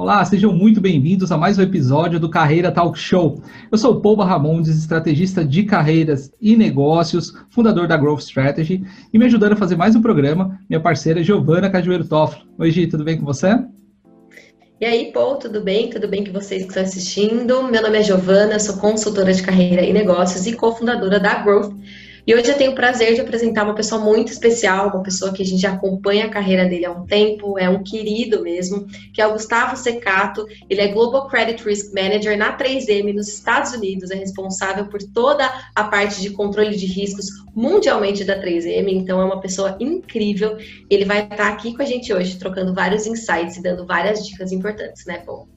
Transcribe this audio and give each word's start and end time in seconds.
Olá, 0.00 0.24
sejam 0.24 0.50
muito 0.50 0.80
bem-vindos 0.80 1.30
a 1.30 1.36
mais 1.36 1.58
um 1.58 1.62
episódio 1.62 2.18
do 2.18 2.30
Carreira 2.30 2.72
Talk 2.72 2.98
Show. 2.98 3.42
Eu 3.70 3.76
sou 3.76 3.92
o 3.92 4.00
Paul 4.00 4.16
Barramondes, 4.16 4.74
estrategista 4.78 5.44
de 5.44 5.62
carreiras 5.64 6.32
e 6.40 6.56
negócios, 6.56 7.34
fundador 7.50 7.86
da 7.86 7.98
Growth 7.98 8.20
Strategy, 8.20 8.82
e 9.12 9.18
me 9.18 9.26
ajudando 9.26 9.52
a 9.52 9.56
fazer 9.56 9.76
mais 9.76 9.94
um 9.94 10.00
programa, 10.00 10.58
minha 10.70 10.80
parceira 10.80 11.22
Giovana 11.22 11.68
Cajueiro 11.68 12.08
Toffolo. 12.08 12.46
Oi, 12.56 12.70
Gi, 12.70 12.86
tudo 12.86 13.04
bem 13.04 13.18
com 13.18 13.26
você? 13.26 13.62
E 14.80 14.86
aí, 14.86 15.12
Paul, 15.12 15.36
tudo 15.36 15.60
bem? 15.60 15.90
Tudo 15.90 16.08
bem 16.08 16.24
com 16.24 16.32
vocês 16.32 16.62
que 16.62 16.68
estão 16.68 16.82
assistindo? 16.82 17.62
Meu 17.64 17.82
nome 17.82 17.98
é 17.98 18.02
Giovana, 18.02 18.58
sou 18.58 18.78
consultora 18.78 19.34
de 19.34 19.42
carreira 19.42 19.82
e 19.82 19.92
negócios 19.92 20.46
e 20.46 20.56
cofundadora 20.56 21.20
da 21.20 21.42
Growth. 21.42 21.74
E 22.30 22.34
hoje 22.36 22.48
eu 22.48 22.56
tenho 22.56 22.70
o 22.70 22.76
prazer 22.76 23.16
de 23.16 23.20
apresentar 23.20 23.64
uma 23.64 23.74
pessoa 23.74 24.00
muito 24.00 24.30
especial, 24.30 24.90
uma 24.90 25.02
pessoa 25.02 25.32
que 25.32 25.42
a 25.42 25.44
gente 25.44 25.66
acompanha 25.66 26.26
a 26.26 26.28
carreira 26.28 26.64
dele 26.64 26.86
há 26.86 26.92
um 26.92 27.04
tempo, 27.04 27.58
é 27.58 27.68
um 27.68 27.82
querido 27.82 28.40
mesmo, 28.40 28.86
que 29.12 29.20
é 29.20 29.26
o 29.26 29.32
Gustavo 29.32 29.76
Secato. 29.76 30.46
Ele 30.68 30.80
é 30.80 30.86
Global 30.86 31.26
Credit 31.26 31.60
Risk 31.64 31.92
Manager 31.92 32.38
na 32.38 32.56
3M 32.56 33.12
nos 33.12 33.26
Estados 33.26 33.72
Unidos, 33.72 34.12
é 34.12 34.14
responsável 34.14 34.86
por 34.86 35.02
toda 35.02 35.44
a 35.74 35.82
parte 35.82 36.20
de 36.20 36.30
controle 36.30 36.76
de 36.76 36.86
riscos 36.86 37.26
mundialmente 37.52 38.22
da 38.22 38.40
3M, 38.40 38.92
então 38.92 39.20
é 39.20 39.24
uma 39.24 39.40
pessoa 39.40 39.76
incrível. 39.80 40.56
Ele 40.88 41.04
vai 41.04 41.24
estar 41.24 41.48
aqui 41.48 41.74
com 41.74 41.82
a 41.82 41.84
gente 41.84 42.12
hoje, 42.12 42.38
trocando 42.38 42.72
vários 42.72 43.08
insights 43.08 43.56
e 43.56 43.62
dando 43.64 43.84
várias 43.84 44.24
dicas 44.24 44.52
importantes, 44.52 45.04
né, 45.04 45.18
Paul? 45.18 45.48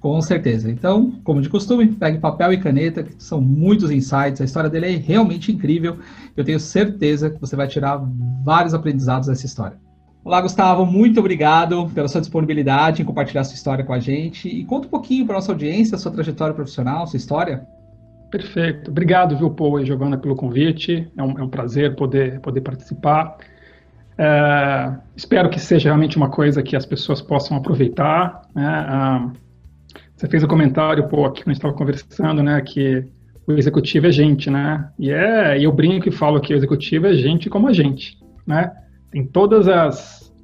Com 0.00 0.20
certeza. 0.20 0.70
Então, 0.70 1.12
como 1.24 1.40
de 1.42 1.48
costume, 1.48 1.88
pegue 1.88 2.18
papel 2.18 2.52
e 2.52 2.58
caneta, 2.58 3.02
que 3.02 3.22
são 3.22 3.40
muitos 3.40 3.90
insights. 3.90 4.40
A 4.40 4.44
história 4.44 4.70
dele 4.70 4.86
é 4.86 4.96
realmente 4.96 5.50
incrível. 5.50 5.98
Eu 6.36 6.44
tenho 6.44 6.60
certeza 6.60 7.30
que 7.30 7.40
você 7.40 7.56
vai 7.56 7.66
tirar 7.66 8.00
vários 8.44 8.74
aprendizados 8.74 9.28
dessa 9.28 9.44
história. 9.44 9.76
Olá, 10.24 10.40
Gustavo, 10.40 10.84
muito 10.84 11.20
obrigado 11.20 11.88
pela 11.94 12.06
sua 12.06 12.20
disponibilidade 12.20 13.02
em 13.02 13.04
compartilhar 13.04 13.44
sua 13.44 13.54
história 13.54 13.84
com 13.84 13.92
a 13.92 13.98
gente. 13.98 14.48
E 14.48 14.64
conta 14.64 14.86
um 14.86 14.90
pouquinho 14.90 15.24
para 15.24 15.36
nossa 15.36 15.52
audiência 15.52 15.96
sua 15.96 16.12
trajetória 16.12 16.54
profissional, 16.54 17.06
sua 17.06 17.16
história. 17.16 17.66
Perfeito. 18.30 18.90
Obrigado, 18.90 19.36
viu, 19.36 19.50
Paul 19.50 19.80
e 19.80 19.86
Giovana, 19.86 20.18
pelo 20.18 20.36
convite. 20.36 21.10
É 21.16 21.22
um, 21.22 21.38
é 21.38 21.42
um 21.42 21.48
prazer 21.48 21.96
poder, 21.96 22.40
poder 22.40 22.60
participar. 22.60 23.38
É, 24.18 24.92
espero 25.16 25.48
que 25.48 25.58
seja 25.58 25.88
realmente 25.88 26.16
uma 26.16 26.28
coisa 26.28 26.62
que 26.62 26.76
as 26.76 26.84
pessoas 26.84 27.22
possam 27.22 27.56
aproveitar. 27.56 28.42
Né? 28.54 28.66
Ah, 28.66 29.30
você 30.18 30.26
fez 30.26 30.42
o 30.42 30.46
um 30.46 30.48
comentário, 30.48 31.06
pô, 31.08 31.24
aqui 31.24 31.44
quando 31.44 31.50
a 31.50 31.52
gente 31.52 31.58
estava 31.58 31.74
conversando, 31.74 32.42
né, 32.42 32.60
que 32.60 33.04
o 33.46 33.52
executivo 33.52 34.08
é 34.08 34.10
gente, 34.10 34.50
né? 34.50 34.90
E 34.98 35.12
é, 35.12 35.64
eu 35.64 35.70
brinco 35.72 36.08
e 36.08 36.12
falo 36.12 36.40
que 36.40 36.52
o 36.52 36.56
executivo 36.56 37.06
é 37.06 37.14
gente 37.14 37.48
como 37.48 37.68
a 37.68 37.72
gente, 37.72 38.18
né? 38.44 38.72
Tem 39.12 39.24
todas 39.24 39.68
as 39.68 40.34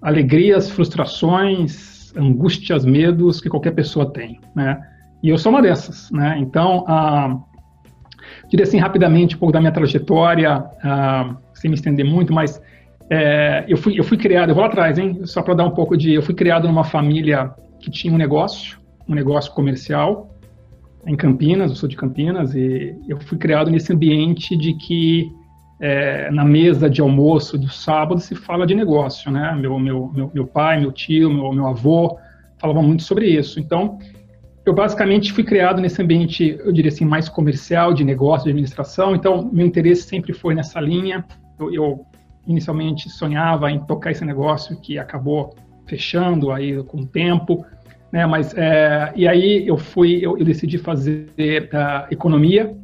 alegrias, 0.00 0.70
frustrações, 0.70 2.14
angústias, 2.16 2.84
medos 2.84 3.40
que 3.40 3.48
qualquer 3.48 3.72
pessoa 3.72 4.10
tem, 4.10 4.40
né? 4.54 4.80
E 5.22 5.28
eu 5.28 5.36
sou 5.36 5.50
uma 5.50 5.60
dessas, 5.60 6.08
né? 6.12 6.38
Então, 6.38 6.84
ah, 6.86 7.36
diria 8.48 8.62
assim 8.62 8.78
rapidamente 8.78 9.34
um 9.34 9.38
pouco 9.40 9.52
da 9.52 9.60
minha 9.60 9.72
trajetória, 9.72 10.64
ah, 10.84 11.36
sem 11.52 11.68
me 11.68 11.74
estender 11.74 12.06
muito, 12.06 12.32
mas 12.32 12.62
é, 13.10 13.64
eu, 13.66 13.76
fui, 13.76 13.98
eu 13.98 14.04
fui 14.04 14.16
criado, 14.16 14.50
eu 14.50 14.54
vou 14.54 14.62
lá 14.62 14.70
atrás, 14.70 14.98
hein? 14.98 15.22
Só 15.24 15.42
para 15.42 15.54
dar 15.54 15.64
um 15.64 15.72
pouco 15.72 15.96
de. 15.96 16.14
Eu 16.14 16.22
fui 16.22 16.34
criado 16.34 16.68
numa 16.68 16.84
família 16.84 17.50
que 17.80 17.90
tinha 17.90 18.14
um 18.14 18.16
negócio, 18.16 18.85
um 19.08 19.14
negócio 19.14 19.52
comercial 19.52 20.36
em 21.06 21.14
Campinas, 21.14 21.70
eu 21.70 21.76
sou 21.76 21.88
de 21.88 21.96
Campinas, 21.96 22.54
e 22.54 22.98
eu 23.08 23.20
fui 23.20 23.38
criado 23.38 23.70
nesse 23.70 23.92
ambiente 23.92 24.56
de 24.56 24.74
que 24.74 25.30
é, 25.78 26.30
na 26.30 26.44
mesa 26.44 26.90
de 26.90 27.00
almoço 27.00 27.56
do 27.56 27.68
sábado 27.68 28.20
se 28.20 28.34
fala 28.34 28.66
de 28.66 28.74
negócio, 28.74 29.30
né? 29.30 29.54
Meu, 29.54 29.78
meu, 29.78 30.10
meu, 30.12 30.30
meu 30.34 30.46
pai, 30.46 30.80
meu 30.80 30.90
tio, 30.90 31.30
meu, 31.30 31.52
meu 31.52 31.66
avô 31.66 32.18
falavam 32.58 32.82
muito 32.82 33.02
sobre 33.02 33.28
isso. 33.28 33.60
Então, 33.60 33.98
eu 34.64 34.74
basicamente 34.74 35.32
fui 35.32 35.44
criado 35.44 35.80
nesse 35.80 36.02
ambiente, 36.02 36.58
eu 36.58 36.72
diria 36.72 36.90
assim, 36.90 37.04
mais 37.04 37.28
comercial, 37.28 37.94
de 37.94 38.02
negócio, 38.02 38.44
de 38.44 38.50
administração. 38.50 39.14
Então, 39.14 39.48
meu 39.52 39.64
interesse 39.64 40.02
sempre 40.02 40.32
foi 40.32 40.54
nessa 40.54 40.80
linha. 40.80 41.24
Eu, 41.58 41.72
eu 41.72 42.06
inicialmente 42.46 43.08
sonhava 43.08 43.70
em 43.70 43.78
tocar 43.78 44.10
esse 44.10 44.24
negócio 44.24 44.80
que 44.80 44.98
acabou 44.98 45.54
fechando 45.86 46.50
aí 46.50 46.82
com 46.82 47.02
o 47.02 47.06
tempo. 47.06 47.64
Né? 48.12 48.24
Mas 48.26 48.54
é, 48.54 49.12
e 49.16 49.26
aí 49.26 49.66
eu 49.66 49.76
fui, 49.76 50.18
eu, 50.24 50.38
eu 50.38 50.44
decidi 50.44 50.78
fazer 50.78 51.28
uh, 51.72 52.06
economia. 52.10 52.76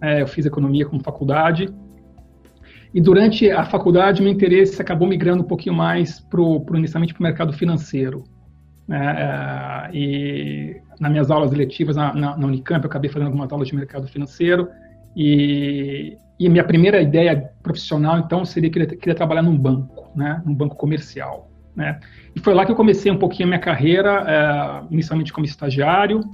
É, 0.00 0.22
eu 0.22 0.26
fiz 0.26 0.46
economia 0.46 0.86
como 0.86 1.02
faculdade. 1.02 1.68
E 2.94 3.00
durante 3.00 3.50
a 3.50 3.64
faculdade, 3.64 4.22
meu 4.22 4.32
interesse 4.32 4.80
acabou 4.80 5.06
migrando 5.06 5.42
um 5.42 5.46
pouquinho 5.46 5.74
mais 5.74 6.20
pro 6.20 6.64
inicialmente 6.74 7.12
para 7.12 7.20
o 7.20 7.24
mercado 7.24 7.52
financeiro. 7.52 8.24
Né? 8.86 9.16
É, 9.18 9.90
e 9.96 10.76
nas 10.98 11.10
minhas 11.10 11.30
aulas 11.30 11.52
eletivas 11.52 11.96
na, 11.96 12.14
na, 12.14 12.36
na, 12.36 12.46
Unicamp, 12.46 12.84
eu 12.84 12.88
acabei 12.88 13.10
fazendo 13.10 13.26
algumas 13.26 13.52
aulas 13.52 13.68
de 13.68 13.74
mercado 13.74 14.06
financeiro. 14.08 14.68
E, 15.14 16.16
e 16.38 16.48
minha 16.48 16.64
primeira 16.64 17.00
ideia 17.00 17.50
profissional, 17.62 18.18
então, 18.18 18.44
seria 18.44 18.70
que 18.70 18.78
eu 18.78 18.86
queria 18.86 19.14
trabalhar 19.14 19.42
num 19.42 19.56
banco, 19.56 20.10
né? 20.14 20.42
num 20.44 20.54
banco 20.54 20.76
comercial. 20.76 21.50
Né? 21.76 22.00
E 22.34 22.40
foi 22.40 22.54
lá 22.54 22.64
que 22.64 22.72
eu 22.72 22.76
comecei 22.76 23.12
um 23.12 23.18
pouquinho 23.18 23.46
a 23.46 23.50
minha 23.50 23.60
carreira, 23.60 24.24
é, 24.26 24.92
inicialmente 24.92 25.32
como 25.32 25.44
estagiário, 25.44 26.24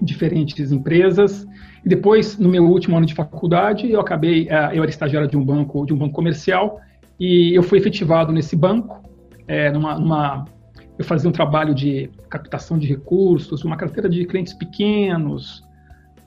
em 0.00 0.04
diferentes 0.04 0.72
empresas. 0.72 1.46
E 1.84 1.88
depois, 1.88 2.36
no 2.36 2.48
meu 2.48 2.64
último 2.64 2.96
ano 2.96 3.06
de 3.06 3.14
faculdade, 3.14 3.88
eu 3.90 4.00
acabei, 4.00 4.48
é, 4.48 4.76
eu 4.76 4.82
era 4.82 4.90
estagiário 4.90 5.28
de 5.28 5.36
um 5.36 5.44
banco, 5.44 5.86
de 5.86 5.94
um 5.94 5.96
banco 5.96 6.14
comercial, 6.14 6.80
e 7.18 7.54
eu 7.54 7.62
fui 7.62 7.78
efetivado 7.78 8.32
nesse 8.32 8.56
banco, 8.56 9.02
é, 9.46 9.70
numa, 9.70 9.98
numa, 9.98 10.44
eu 10.98 11.04
fazia 11.04 11.28
um 11.28 11.32
trabalho 11.32 11.74
de 11.74 12.10
captação 12.28 12.76
de 12.76 12.88
recursos, 12.88 13.62
uma 13.64 13.76
carteira 13.76 14.08
de 14.08 14.24
clientes 14.24 14.52
pequenos, 14.52 15.62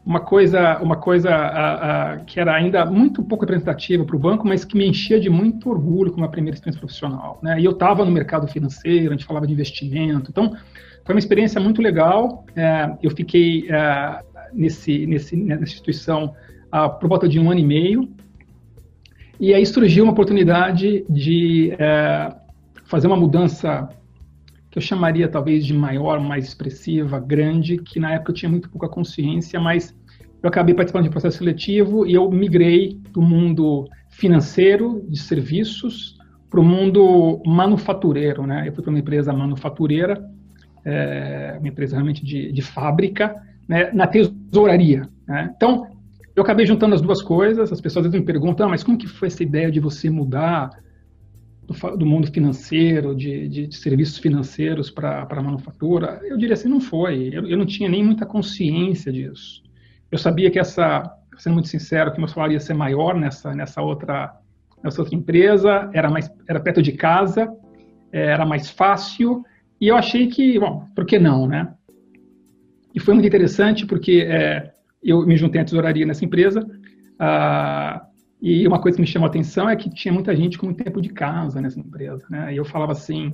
uma 0.07 0.21
coisa, 0.21 0.79
uma 0.79 0.95
coisa 0.95 1.29
a, 1.29 2.13
a, 2.13 2.17
que 2.19 2.39
era 2.39 2.55
ainda 2.55 2.85
muito 2.85 3.21
pouco 3.21 3.43
representativa 3.43 4.05
para 4.05 4.15
o 4.15 4.19
banco, 4.19 4.47
mas 4.47 4.63
que 4.63 4.77
me 4.77 4.87
enchia 4.87 5.19
de 5.19 5.29
muito 5.29 5.69
orgulho 5.69 6.13
como 6.13 6.23
a 6.23 6.29
primeira 6.29 6.55
experiência 6.55 6.79
profissional. 6.79 7.37
Né? 7.43 7.59
E 7.59 7.65
eu 7.65 7.71
estava 7.71 8.05
no 8.05 8.11
mercado 8.11 8.47
financeiro, 8.47 9.09
a 9.09 9.11
gente 9.11 9.25
falava 9.25 9.45
de 9.45 9.51
investimento, 9.51 10.31
então 10.31 10.55
foi 11.03 11.13
uma 11.13 11.19
experiência 11.19 11.59
muito 11.59 11.81
legal. 11.81 12.45
É, 12.55 12.89
eu 13.03 13.11
fiquei 13.11 13.69
é, 13.69 14.23
nesse, 14.53 15.05
nesse, 15.05 15.35
nessa 15.35 15.63
instituição 15.63 16.33
ah, 16.71 16.87
por 16.87 17.09
volta 17.09 17.27
de 17.27 17.37
um 17.37 17.51
ano 17.51 17.59
e 17.59 17.65
meio, 17.65 18.09
e 19.37 19.53
aí 19.53 19.65
surgiu 19.65 20.05
uma 20.05 20.13
oportunidade 20.13 21.05
de 21.09 21.75
é, 21.77 22.33
fazer 22.85 23.07
uma 23.07 23.17
mudança 23.17 23.89
que 24.69 24.77
eu 24.77 24.81
chamaria 24.81 25.27
talvez 25.27 25.65
de 25.65 25.73
maior, 25.73 26.19
mais 26.19 26.45
expressiva, 26.45 27.19
grande, 27.19 27.77
que 27.77 27.99
na 27.99 28.13
época 28.13 28.31
eu 28.31 28.35
tinha 28.35 28.49
muito 28.49 28.69
pouca 28.69 28.87
consciência, 28.87 29.59
mas 29.59 29.95
eu 30.41 30.49
acabei 30.49 30.73
participando 30.75 31.03
de 31.03 31.09
um 31.09 31.11
processo 31.11 31.37
seletivo 31.37 32.05
e 32.05 32.13
eu 32.13 32.29
migrei 32.29 32.99
do 33.11 33.21
mundo 33.21 33.87
financeiro, 34.09 35.05
de 35.09 35.19
serviços, 35.19 36.17
para 36.49 36.59
o 36.59 36.63
mundo 36.63 37.41
manufatureiro, 37.45 38.45
né? 38.45 38.67
Eu 38.67 38.73
fui 38.73 38.81
para 38.83 38.89
uma 38.89 38.99
empresa 38.99 39.33
manufatureira, 39.33 40.23
é, 40.85 41.57
uma 41.59 41.67
empresa 41.67 41.95
realmente 41.95 42.23
de, 42.23 42.51
de 42.51 42.61
fábrica, 42.61 43.35
né? 43.67 43.91
na 43.91 44.07
tesouraria. 44.07 45.07
Né? 45.27 45.53
Então, 45.55 45.87
eu 46.35 46.43
acabei 46.43 46.65
juntando 46.65 46.95
as 46.95 47.01
duas 47.01 47.21
coisas. 47.21 47.71
As 47.71 47.81
pessoas 47.81 48.05
às 48.05 48.11
vezes 48.11 48.25
me 48.25 48.25
perguntam, 48.25 48.67
ah, 48.67 48.69
mas 48.69 48.83
como 48.83 48.97
que 48.97 49.07
foi 49.07 49.27
essa 49.27 49.43
ideia 49.43 49.69
de 49.69 49.79
você 49.79 50.09
mudar 50.09 50.69
do, 51.67 51.97
do 51.97 52.05
mundo 52.05 52.31
financeiro, 52.31 53.13
de, 53.13 53.47
de, 53.49 53.67
de 53.67 53.75
serviços 53.75 54.17
financeiros 54.17 54.89
para 54.89 55.27
a 55.29 55.43
manufatura? 55.43 56.21
Eu 56.23 56.37
diria 56.37 56.53
assim, 56.53 56.69
não 56.69 56.79
foi. 56.79 57.29
Eu, 57.33 57.45
eu 57.45 57.57
não 57.57 57.65
tinha 57.65 57.89
nem 57.89 58.03
muita 58.03 58.25
consciência 58.25 59.11
disso. 59.11 59.61
Eu 60.09 60.17
sabia 60.17 60.49
que 60.49 60.57
essa, 60.57 61.03
sendo 61.37 61.55
muito 61.55 61.67
sincero, 61.67 62.13
que 62.13 62.19
meu 62.19 62.29
salário 62.29 62.53
ia 62.53 62.59
ser 62.59 62.73
maior 62.73 63.15
nessa, 63.19 63.53
nessa, 63.53 63.81
outra, 63.81 64.33
nessa 64.81 65.01
outra 65.01 65.15
empresa, 65.15 65.89
era, 65.93 66.09
mais, 66.09 66.31
era 66.47 66.61
perto 66.61 66.81
de 66.81 66.93
casa, 66.93 67.53
era 68.11 68.45
mais 68.45 68.69
fácil, 68.69 69.43
e 69.79 69.89
eu 69.89 69.97
achei 69.97 70.27
que, 70.27 70.57
bom, 70.57 70.87
por 70.95 71.05
que 71.05 71.19
não, 71.19 71.45
né? 71.45 71.73
E 72.95 72.99
foi 72.99 73.13
muito 73.13 73.27
interessante 73.27 73.85
porque 73.85 74.25
é, 74.27 74.71
eu 75.03 75.27
me 75.27 75.35
juntei 75.35 75.61
à 75.61 75.65
tesouraria 75.65 76.05
nessa 76.05 76.23
empresa, 76.23 76.65
ah, 77.19 78.06
e 78.41 78.67
uma 78.67 78.79
coisa 78.79 78.95
que 78.95 79.01
me 79.01 79.07
chamou 79.07 79.25
a 79.25 79.29
atenção 79.29 79.69
é 79.69 79.75
que 79.75 79.89
tinha 79.89 80.13
muita 80.13 80.35
gente 80.35 80.57
com 80.57 80.67
muito 80.67 80.83
tempo 80.83 81.01
de 81.01 81.09
casa 81.09 81.59
nessa 81.59 81.79
empresa, 81.79 82.23
né? 82.29 82.53
E 82.53 82.57
eu 82.57 82.65
falava 82.65 82.91
assim, 82.91 83.33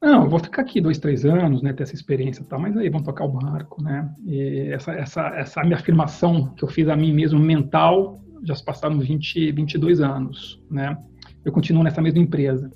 não, 0.00 0.28
vou 0.28 0.38
ficar 0.38 0.62
aqui 0.62 0.80
dois, 0.80 0.98
três 0.98 1.24
anos, 1.24 1.62
né, 1.62 1.72
ter 1.72 1.82
essa 1.82 1.94
experiência 1.94 2.42
e 2.42 2.44
tal, 2.44 2.60
mas 2.60 2.76
aí 2.76 2.88
vamos 2.88 3.06
tocar 3.06 3.24
o 3.24 3.28
barco, 3.28 3.82
né? 3.82 4.08
E 4.24 4.68
essa, 4.70 4.92
essa, 4.92 5.28
essa 5.28 5.64
minha 5.64 5.76
afirmação 5.76 6.54
que 6.54 6.62
eu 6.62 6.68
fiz 6.68 6.88
a 6.88 6.96
mim 6.96 7.12
mesmo 7.12 7.40
mental, 7.40 8.20
já 8.44 8.54
se 8.54 8.64
passaram 8.64 8.98
20, 8.98 9.52
22 9.52 10.00
anos, 10.00 10.62
né? 10.70 10.96
Eu 11.44 11.50
continuo 11.50 11.82
nessa 11.82 12.00
mesma 12.00 12.20
empresa. 12.20 12.70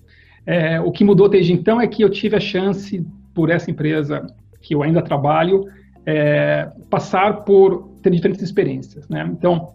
É, 0.44 0.80
o 0.80 0.90
que 0.90 1.04
mudou 1.04 1.28
desde 1.28 1.52
então 1.52 1.80
é 1.80 1.86
que 1.86 2.02
eu 2.02 2.10
tive 2.10 2.36
a 2.36 2.40
chance, 2.40 3.06
por 3.34 3.50
essa 3.50 3.70
empresa 3.70 4.26
que 4.60 4.74
eu 4.74 4.82
ainda 4.82 5.00
trabalho, 5.00 5.66
é, 6.04 6.70
passar 6.88 7.44
por 7.44 7.90
ter 8.02 8.10
diferentes 8.10 8.42
experiências, 8.42 9.08
né? 9.08 9.28
Então, 9.30 9.74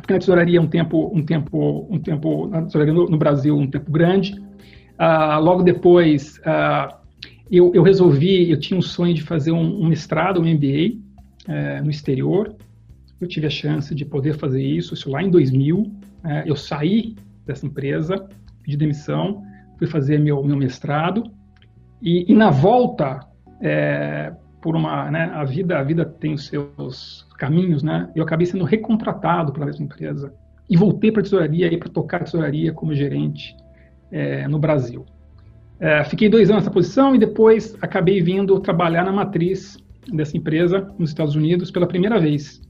fiquei 0.00 0.14
na 0.14 0.20
tesouraria 0.20 0.60
um 0.60 0.66
tempo, 0.66 1.10
um 1.14 1.22
tempo, 1.24 1.86
um 1.90 1.98
tempo 1.98 2.46
na 2.48 2.62
tesouraria 2.62 2.94
no, 2.94 3.06
no 3.06 3.18
Brasil 3.18 3.56
um 3.56 3.66
tempo 3.66 3.90
grande. 3.90 4.32
Uh, 4.98 5.40
logo 5.40 5.62
depois, 5.62 6.38
uh, 6.38 6.94
eu, 7.50 7.70
eu, 7.74 7.82
resolvi, 7.82 8.50
eu 8.50 8.58
tinha 8.58 8.78
um 8.78 8.82
sonho 8.82 9.12
de 9.12 9.22
fazer 9.22 9.52
um, 9.52 9.82
um 9.82 9.86
mestrado, 9.86 10.40
um 10.40 10.44
MBA 10.44 10.98
é, 11.46 11.82
no 11.82 11.90
exterior. 11.90 12.56
Eu 13.20 13.28
tive 13.28 13.46
a 13.46 13.50
chance 13.50 13.94
de 13.94 14.04
poder 14.04 14.34
fazer 14.38 14.62
isso, 14.62 14.94
isso 14.94 15.10
lá 15.10 15.22
em 15.22 15.30
2000. 15.30 15.92
É, 16.24 16.44
eu 16.46 16.56
saí 16.56 17.14
dessa 17.46 17.66
empresa, 17.66 18.26
pedi 18.62 18.76
demissão, 18.76 19.42
fui 19.78 19.86
fazer 19.86 20.18
meu, 20.18 20.42
meu 20.42 20.56
mestrado. 20.56 21.30
E, 22.00 22.24
e 22.32 22.34
na 22.34 22.50
volta, 22.50 23.20
é, 23.60 24.32
por 24.62 24.76
uma, 24.76 25.10
né, 25.10 25.24
a 25.34 25.44
vida, 25.44 25.78
a 25.78 25.82
vida 25.82 26.04
tem 26.04 26.32
os 26.32 26.46
seus 26.46 27.26
caminhos, 27.36 27.82
né? 27.82 28.08
Eu 28.14 28.22
acabei 28.22 28.46
sendo 28.46 28.64
recontratado 28.64 29.52
pela 29.52 29.66
mesma 29.66 29.84
empresa 29.84 30.32
e 30.70 30.76
voltei 30.76 31.10
para 31.10 31.20
a 31.20 31.24
tesouraria 31.24 31.66
e 31.66 31.76
para 31.76 31.88
tocar 31.88 32.18
a 32.18 32.24
tesouraria 32.24 32.72
como 32.72 32.94
gerente 32.94 33.56
é, 34.10 34.46
no 34.46 34.58
Brasil. 34.58 35.04
É, 35.80 36.04
fiquei 36.04 36.28
dois 36.28 36.48
anos 36.48 36.62
nessa 36.62 36.72
posição 36.72 37.12
e 37.14 37.18
depois 37.18 37.76
acabei 37.82 38.22
vindo 38.22 38.58
trabalhar 38.60 39.04
na 39.04 39.10
matriz 39.10 39.76
dessa 40.12 40.36
empresa 40.36 40.88
nos 40.96 41.10
Estados 41.10 41.34
Unidos 41.34 41.72
pela 41.72 41.86
primeira 41.86 42.20
vez. 42.20 42.62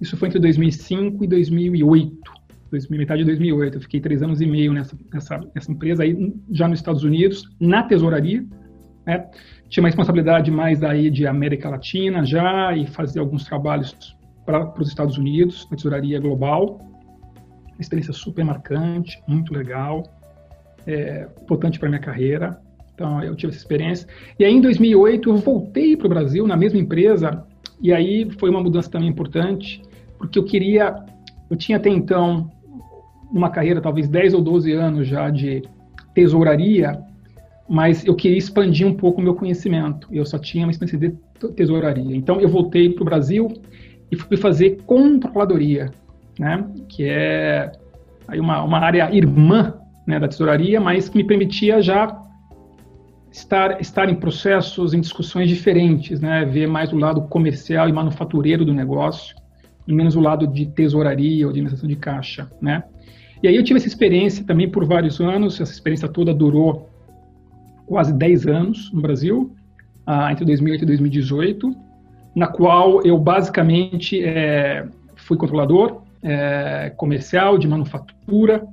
Isso 0.00 0.16
foi 0.16 0.28
entre 0.28 0.40
2005 0.40 1.24
e 1.24 1.28
2008, 1.28 2.32
2000, 2.70 2.98
metade 2.98 3.20
de 3.20 3.26
2008. 3.26 3.76
Eu 3.76 3.80
fiquei 3.80 4.00
três 4.00 4.22
anos 4.22 4.40
e 4.40 4.46
meio 4.46 4.72
nessa, 4.72 4.98
nessa, 5.12 5.40
nessa 5.54 5.70
empresa 5.70 6.02
aí, 6.02 6.34
já 6.50 6.66
nos 6.66 6.80
Estados 6.80 7.04
Unidos, 7.04 7.48
na 7.60 7.84
tesouraria. 7.84 8.44
Né? 9.06 9.24
Tinha 9.68 9.82
uma 9.82 9.88
responsabilidade 9.88 10.50
mais 10.50 10.80
daí 10.80 11.10
de 11.10 11.26
América 11.26 11.68
Latina 11.68 12.24
já 12.24 12.74
e 12.74 12.86
fazer 12.86 13.20
alguns 13.20 13.44
trabalhos 13.44 14.16
para 14.44 14.72
os 14.80 14.88
Estados 14.88 15.18
Unidos, 15.18 15.68
na 15.70 15.76
tesouraria 15.76 16.18
global. 16.20 16.80
Uma 17.66 17.80
experiência 17.80 18.12
super 18.12 18.44
marcante, 18.44 19.22
muito 19.28 19.52
legal 19.52 20.02
é, 20.88 21.28
importante 21.42 21.78
para 21.78 21.88
minha 21.88 22.00
carreira. 22.00 22.58
Então, 22.94 23.22
eu 23.22 23.36
tive 23.36 23.52
essa 23.52 23.60
experiência. 23.60 24.08
E 24.38 24.44
aí, 24.44 24.52
em 24.52 24.60
2008, 24.60 25.28
eu 25.28 25.36
voltei 25.36 25.96
para 25.96 26.06
o 26.06 26.08
Brasil, 26.10 26.46
na 26.46 26.56
mesma 26.56 26.80
empresa, 26.80 27.46
e 27.80 27.92
aí 27.92 28.28
foi 28.38 28.50
uma 28.50 28.60
mudança 28.60 28.90
também 28.90 29.08
importante, 29.08 29.82
porque 30.18 30.38
eu 30.38 30.44
queria, 30.44 30.96
eu 31.48 31.56
tinha 31.56 31.78
até 31.78 31.90
então 31.90 32.50
uma 33.30 33.50
carreira, 33.50 33.80
talvez 33.80 34.08
10 34.08 34.34
ou 34.34 34.40
12 34.40 34.72
anos 34.72 35.06
já 35.06 35.30
de 35.30 35.62
tesouraria, 36.12 36.98
mas 37.68 38.04
eu 38.06 38.14
queria 38.14 38.38
expandir 38.38 38.86
um 38.86 38.94
pouco 38.94 39.20
o 39.20 39.24
meu 39.24 39.34
conhecimento. 39.34 40.08
Eu 40.10 40.24
só 40.24 40.38
tinha 40.38 40.64
uma 40.64 40.70
experiência 40.70 40.98
de 40.98 41.48
tesouraria. 41.54 42.16
Então, 42.16 42.40
eu 42.40 42.48
voltei 42.48 42.90
para 42.90 43.02
o 43.02 43.04
Brasil 43.04 43.52
e 44.10 44.16
fui 44.16 44.36
fazer 44.36 44.78
controladoria, 44.86 45.90
né? 46.38 46.64
que 46.88 47.04
é 47.04 47.70
aí 48.26 48.40
uma, 48.40 48.62
uma 48.62 48.78
área 48.78 49.14
irmã 49.14 49.74
né, 50.06 50.18
da 50.18 50.26
tesouraria, 50.26 50.80
mas 50.80 51.08
que 51.08 51.16
me 51.18 51.24
permitia 51.24 51.82
já 51.82 52.18
estar, 53.30 53.80
estar 53.80 54.08
em 54.08 54.14
processos, 54.14 54.94
em 54.94 55.00
discussões 55.00 55.48
diferentes, 55.48 56.20
né, 56.20 56.44
ver 56.44 56.66
mais 56.66 56.92
o 56.92 56.96
lado 56.96 57.22
comercial 57.22 57.88
e 57.88 57.92
manufatureiro 57.92 58.64
do 58.64 58.72
negócio, 58.72 59.36
e 59.86 59.92
menos 59.92 60.16
o 60.16 60.20
lado 60.20 60.46
de 60.46 60.66
tesouraria 60.66 61.46
ou 61.46 61.52
de 61.52 61.58
administração 61.58 61.88
de 61.88 61.96
caixa, 61.96 62.50
né. 62.60 62.84
E 63.42 63.48
aí 63.48 63.54
eu 63.54 63.62
tive 63.62 63.78
essa 63.78 63.86
experiência 63.86 64.44
também 64.44 64.68
por 64.68 64.84
vários 64.84 65.20
anos, 65.20 65.60
essa 65.60 65.72
experiência 65.72 66.08
toda 66.08 66.34
durou 66.34 66.88
quase 67.88 68.12
10 68.12 68.46
anos 68.46 68.92
no 68.92 69.00
Brasil, 69.00 69.52
ah, 70.06 70.30
entre 70.30 70.44
2008 70.44 70.82
e 70.82 70.86
2018, 70.86 71.76
na 72.34 72.46
qual 72.46 73.02
eu 73.02 73.18
basicamente 73.18 74.22
é, 74.22 74.86
fui 75.16 75.36
controlador 75.36 76.02
é, 76.22 76.92
comercial 76.96 77.58
de 77.58 77.66
manufatura, 77.66 78.66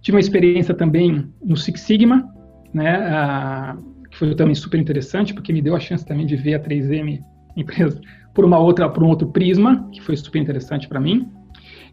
Tive 0.00 0.16
uma 0.16 0.20
experiência 0.20 0.74
também 0.74 1.28
no 1.44 1.56
Six 1.56 1.80
Sigma, 1.80 2.32
né, 2.72 3.76
que 4.10 4.16
foi 4.16 4.34
também 4.34 4.54
super 4.54 4.78
interessante, 4.78 5.34
porque 5.34 5.52
me 5.52 5.60
deu 5.60 5.74
a 5.74 5.80
chance 5.80 6.04
também 6.04 6.26
de 6.26 6.36
ver 6.36 6.54
a 6.54 6.60
3M 6.60 7.20
empresa 7.56 8.00
por 8.32 8.44
uma 8.44 8.58
outra, 8.58 8.88
por 8.88 9.02
um 9.02 9.08
outro 9.08 9.28
prisma, 9.28 9.88
que 9.90 10.00
foi 10.00 10.16
super 10.16 10.40
interessante 10.40 10.88
para 10.88 11.00
mim. 11.00 11.28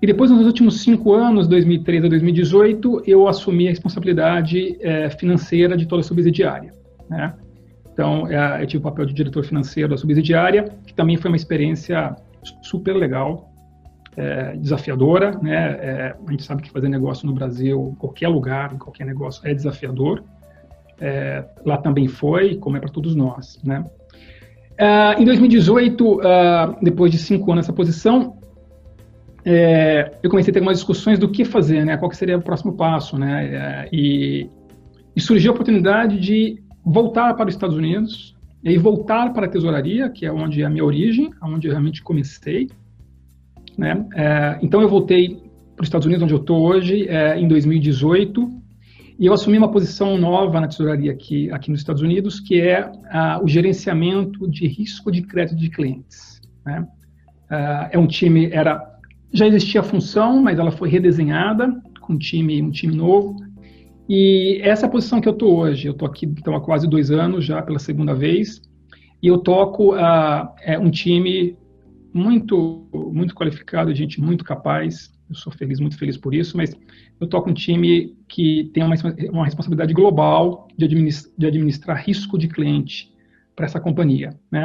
E 0.01 0.07
depois, 0.07 0.29
nos 0.29 0.45
últimos 0.45 0.81
cinco 0.81 1.13
anos, 1.13 1.47
2013 1.47 2.05
a 2.05 2.09
2018, 2.09 3.03
eu 3.05 3.27
assumi 3.27 3.67
a 3.67 3.69
responsabilidade 3.69 4.77
é, 4.81 5.09
financeira 5.09 5.77
de 5.77 5.85
toda 5.85 6.01
a 6.01 6.03
subsidiária. 6.03 6.73
Né? 7.09 7.33
Então, 7.93 8.27
é, 8.27 8.61
eu 8.61 8.67
tive 8.67 8.79
o 8.79 8.83
papel 8.83 9.05
de 9.05 9.13
diretor 9.13 9.43
financeiro 9.45 9.89
da 9.89 9.97
subsidiária, 9.97 10.69
que 10.85 10.93
também 10.93 11.17
foi 11.17 11.31
uma 11.31 11.37
experiência 11.37 12.15
super 12.61 12.93
legal, 12.93 13.51
é, 14.17 14.55
desafiadora, 14.55 15.37
né? 15.41 16.13
A 16.25 16.31
gente 16.31 16.43
sabe 16.43 16.61
que 16.61 16.71
fazer 16.71 16.87
negócio 16.87 17.27
no 17.27 17.33
Brasil, 17.33 17.91
em 17.91 17.95
qualquer 17.95 18.29
lugar, 18.29 18.73
em 18.73 18.77
qualquer 18.77 19.05
negócio, 19.05 19.45
é 19.45 19.53
desafiador. 19.53 20.23
Lá 21.65 21.77
também 21.77 22.07
foi, 22.07 22.55
como 22.55 22.77
é 22.77 22.79
para 22.79 22.89
todos 22.89 23.13
nós, 23.13 23.59
né? 23.61 23.83
Em 25.17 25.25
2018, 25.25 26.21
é, 26.21 26.75
depois 26.81 27.11
de 27.11 27.17
cinco 27.17 27.51
anos 27.51 27.65
nessa 27.65 27.73
posição, 27.73 28.37
é, 29.45 30.11
eu 30.23 30.29
comecei 30.29 30.49
a 30.49 30.53
ter 30.53 30.59
algumas 30.59 30.77
discussões 30.77 31.19
do 31.19 31.29
que 31.29 31.45
fazer, 31.45 31.85
né? 31.85 31.95
Qual 31.97 32.11
seria 32.13 32.37
o 32.37 32.41
próximo 32.41 32.73
passo, 32.73 33.15
né? 33.17 33.87
E, 33.91 34.49
e 35.15 35.21
surgiu 35.21 35.51
a 35.51 35.53
oportunidade 35.53 36.19
de 36.19 36.63
voltar 36.83 37.33
para 37.35 37.47
os 37.47 37.53
Estados 37.53 37.77
Unidos 37.77 38.35
e 38.63 38.75
voltar 38.79 39.31
para 39.33 39.45
a 39.45 39.49
tesouraria, 39.49 40.09
que 40.09 40.25
é 40.25 40.31
onde 40.31 40.63
é 40.63 40.65
a 40.65 40.69
minha 40.69 40.83
origem, 40.83 41.29
onde 41.43 41.67
eu 41.67 41.71
realmente 41.71 42.01
comecei, 42.01 42.67
né? 43.77 44.03
É, 44.15 44.57
então 44.63 44.81
eu 44.81 44.89
voltei 44.89 45.39
para 45.75 45.83
os 45.83 45.87
Estados 45.87 46.07
Unidos, 46.07 46.23
onde 46.23 46.33
eu 46.33 46.39
estou 46.39 46.65
hoje, 46.65 47.07
é, 47.07 47.39
em 47.39 47.47
2018, 47.47 48.49
e 49.19 49.27
eu 49.27 49.33
assumi 49.33 49.57
uma 49.57 49.69
posição 49.71 50.17
nova 50.17 50.59
na 50.59 50.67
tesouraria 50.67 51.11
aqui, 51.11 51.51
aqui 51.51 51.69
nos 51.69 51.81
Estados 51.81 52.01
Unidos, 52.01 52.39
que 52.39 52.59
é 52.59 52.91
o 53.41 53.47
gerenciamento 53.47 54.49
de 54.49 54.67
risco 54.67 55.11
de 55.11 55.21
crédito 55.21 55.55
de 55.55 55.69
clientes. 55.69 56.41
Né? 56.65 56.85
É, 57.49 57.89
é 57.93 57.99
um 57.99 58.07
time, 58.07 58.49
era 58.51 58.94
já 59.33 59.47
existia 59.47 59.81
a 59.81 59.83
função, 59.83 60.41
mas 60.41 60.59
ela 60.59 60.71
foi 60.71 60.89
redesenhada 60.89 61.81
com 62.01 62.13
um 62.13 62.17
time, 62.17 62.61
um 62.61 62.71
time 62.71 62.95
novo. 62.95 63.35
E 64.07 64.59
essa 64.63 64.85
é 64.85 64.87
a 64.87 64.91
posição 64.91 65.19
que 65.19 65.27
eu 65.27 65.33
estou 65.33 65.57
hoje. 65.57 65.87
Eu 65.87 65.93
estou 65.93 66.07
aqui 66.07 66.25
então, 66.25 66.55
há 66.55 66.61
quase 66.61 66.87
dois 66.87 67.09
anos 67.11 67.43
já 67.43 67.61
pela 67.61 67.79
segunda 67.79 68.13
vez. 68.13 68.61
E 69.21 69.27
eu 69.27 69.39
toco 69.39 69.95
uh, 69.95 70.47
é, 70.61 70.77
um 70.79 70.91
time 70.91 71.57
muito, 72.13 72.87
muito 73.11 73.33
qualificado, 73.33 73.93
gente 73.93 74.21
muito 74.21 74.43
capaz. 74.43 75.13
Eu 75.27 75.35
sou 75.35 75.51
feliz, 75.51 75.79
muito 75.79 75.97
feliz 75.97 76.15
por 76.15 76.35
isso, 76.35 76.55
mas 76.55 76.75
eu 77.19 77.27
toco 77.27 77.49
um 77.49 77.53
time 77.53 78.15
que 78.27 78.69
tem 78.73 78.83
uma, 78.83 78.95
uma 79.31 79.45
responsabilidade 79.45 79.93
global 79.93 80.67
de, 80.77 80.85
administrar, 80.85 81.33
de 81.35 81.45
administrar 81.47 82.03
risco 82.05 82.37
de 82.37 82.47
cliente 82.47 83.11
para 83.55 83.65
essa 83.65 83.79
companhia. 83.79 84.37
Né? 84.51 84.63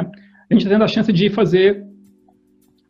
A 0.49 0.53
gente 0.53 0.63
está 0.63 0.69
tendo 0.69 0.83
a 0.83 0.87
chance 0.87 1.11
de 1.11 1.29
fazer 1.29 1.83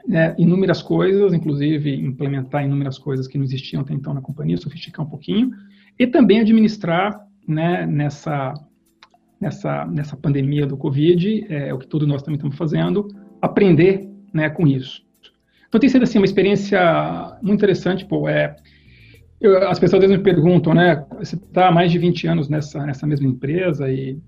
né, 0.08 0.36
inúmeras 0.38 0.82
coisas, 0.82 1.34
inclusive 1.34 1.94
implementar 1.96 2.64
inúmeras 2.64 2.98
coisas 2.98 3.28
que 3.28 3.38
não 3.38 3.46
existiam 3.46 3.82
até 3.82 3.94
então 3.94 4.14
na 4.14 4.22
companhia, 4.22 4.58
sofisticar 4.58 5.06
um 5.06 5.10
pouquinho, 5.10 5.52
e 5.98 6.08
também 6.08 6.40
administrar 6.40 7.20
né, 7.48 7.86
nessa, 7.86 8.54
nessa, 9.40 9.86
nessa 9.86 10.18
pandemia 10.18 10.66
do 10.66 10.78
Covid, 10.78 11.46
é, 11.50 11.74
o 11.74 11.78
que 11.78 11.88
todos 11.88 12.08
nós 12.08 12.22
também 12.22 12.36
estamos 12.36 12.58
fazendo, 12.58 13.08
aprender 13.42 14.10
né, 14.34 14.50
com 14.50 14.68
isso. 14.68 15.04
Então 15.68 15.80
tem 15.80 15.90
sido 15.90 16.04
assim 16.04 16.18
uma 16.18 16.26
experiência 16.26 17.38
muito 17.42 17.60
interessante, 17.60 18.06
pô, 18.06 18.28
é 18.28 18.56
eu, 19.40 19.68
as 19.68 19.80
pessoas 19.80 20.04
às 20.04 20.10
vezes 20.10 20.18
me 20.18 20.24
perguntam, 20.24 20.74
né, 20.74 21.04
você 21.18 21.36
está 21.36 21.70
há 21.70 21.72
mais 21.72 21.92
de 21.92 21.98
20 21.98 22.28
anos 22.28 22.48
nessa 22.48 22.86
nessa 22.86 23.08
mesma 23.08 23.28
empresa 23.28 23.90
e 23.90 24.20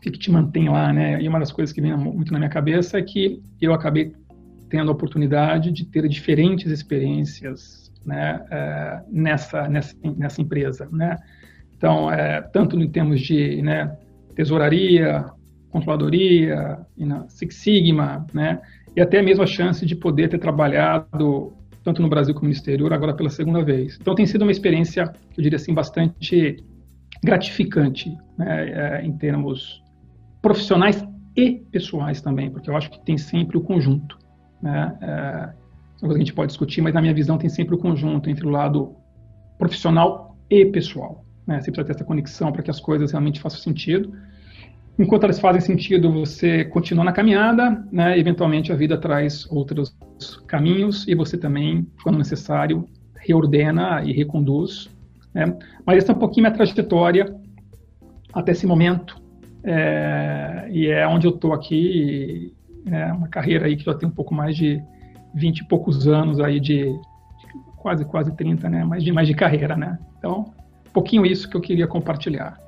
que, 0.00 0.10
que 0.10 0.18
te 0.18 0.30
mantém 0.30 0.66
lá, 0.70 0.90
né? 0.94 1.20
E 1.20 1.28
uma 1.28 1.38
das 1.38 1.52
coisas 1.52 1.74
que 1.74 1.80
vem 1.82 1.94
muito 1.94 2.32
na 2.32 2.38
minha 2.38 2.50
cabeça 2.50 2.98
é 2.98 3.02
que 3.02 3.42
eu 3.60 3.74
acabei 3.74 4.14
tendo 4.70 4.90
a 4.90 4.94
oportunidade 4.94 5.70
de 5.70 5.84
ter 5.84 6.08
diferentes 6.08 6.70
experiências, 6.70 7.92
né, 8.06 8.40
é, 8.50 9.00
nessa 9.10 9.68
nessa 9.68 9.94
nessa 10.16 10.40
empresa, 10.40 10.88
né? 10.90 11.16
Então, 11.76 12.10
é, 12.10 12.40
tanto 12.40 12.78
em 12.78 12.88
termos 12.88 13.20
de 13.20 13.60
né, 13.62 13.96
tesouraria, 14.34 15.26
controladoria, 15.70 16.78
Six 17.28 17.54
Sigma, 17.56 18.26
né? 18.32 18.60
e 18.94 19.00
até 19.00 19.22
mesmo 19.22 19.42
a 19.42 19.46
chance 19.46 19.86
de 19.86 19.94
poder 19.94 20.28
ter 20.28 20.38
trabalhado 20.38 21.52
tanto 21.82 22.02
no 22.02 22.08
Brasil 22.08 22.34
como 22.34 22.46
no 22.46 22.52
exterior, 22.52 22.92
agora 22.92 23.14
pela 23.14 23.30
segunda 23.30 23.64
vez. 23.64 23.96
Então 24.00 24.14
tem 24.14 24.26
sido 24.26 24.42
uma 24.42 24.50
experiência, 24.50 25.10
eu 25.36 25.42
diria 25.42 25.56
assim, 25.56 25.72
bastante 25.72 26.62
gratificante 27.22 28.14
né, 28.36 28.98
é, 29.00 29.04
em 29.04 29.12
termos 29.16 29.82
profissionais 30.42 31.02
e 31.34 31.52
pessoais 31.70 32.20
também, 32.20 32.50
porque 32.50 32.68
eu 32.68 32.76
acho 32.76 32.90
que 32.90 33.02
tem 33.04 33.16
sempre 33.16 33.56
o 33.56 33.60
conjunto. 33.62 34.18
Né, 34.62 34.98
é, 35.00 35.60
uma 36.02 36.08
coisa 36.08 36.14
que 36.14 36.22
a 36.22 36.24
gente 36.24 36.34
pode 36.34 36.48
discutir, 36.48 36.80
mas 36.80 36.94
na 36.94 37.00
minha 37.00 37.14
visão 37.14 37.36
tem 37.38 37.48
sempre 37.48 37.74
o 37.74 37.78
conjunto 37.78 38.30
entre 38.30 38.46
o 38.46 38.50
lado 38.50 38.94
profissional 39.58 40.36
e 40.48 40.64
pessoal. 40.66 41.24
Né, 41.46 41.60
você 41.60 41.70
precisa 41.70 41.86
ter 41.86 41.92
essa 41.92 42.04
conexão 42.04 42.52
para 42.52 42.62
que 42.62 42.70
as 42.70 42.80
coisas 42.80 43.12
realmente 43.12 43.40
façam 43.40 43.60
sentido. 43.60 44.12
Enquanto 44.98 45.24
elas 45.24 45.40
fazem 45.40 45.60
sentido, 45.62 46.12
você 46.12 46.64
continua 46.64 47.04
na 47.04 47.12
caminhada, 47.12 47.82
né? 47.90 48.18
Eventualmente 48.18 48.70
a 48.70 48.76
vida 48.76 48.98
traz 48.98 49.50
outros 49.50 49.96
caminhos 50.46 51.08
e 51.08 51.14
você 51.14 51.38
também, 51.38 51.86
quando 52.02 52.18
necessário, 52.18 52.86
reordena 53.16 54.02
e 54.04 54.12
reconduz. 54.12 54.90
Né? 55.32 55.56
Mas 55.86 55.98
essa 55.98 56.12
é 56.12 56.14
um 56.14 56.18
pouquinho 56.18 56.44
minha 56.44 56.54
trajetória 56.54 57.34
até 58.32 58.52
esse 58.52 58.66
momento. 58.66 59.20
É, 59.64 60.68
e 60.70 60.86
é 60.88 61.06
onde 61.06 61.26
eu 61.26 61.34
estou 61.34 61.52
aqui. 61.52 62.54
É 62.86 63.12
uma 63.12 63.28
carreira 63.28 63.66
aí 63.66 63.76
que 63.76 63.84
já 63.84 63.94
tem 63.94 64.08
um 64.08 64.12
pouco 64.12 64.34
mais 64.34 64.56
de 64.56 64.82
20 65.34 65.58
e 65.58 65.64
poucos 65.64 66.06
anos 66.06 66.40
aí 66.40 66.60
de 66.60 66.92
quase 67.76 68.04
quase 68.04 68.32
30, 68.32 68.68
né? 68.68 68.84
Mais 68.84 69.02
de 69.02 69.12
mais 69.12 69.26
de 69.26 69.34
carreira, 69.34 69.76
né? 69.76 69.98
Então, 70.18 70.52
um 70.88 70.92
pouquinho 70.92 71.24
isso 71.24 71.48
que 71.48 71.56
eu 71.56 71.60
queria 71.60 71.86
compartilhar. 71.86 72.58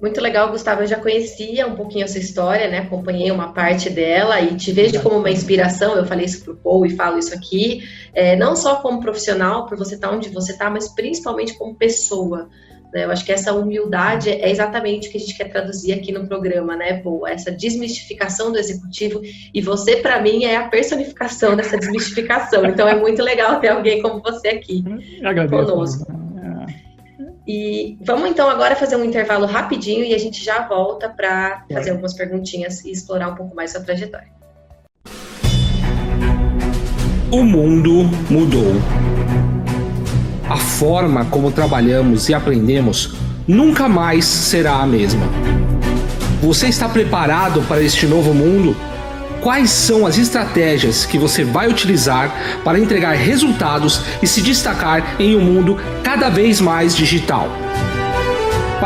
Muito 0.00 0.20
legal, 0.20 0.50
Gustavo. 0.50 0.82
Eu 0.82 0.86
já 0.86 0.98
conhecia 0.98 1.66
um 1.66 1.74
pouquinho 1.74 2.04
essa 2.04 2.18
história, 2.18 2.68
né? 2.68 2.78
Acompanhei 2.80 3.30
uma 3.30 3.54
parte 3.54 3.88
dela 3.88 4.40
e 4.40 4.54
te 4.54 4.70
vejo 4.70 5.02
como 5.02 5.16
uma 5.16 5.30
inspiração. 5.30 5.94
Eu 5.96 6.04
falei 6.04 6.26
isso 6.26 6.44
pro 6.44 6.56
Paul 6.56 6.84
e 6.84 6.90
falo 6.90 7.18
isso 7.18 7.34
aqui. 7.34 7.82
É, 8.12 8.36
não 8.36 8.54
só 8.54 8.76
como 8.76 9.00
profissional, 9.00 9.64
por 9.66 9.78
você 9.78 9.94
estar 9.94 10.10
onde 10.10 10.28
você 10.28 10.52
está, 10.52 10.68
mas 10.68 10.88
principalmente 10.94 11.56
como 11.56 11.74
pessoa. 11.74 12.50
Né? 12.96 13.04
Eu 13.04 13.10
acho 13.10 13.26
que 13.26 13.30
essa 13.30 13.52
humildade 13.52 14.30
é 14.30 14.50
exatamente 14.50 15.08
o 15.08 15.12
que 15.12 15.18
a 15.18 15.20
gente 15.20 15.36
quer 15.36 15.50
traduzir 15.50 15.92
aqui 15.92 16.10
no 16.10 16.26
programa, 16.26 16.74
né, 16.74 16.94
Paul? 17.02 17.26
Essa 17.26 17.52
desmistificação 17.52 18.50
do 18.50 18.58
executivo. 18.58 19.20
E 19.52 19.60
você, 19.60 19.96
para 19.96 20.18
mim, 20.18 20.44
é 20.44 20.56
a 20.56 20.66
personificação 20.66 21.54
dessa 21.54 21.76
desmistificação. 21.76 22.64
Então 22.64 22.88
é 22.88 22.98
muito 22.98 23.22
legal 23.22 23.60
ter 23.60 23.68
alguém 23.68 24.00
como 24.00 24.22
você 24.22 24.48
aqui 24.48 24.82
agradeço. 25.22 25.66
conosco. 25.66 26.06
E 27.46 27.98
vamos 28.00 28.30
então 28.30 28.48
agora 28.48 28.74
fazer 28.74 28.96
um 28.96 29.04
intervalo 29.04 29.44
rapidinho 29.44 30.02
e 30.02 30.14
a 30.14 30.18
gente 30.18 30.42
já 30.42 30.66
volta 30.66 31.10
para 31.10 31.64
fazer 31.70 31.90
algumas 31.90 32.14
perguntinhas 32.14 32.82
e 32.82 32.90
explorar 32.90 33.28
um 33.28 33.34
pouco 33.34 33.54
mais 33.54 33.72
sua 33.72 33.82
trajetória. 33.82 34.28
O 37.30 37.44
mundo 37.44 38.04
mudou. 38.30 39.05
A 40.48 40.56
forma 40.56 41.24
como 41.24 41.50
trabalhamos 41.50 42.28
e 42.28 42.34
aprendemos 42.34 43.14
nunca 43.48 43.88
mais 43.88 44.24
será 44.24 44.76
a 44.76 44.86
mesma. 44.86 45.26
Você 46.40 46.68
está 46.68 46.88
preparado 46.88 47.62
para 47.62 47.82
este 47.82 48.06
novo 48.06 48.32
mundo? 48.32 48.76
Quais 49.40 49.70
são 49.70 50.06
as 50.06 50.16
estratégias 50.16 51.04
que 51.04 51.18
você 51.18 51.42
vai 51.42 51.68
utilizar 51.68 52.32
para 52.64 52.78
entregar 52.78 53.14
resultados 53.16 54.00
e 54.22 54.26
se 54.26 54.40
destacar 54.40 55.16
em 55.18 55.34
um 55.34 55.40
mundo 55.40 55.78
cada 56.04 56.28
vez 56.28 56.60
mais 56.60 56.94
digital? 56.94 57.50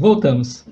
Voltamos. 0.01 0.65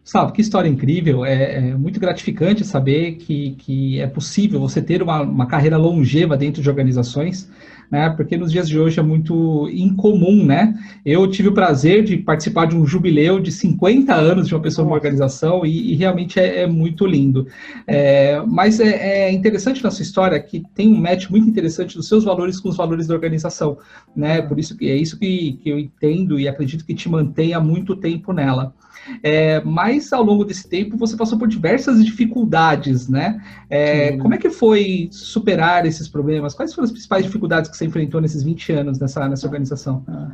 Gustavo, 0.00 0.30
que 0.30 0.40
história 0.40 0.68
incrível. 0.68 1.24
É, 1.24 1.56
é, 1.56 1.60
muito 1.74 1.98
gratificante 1.98 2.64
saber 2.64 3.16
que, 3.16 3.56
que 3.58 4.00
é 4.00 4.06
possível 4.06 4.60
você 4.60 4.80
ter 4.80 5.02
uma, 5.02 5.22
uma 5.22 5.46
carreira 5.46 5.76
longeva 5.76 6.36
dentro 6.36 6.62
de 6.62 6.70
organizações 6.70 7.50
né? 7.90 8.10
Porque 8.10 8.36
nos 8.36 8.50
dias 8.50 8.68
de 8.68 8.78
hoje 8.78 8.98
é 8.98 9.02
muito 9.02 9.68
incomum, 9.70 10.44
né? 10.44 10.74
Eu 11.04 11.28
tive 11.28 11.48
o 11.48 11.54
prazer 11.54 12.04
de 12.04 12.16
participar 12.16 12.66
de 12.66 12.76
um 12.76 12.86
jubileu 12.86 13.40
de 13.40 13.52
50 13.52 14.14
anos 14.14 14.48
de 14.48 14.54
uma 14.54 14.60
pessoa 14.60 14.84
numa 14.84 14.96
organização 14.96 15.64
e, 15.64 15.92
e 15.92 15.96
realmente 15.96 16.38
é, 16.38 16.62
é, 16.62 16.66
muito 16.66 17.06
lindo. 17.06 17.46
É, 17.86 18.42
mas 18.46 18.80
é, 18.80 19.28
é, 19.28 19.32
interessante 19.32 19.82
na 19.82 19.90
sua 19.90 20.02
história 20.02 20.38
que 20.40 20.62
tem 20.74 20.92
um 20.92 21.00
match 21.00 21.28
muito 21.28 21.48
interessante 21.48 21.96
dos 21.96 22.08
seus 22.08 22.24
valores 22.24 22.60
com 22.60 22.68
os 22.68 22.76
valores 22.76 23.06
da 23.06 23.14
organização, 23.14 23.78
né? 24.14 24.42
Por 24.42 24.58
isso 24.58 24.76
que 24.76 24.88
é 24.90 24.96
isso 24.96 25.18
que, 25.18 25.58
que 25.62 25.68
eu 25.70 25.78
entendo 25.78 26.38
e 26.38 26.48
acredito 26.48 26.84
que 26.84 26.94
te 26.94 27.08
mantém 27.08 27.54
há 27.54 27.60
muito 27.60 27.96
tempo 27.96 28.32
nela. 28.32 28.74
É, 29.22 29.60
mas 29.64 30.12
ao 30.12 30.22
longo 30.22 30.44
desse 30.44 30.68
tempo 30.68 30.96
você 30.96 31.16
passou 31.16 31.38
por 31.38 31.48
diversas 31.48 32.04
dificuldades, 32.04 33.08
né? 33.08 33.42
É, 33.70 34.16
como 34.16 34.34
é 34.34 34.38
que 34.38 34.50
foi 34.50 35.08
superar 35.10 35.86
esses 35.86 36.08
problemas? 36.08 36.54
Quais 36.54 36.74
foram 36.74 36.84
as 36.84 36.92
principais 36.92 37.24
dificuldades 37.24 37.70
que 37.70 37.76
você 37.76 37.84
enfrentou 37.84 38.20
nesses 38.20 38.42
20 38.42 38.72
anos 38.72 38.98
nessa, 38.98 39.28
nessa 39.28 39.46
organização? 39.46 40.04
Ah. 40.08 40.32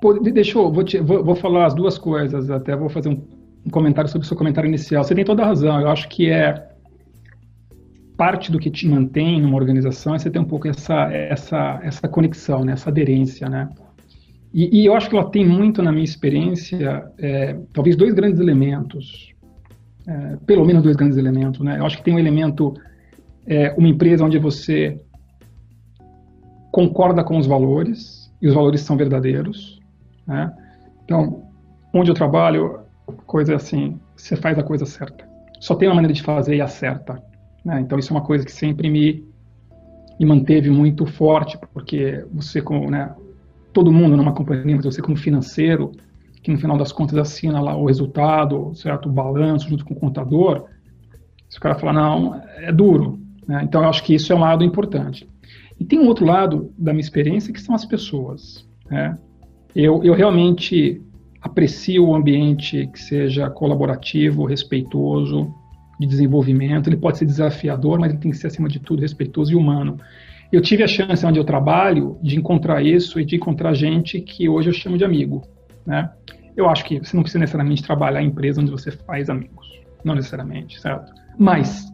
Pô, 0.00 0.12
deixa 0.14 0.58
eu, 0.58 0.70
vou, 0.70 0.84
te, 0.84 0.98
vou, 0.98 1.24
vou, 1.24 1.34
falar 1.34 1.66
as 1.66 1.74
duas 1.74 1.96
coisas, 1.96 2.50
até 2.50 2.76
vou 2.76 2.88
fazer 2.88 3.08
um, 3.08 3.22
um 3.64 3.70
comentário 3.70 4.10
sobre 4.10 4.24
o 4.24 4.28
seu 4.28 4.36
comentário 4.36 4.68
inicial. 4.68 5.04
Você 5.04 5.14
tem 5.14 5.24
toda 5.24 5.42
a 5.42 5.46
razão, 5.46 5.80
eu 5.80 5.88
acho 5.88 6.08
que 6.08 6.30
é 6.30 6.68
parte 8.16 8.50
do 8.50 8.58
que 8.58 8.70
te 8.70 8.86
mantém 8.86 9.40
numa 9.40 9.56
organização 9.56 10.14
é 10.14 10.18
você 10.18 10.30
ter 10.30 10.38
um 10.38 10.44
pouco 10.44 10.68
essa, 10.68 11.12
essa, 11.12 11.80
essa 11.82 12.08
conexão, 12.08 12.64
né, 12.64 12.72
essa 12.72 12.90
aderência, 12.90 13.48
né? 13.48 13.68
E, 14.54 14.82
e, 14.82 14.86
eu 14.86 14.94
acho 14.94 15.10
que 15.10 15.16
ela 15.16 15.28
tem 15.28 15.44
muito, 15.44 15.82
na 15.82 15.90
minha 15.90 16.04
experiência, 16.04 17.10
é, 17.18 17.58
talvez 17.72 17.96
dois 17.96 18.14
grandes 18.14 18.38
elementos, 18.38 19.34
é, 20.06 20.36
pelo 20.46 20.64
menos 20.64 20.80
dois 20.80 20.94
grandes 20.94 21.18
elementos, 21.18 21.60
né? 21.60 21.80
Eu 21.80 21.84
acho 21.84 21.96
que 21.96 22.04
tem 22.04 22.14
um 22.14 22.20
elemento, 22.20 22.72
é, 23.48 23.74
uma 23.76 23.88
empresa 23.88 24.24
onde 24.24 24.38
você 24.38 24.96
concorda 26.70 27.24
com 27.24 27.36
os 27.36 27.48
valores, 27.48 28.32
e 28.40 28.46
os 28.46 28.54
valores 28.54 28.82
são 28.82 28.96
verdadeiros, 28.96 29.80
né? 30.24 30.54
Então, 31.04 31.42
onde 31.92 32.10
eu 32.10 32.14
trabalho, 32.14 32.78
coisa 33.26 33.54
é 33.54 33.56
assim, 33.56 33.98
você 34.16 34.36
faz 34.36 34.56
a 34.56 34.62
coisa 34.62 34.86
certa. 34.86 35.26
Só 35.58 35.74
tem 35.74 35.88
uma 35.88 35.96
maneira 35.96 36.14
de 36.14 36.22
fazer 36.22 36.54
e 36.54 36.60
acerta. 36.60 37.20
Né? 37.64 37.80
Então, 37.80 37.98
isso 37.98 38.12
é 38.12 38.16
uma 38.16 38.24
coisa 38.24 38.44
que 38.44 38.52
sempre 38.52 38.88
me, 38.88 39.24
me 40.20 40.26
manteve 40.26 40.70
muito 40.70 41.06
forte, 41.06 41.58
porque 41.72 42.24
você, 42.32 42.60
como, 42.60 42.90
né, 42.90 43.14
todo 43.74 43.92
mundo 43.92 44.16
numa 44.16 44.32
companhia, 44.32 44.76
mas 44.76 44.84
você 44.84 45.02
como 45.02 45.16
financeiro, 45.16 45.92
que 46.42 46.50
no 46.50 46.58
final 46.58 46.78
das 46.78 46.92
contas 46.92 47.18
assina 47.18 47.60
lá 47.60 47.76
o 47.76 47.86
resultado, 47.86 48.72
certo, 48.74 49.08
o 49.08 49.12
balanço 49.12 49.68
junto 49.68 49.84
com 49.84 49.92
o 49.92 49.98
contador, 49.98 50.66
se 51.48 51.58
o 51.58 51.60
cara 51.60 51.74
falar, 51.74 51.92
não, 51.92 52.40
é 52.56 52.72
duro. 52.72 53.18
Né? 53.46 53.62
Então, 53.64 53.82
eu 53.82 53.88
acho 53.88 54.02
que 54.02 54.14
isso 54.14 54.32
é 54.32 54.36
um 54.36 54.40
lado 54.40 54.64
importante. 54.64 55.28
E 55.78 55.84
tem 55.84 55.98
um 55.98 56.06
outro 56.06 56.24
lado 56.24 56.72
da 56.78 56.92
minha 56.92 57.02
experiência 57.02 57.52
que 57.52 57.60
são 57.60 57.74
as 57.74 57.84
pessoas. 57.84 58.66
Né? 58.90 59.18
Eu, 59.74 60.02
eu 60.04 60.14
realmente 60.14 61.02
aprecio 61.42 62.06
o 62.06 62.14
ambiente 62.14 62.86
que 62.86 62.98
seja 62.98 63.50
colaborativo, 63.50 64.44
respeitoso, 64.46 65.52
de 65.98 66.06
desenvolvimento. 66.06 66.88
Ele 66.88 66.96
pode 66.96 67.18
ser 67.18 67.26
desafiador, 67.26 67.98
mas 67.98 68.12
ele 68.12 68.20
tem 68.20 68.30
que 68.30 68.36
ser, 68.36 68.46
acima 68.46 68.68
de 68.68 68.80
tudo, 68.80 69.02
respeitoso 69.02 69.52
e 69.52 69.56
humano. 69.56 69.98
Eu 70.54 70.60
tive 70.60 70.84
a 70.84 70.86
chance, 70.86 71.26
onde 71.26 71.36
eu 71.36 71.44
trabalho, 71.44 72.16
de 72.22 72.36
encontrar 72.36 72.80
isso 72.80 73.18
e 73.18 73.24
de 73.24 73.34
encontrar 73.34 73.74
gente 73.74 74.20
que 74.20 74.48
hoje 74.48 74.68
eu 74.68 74.72
chamo 74.72 74.96
de 74.96 75.04
amigo. 75.04 75.42
Né? 75.84 76.08
Eu 76.56 76.68
acho 76.68 76.84
que 76.84 77.00
você 77.00 77.16
não 77.16 77.24
precisa 77.24 77.40
necessariamente 77.40 77.82
trabalhar 77.82 78.22
em 78.22 78.28
empresa 78.28 78.60
onde 78.60 78.70
você 78.70 78.92
faz 78.92 79.28
amigos. 79.28 79.66
Não 80.04 80.14
necessariamente, 80.14 80.80
certo? 80.80 81.12
Mas 81.36 81.92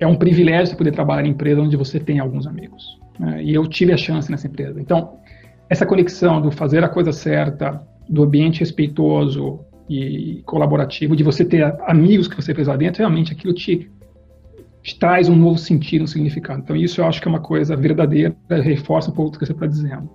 é 0.00 0.06
um 0.06 0.16
privilégio 0.16 0.76
poder 0.76 0.90
trabalhar 0.90 1.24
em 1.24 1.30
empresa 1.30 1.60
onde 1.60 1.76
você 1.76 2.00
tem 2.00 2.18
alguns 2.18 2.44
amigos. 2.44 2.98
Né? 3.20 3.44
E 3.44 3.54
eu 3.54 3.64
tive 3.68 3.92
a 3.92 3.96
chance 3.96 4.28
nessa 4.32 4.48
empresa. 4.48 4.80
Então, 4.80 5.20
essa 5.68 5.86
conexão 5.86 6.40
do 6.40 6.50
fazer 6.50 6.82
a 6.82 6.88
coisa 6.88 7.12
certa, 7.12 7.80
do 8.08 8.24
ambiente 8.24 8.58
respeitoso 8.58 9.60
e 9.88 10.42
colaborativo, 10.44 11.14
de 11.14 11.22
você 11.22 11.44
ter 11.44 11.62
amigos 11.86 12.26
que 12.26 12.34
você 12.34 12.52
fez 12.52 12.66
lá 12.66 12.76
dentro, 12.76 12.98
realmente 12.98 13.32
aquilo 13.32 13.54
te 13.54 13.88
te 14.82 14.98
traz 14.98 15.28
um 15.28 15.36
novo 15.36 15.58
sentido, 15.58 16.04
um 16.04 16.06
significado. 16.06 16.60
Então, 16.60 16.74
isso 16.74 17.00
eu 17.00 17.06
acho 17.06 17.20
que 17.20 17.28
é 17.28 17.30
uma 17.30 17.40
coisa 17.40 17.76
verdadeira, 17.76 18.34
reforça 18.48 19.10
um 19.10 19.14
pouco 19.14 19.36
o 19.36 19.38
que 19.38 19.44
você 19.44 19.52
está 19.52 19.66
dizendo. 19.66 20.08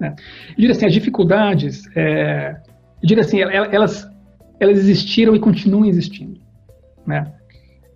Né? 0.00 0.14
Eu 0.50 0.56
diria 0.56 0.72
assim, 0.72 0.86
as 0.86 0.92
dificuldades, 0.92 1.84
é, 1.94 2.56
eu 3.02 3.06
diria 3.06 3.22
assim, 3.22 3.40
elas, 3.40 4.08
elas 4.58 4.78
existiram 4.78 5.34
e 5.34 5.40
continuam 5.40 5.84
existindo. 5.84 6.40
Né? 7.06 7.32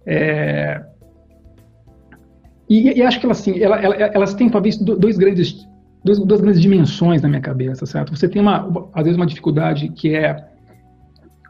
É, 0.07 0.83
e, 2.69 2.99
e, 2.99 3.03
acho 3.03 3.19
que 3.19 3.27
elas, 3.27 3.41
assim, 3.41 3.61
elas, 3.61 3.81
elas 4.15 4.35
têm 4.35 4.49
talvez 4.49 4.77
dois 4.77 5.17
grandes, 5.19 5.67
dois, 6.05 6.19
duas 6.21 6.41
grandes 6.41 6.61
dimensões 6.61 7.21
na 7.21 7.29
minha 7.29 7.41
cabeça, 7.41 7.85
certo? 7.85 8.15
Você 8.15 8.29
tem 8.29 8.41
uma, 8.41 8.89
às 8.95 9.03
vezes 9.03 9.17
uma 9.17 9.27
dificuldade 9.27 9.89
que 9.89 10.15
é 10.15 10.37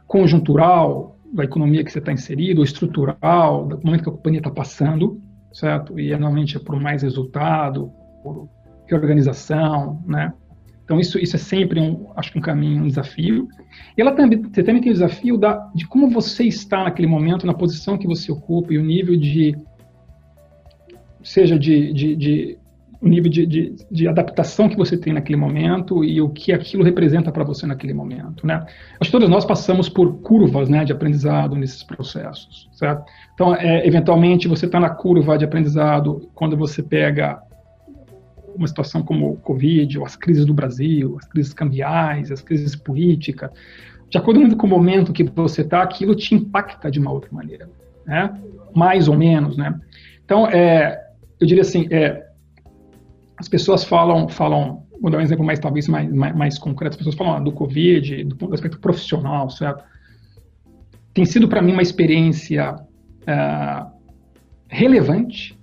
conjuntural 0.07 1.20
da 1.33 1.45
economia 1.45 1.85
que 1.85 1.93
você 1.93 1.99
está 1.99 2.13
inserido, 2.13 2.63
estrutural, 2.63 3.67
do 3.67 3.81
momento 3.85 4.03
que 4.03 4.09
a 4.09 4.13
companhia 4.13 4.41
está 4.41 4.51
passando, 4.51 5.21
certo? 5.53 5.99
E 5.99 6.11
normalmente 6.11 6.57
é 6.57 6.61
por 6.61 6.79
mais 6.81 7.03
resultado, 7.03 7.91
por 8.23 8.49
reorganização, 8.87 10.03
né? 10.07 10.33
Então 10.85 10.99
isso, 10.99 11.21
isso 11.21 11.37
é 11.37 11.39
sempre 11.39 11.81
um, 11.81 12.11
acho 12.17 12.33
que 12.33 12.39
um 12.39 12.43
caminho, 12.43 12.83
um 12.83 12.89
desafio. 12.89 13.47
E 13.97 14.01
ela 14.01 14.11
também, 14.11 14.43
você 14.43 14.63
também 14.63 14.83
tem 14.83 14.91
o 14.91 14.95
desafio 14.95 15.39
da, 15.39 15.71
de 15.73 15.87
como 15.87 16.11
você 16.11 16.45
está 16.45 16.83
naquele 16.83 17.07
momento, 17.07 17.47
na 17.47 17.55
posição 17.55 17.97
que 17.97 18.09
você 18.09 18.33
ocupa 18.33 18.73
e 18.73 18.79
o 18.79 18.85
nível 18.85 19.17
de, 19.17 19.57
seja 21.23 21.57
de, 21.57 21.93
de, 21.93 22.17
de 22.17 22.59
o 23.01 23.09
nível 23.09 23.31
de, 23.31 23.47
de, 23.47 23.75
de, 23.91 24.07
adaptação 24.07 24.69
que 24.69 24.77
você 24.77 24.97
tem 24.97 25.15
naquele 25.15 25.37
momento 25.37 26.05
e 26.05 26.21
o 26.21 26.29
que 26.29 26.53
aquilo 26.53 26.85
representa 26.85 27.33
para 27.33 27.43
você 27.43 27.67
naquele 27.67 27.95
momento, 27.95 28.47
né? 28.47 28.65
Acho 29.01 29.11
que 29.11 29.13
todos 29.13 29.29
nós 29.29 29.45
passamos 29.45 29.89
por 29.89 30.21
curvas, 30.21 30.69
né, 30.69 30.85
de 30.85 30.93
aprendizado 30.93 31.57
nesses 31.57 31.83
processos, 31.83 32.69
certo? 32.73 33.05
Então, 33.33 33.55
é, 33.55 33.87
eventualmente, 33.87 34.47
você 34.47 34.67
está 34.67 34.79
na 34.79 34.91
curva 34.91 35.39
de 35.39 35.47
aprendizado 35.47 36.29
quando 36.35 36.59
você 36.59 36.83
pega 36.83 37.43
uma 38.55 38.69
situação 38.69 39.03
como 39.03 39.31
o 39.31 39.37
Covid, 39.39 39.99
ou 39.99 40.05
as 40.05 40.15
crises 40.15 40.45
do 40.45 40.53
Brasil, 40.53 41.17
as 41.19 41.27
crises 41.27 41.55
cambiais, 41.55 42.31
as 42.31 42.43
crises 42.43 42.77
políticas, 42.77 43.51
de 44.11 44.19
acordo 44.19 44.57
com 44.57 44.67
o 44.67 44.71
momento 44.71 45.13
que 45.13 45.25
você 45.25 45.63
está, 45.63 45.83
aquilo 45.83 46.15
te 46.15 46.35
impacta 46.35 46.91
de 46.91 46.99
uma 46.99 47.13
outra 47.13 47.31
maneira, 47.33 47.71
né? 48.05 48.31
Mais 48.75 49.09
ou 49.09 49.17
menos, 49.17 49.57
né? 49.57 49.81
Então, 50.23 50.47
é, 50.49 51.01
eu 51.41 51.47
diria 51.47 51.63
assim, 51.63 51.89
é, 51.91 52.30
as 53.41 53.49
pessoas 53.49 53.85
falam, 53.85 54.29
falam, 54.29 54.87
vou 55.01 55.11
dar 55.11 55.17
um 55.17 55.23
exemplo 55.23 55.43
mais 55.43 55.59
talvez 55.59 55.89
mais, 55.89 56.13
mais, 56.13 56.37
mais 56.37 56.59
concreto, 56.59 56.93
as 56.93 56.97
pessoas 56.99 57.15
falam 57.15 57.37
ah, 57.37 57.41
do 57.41 57.51
Covid, 57.53 58.25
do, 58.25 58.35
do 58.35 58.55
aspecto 58.55 58.79
profissional, 58.79 59.49
certo? 59.49 59.83
Tem 61.15 61.25
sido 61.25 61.49
para 61.49 61.63
mim 61.63 61.73
uma 61.73 61.81
experiência 61.81 62.77
é, 63.27 63.87
relevante 64.69 65.59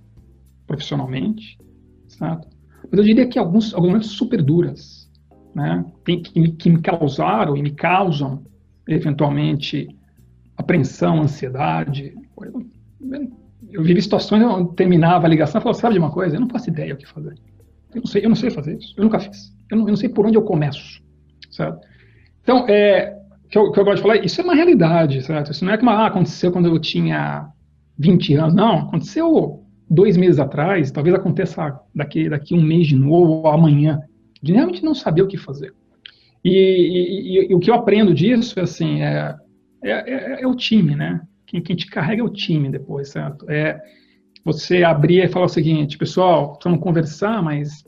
profissionalmente, 0.65 1.59
certo? 2.07 2.47
Mas 2.89 2.99
eu 2.99 3.05
diria 3.05 3.27
que 3.27 3.37
alguns, 3.37 3.75
alguns 3.75 3.89
momentos 3.89 4.09
super 4.09 4.41
duras, 4.41 5.07
né? 5.53 5.85
Tem, 6.03 6.19
que, 6.19 6.39
me, 6.39 6.51
que 6.53 6.71
me 6.71 6.81
causaram 6.81 7.55
e 7.55 7.61
me 7.61 7.71
causam, 7.71 8.43
eventualmente, 8.87 9.87
apreensão, 10.57 11.21
ansiedade. 11.21 12.15
Eu, 12.41 12.67
eu 13.69 13.83
vivi 13.83 14.01
situações 14.01 14.43
onde 14.43 14.75
terminava 14.75 15.27
a 15.27 15.29
ligação 15.29 15.59
e 15.59 15.61
falava, 15.61 15.79
sabe 15.79 15.93
de 15.93 15.99
uma 15.99 16.11
coisa? 16.11 16.37
Eu 16.37 16.41
não 16.41 16.49
faço 16.49 16.71
ideia 16.71 16.95
o 16.95 16.97
que 16.97 17.07
fazer. 17.07 17.35
Eu 17.93 18.01
não 18.01 18.07
sei, 18.07 18.25
eu 18.25 18.29
não 18.29 18.35
sei 18.35 18.49
fazer 18.49 18.77
isso. 18.77 18.93
Eu 18.97 19.03
nunca 19.03 19.19
fiz. 19.19 19.55
Eu 19.69 19.77
não, 19.77 19.85
eu 19.85 19.89
não 19.89 19.95
sei 19.95 20.09
por 20.09 20.25
onde 20.25 20.37
eu 20.37 20.43
começo, 20.43 21.01
certo? 21.49 21.79
Então, 22.41 22.65
é, 22.67 23.17
que 23.49 23.57
eu, 23.57 23.71
que 23.71 23.79
eu 23.79 23.83
gosto 23.83 23.97
de 23.97 24.01
falar, 24.01 24.23
isso 24.23 24.39
é 24.41 24.43
uma 24.43 24.55
realidade, 24.55 25.21
certo? 25.21 25.51
Isso 25.51 25.63
não 25.63 25.73
é 25.73 25.77
que 25.77 25.85
ah, 25.85 26.05
aconteceu 26.05 26.51
quando 26.51 26.67
eu 26.67 26.79
tinha 26.79 27.47
20 27.97 28.33
anos. 28.35 28.53
Não, 28.53 28.79
aconteceu 28.79 29.63
dois 29.89 30.17
meses 30.17 30.39
atrás, 30.39 30.91
talvez 30.91 31.15
aconteça 31.15 31.79
daqui, 31.95 32.29
daqui 32.29 32.53
um 32.53 32.61
mês 32.61 32.87
de 32.87 32.95
novo, 32.95 33.31
ou 33.31 33.47
amanhã, 33.47 33.99
de 34.41 34.53
realmente 34.53 34.83
não 34.83 34.93
saber 34.93 35.21
o 35.21 35.27
que 35.27 35.37
fazer. 35.37 35.73
E, 36.43 36.51
e, 36.51 37.51
e, 37.51 37.55
o 37.55 37.59
que 37.59 37.69
eu 37.69 37.75
aprendo 37.75 38.13
disso, 38.13 38.59
assim, 38.59 39.01
é, 39.01 39.35
é, 39.83 39.91
é, 39.91 40.41
é 40.41 40.47
o 40.47 40.55
time, 40.55 40.95
né? 40.95 41.21
Quem, 41.45 41.61
quem, 41.61 41.75
te 41.75 41.87
carrega 41.87 42.21
é 42.21 42.25
o 42.25 42.29
time 42.29 42.69
depois, 42.69 43.09
certo? 43.09 43.49
É 43.49 43.79
você 44.47 44.81
abrir 44.81 45.25
e 45.25 45.27
falar 45.27 45.47
o 45.47 45.49
seguinte, 45.49 45.97
pessoal, 45.97 46.57
vamos 46.63 46.79
conversar, 46.79 47.43
mas 47.43 47.83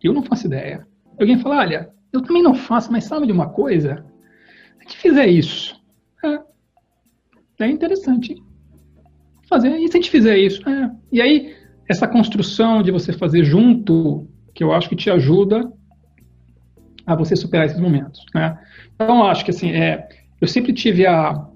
eu 0.00 0.12
não 0.12 0.22
faço 0.22 0.46
ideia. 0.46 0.86
Alguém 1.18 1.36
fala, 1.36 1.56
olha, 1.56 1.90
eu 2.12 2.22
também 2.22 2.44
não 2.44 2.54
faço, 2.54 2.92
mas 2.92 3.04
sabe 3.04 3.26
de 3.26 3.32
uma 3.32 3.48
coisa? 3.48 4.04
A 4.78 4.82
gente 4.84 4.96
fizer 4.98 5.26
isso, 5.26 5.82
é, 6.24 7.64
é 7.64 7.68
interessante 7.68 8.40
fazer. 9.48 9.76
E 9.78 9.88
se 9.88 9.96
a 9.96 10.00
gente 10.00 10.10
fizer 10.12 10.38
isso? 10.38 10.66
É. 10.68 10.92
E 11.10 11.20
aí, 11.20 11.56
essa 11.88 12.06
construção 12.06 12.80
de 12.80 12.92
você 12.92 13.12
fazer 13.12 13.42
junto, 13.42 14.28
que 14.54 14.62
eu 14.62 14.72
acho 14.72 14.88
que 14.88 14.94
te 14.94 15.10
ajuda 15.10 15.72
a 17.04 17.16
você 17.16 17.34
superar 17.34 17.66
esses 17.66 17.80
momentos. 17.80 18.24
Né? 18.32 18.56
Então, 18.94 19.24
acho 19.24 19.44
que 19.44 19.50
assim, 19.50 19.72
é, 19.72 20.08
eu 20.40 20.46
sempre 20.46 20.72
tive 20.72 21.04
a, 21.04 21.49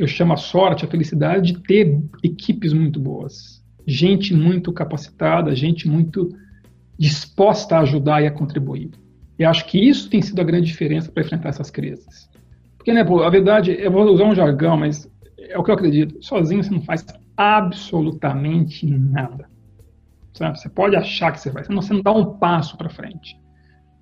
eu 0.00 0.06
chamo 0.06 0.32
a 0.32 0.36
sorte, 0.36 0.84
a 0.84 0.88
felicidade 0.88 1.52
de 1.52 1.60
ter 1.60 2.00
equipes 2.22 2.72
muito 2.72 3.00
boas, 3.00 3.64
gente 3.86 4.34
muito 4.34 4.72
capacitada, 4.72 5.54
gente 5.54 5.88
muito 5.88 6.34
disposta 6.98 7.76
a 7.76 7.80
ajudar 7.80 8.22
e 8.22 8.26
a 8.26 8.30
contribuir. 8.30 8.90
E 9.38 9.44
acho 9.44 9.66
que 9.66 9.78
isso 9.78 10.10
tem 10.10 10.20
sido 10.20 10.40
a 10.40 10.44
grande 10.44 10.66
diferença 10.66 11.10
para 11.10 11.22
enfrentar 11.22 11.50
essas 11.50 11.70
crises. 11.70 12.28
Porque, 12.76 12.92
né, 12.92 13.02
a 13.02 13.30
verdade, 13.30 13.76
eu 13.78 13.90
vou 13.90 14.04
usar 14.04 14.24
um 14.24 14.34
jargão, 14.34 14.76
mas 14.76 15.10
é 15.38 15.56
o 15.56 15.62
que 15.62 15.70
eu 15.70 15.74
acredito. 15.74 16.22
Sozinho 16.22 16.62
você 16.62 16.70
não 16.70 16.82
faz 16.82 17.06
absolutamente 17.36 18.86
nada. 18.86 19.48
Você 20.32 20.68
pode 20.68 20.94
achar 20.96 21.32
que 21.32 21.40
você 21.40 21.50
vai, 21.50 21.64
você 21.64 21.92
não 21.92 22.02
dá 22.02 22.12
um 22.12 22.38
passo 22.38 22.76
para 22.76 22.88
frente. 22.88 23.36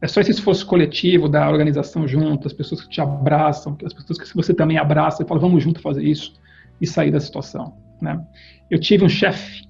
É 0.00 0.06
só 0.06 0.20
esse 0.20 0.30
esforço 0.30 0.66
coletivo 0.66 1.28
da 1.28 1.48
organização 1.48 2.06
junto, 2.06 2.46
as 2.46 2.52
pessoas 2.52 2.82
que 2.82 2.88
te 2.88 3.00
abraçam, 3.00 3.76
as 3.84 3.92
pessoas 3.92 4.18
que 4.18 4.36
você 4.36 4.52
também 4.52 4.76
abraça 4.76 5.22
e 5.22 5.26
fala, 5.26 5.40
vamos 5.40 5.62
junto 5.62 5.80
fazer 5.80 6.04
isso 6.04 6.34
e 6.80 6.86
sair 6.86 7.10
da 7.10 7.20
situação. 7.20 7.74
Né? 8.00 8.22
Eu 8.70 8.78
tive 8.78 9.04
um 9.04 9.08
chefe, 9.08 9.66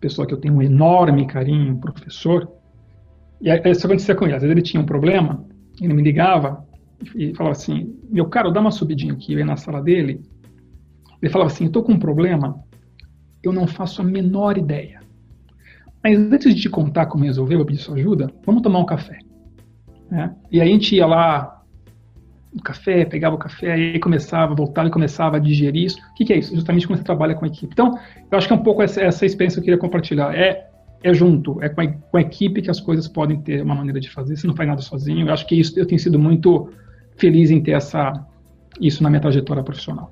pessoa 0.00 0.26
que 0.26 0.34
eu 0.34 0.38
tenho 0.38 0.54
um 0.54 0.62
enorme 0.62 1.26
carinho, 1.26 1.72
um 1.72 1.80
professor, 1.80 2.50
e 3.40 3.50
isso 3.70 3.86
acontecia 3.86 4.14
com 4.14 4.24
ele. 4.24 4.34
Às 4.34 4.42
vezes 4.42 4.52
ele 4.52 4.62
tinha 4.62 4.82
um 4.82 4.86
problema, 4.86 5.44
ele 5.80 5.94
me 5.94 6.02
ligava 6.02 6.66
e 7.14 7.34
falava 7.34 7.56
assim, 7.56 7.96
meu 8.10 8.26
caro, 8.26 8.52
dá 8.52 8.60
uma 8.60 8.70
subidinha 8.70 9.14
aqui, 9.14 9.32
eu 9.32 9.38
ia 9.38 9.44
na 9.44 9.56
sala 9.56 9.80
dele, 9.80 10.20
ele 11.22 11.30
falava 11.30 11.50
assim: 11.50 11.66
estou 11.66 11.84
com 11.84 11.92
um 11.92 11.98
problema, 11.98 12.62
eu 13.42 13.52
não 13.52 13.66
faço 13.66 14.02
a 14.02 14.04
menor 14.04 14.58
ideia. 14.58 15.00
Mas 16.02 16.18
antes 16.18 16.54
de 16.54 16.60
te 16.60 16.68
contar 16.68 17.06
como 17.06 17.24
resolver, 17.24 17.54
eu 17.54 17.64
pedir 17.64 17.78
sua 17.78 17.96
ajuda, 17.96 18.30
vamos 18.44 18.62
tomar 18.62 18.80
um 18.80 18.86
café. 18.86 19.18
Né? 20.10 20.34
E 20.50 20.60
aí 20.60 20.68
a 20.68 20.72
gente 20.72 20.96
ia 20.96 21.06
lá 21.06 21.62
no 22.52 22.62
café, 22.62 23.04
pegava 23.04 23.34
o 23.34 23.38
café, 23.38 23.72
aí 23.72 23.98
começava, 23.98 24.54
voltava 24.54 24.88
e 24.88 24.90
começava 24.90 25.36
a 25.36 25.40
digerir 25.40 25.84
isso. 25.84 25.98
O 25.98 26.14
que, 26.14 26.24
que, 26.24 26.32
é 26.32 26.38
isso? 26.38 26.54
Justamente 26.54 26.86
quando 26.86 26.98
você 26.98 27.04
trabalha 27.04 27.34
com 27.34 27.44
a 27.44 27.48
equipe. 27.48 27.72
Então, 27.72 27.98
eu 28.30 28.36
acho 28.36 28.46
que 28.46 28.52
é 28.52 28.56
um 28.56 28.62
pouco 28.62 28.82
essa, 28.82 29.00
essa 29.00 29.24
experiência 29.24 29.56
que 29.56 29.60
eu 29.60 29.64
queria 29.64 29.78
compartilhar. 29.78 30.34
É, 30.36 30.68
é 31.02 31.14
junto, 31.14 31.62
é 31.62 31.68
com 31.68 31.80
a, 31.80 31.88
com 31.88 32.16
a, 32.16 32.20
equipe 32.20 32.60
que 32.60 32.70
as 32.70 32.78
coisas 32.78 33.08
podem 33.08 33.40
ter 33.40 33.62
uma 33.62 33.74
maneira 33.74 33.98
de 33.98 34.10
fazer. 34.10 34.36
Você 34.36 34.46
não 34.46 34.54
faz 34.54 34.68
nada 34.68 34.82
sozinho. 34.82 35.28
Eu 35.28 35.32
acho 35.32 35.46
que 35.46 35.54
isso 35.58 35.78
eu 35.78 35.86
tenho 35.86 35.98
sido 35.98 36.18
muito 36.18 36.70
feliz 37.16 37.50
em 37.50 37.62
ter 37.62 37.72
essa, 37.72 38.12
isso 38.80 39.02
na 39.02 39.08
minha 39.08 39.20
trajetória 39.20 39.62
profissional. 39.62 40.10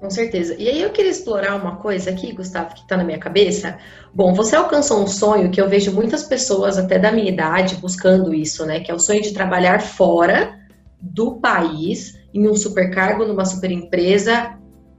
Com 0.00 0.08
certeza. 0.08 0.56
E 0.58 0.66
aí 0.66 0.80
eu 0.80 0.90
queria 0.90 1.10
explorar 1.10 1.54
uma 1.56 1.76
coisa 1.76 2.08
aqui, 2.08 2.32
Gustavo, 2.32 2.74
que 2.74 2.80
está 2.80 2.96
na 2.96 3.04
minha 3.04 3.18
cabeça. 3.18 3.78
Bom, 4.14 4.32
você 4.32 4.56
alcançou 4.56 5.02
um 5.02 5.06
sonho 5.06 5.50
que 5.50 5.60
eu 5.60 5.68
vejo 5.68 5.92
muitas 5.92 6.24
pessoas, 6.24 6.78
até 6.78 6.98
da 6.98 7.12
minha 7.12 7.28
idade, 7.28 7.76
buscando 7.76 8.32
isso, 8.32 8.64
né? 8.64 8.80
Que 8.80 8.90
é 8.90 8.94
o 8.94 8.98
sonho 8.98 9.20
de 9.20 9.34
trabalhar 9.34 9.82
fora 9.82 10.58
do 10.98 11.38
país, 11.38 12.18
em 12.32 12.48
um 12.48 12.56
supercargo, 12.56 13.26
numa 13.26 13.44
superempresa, 13.44 14.58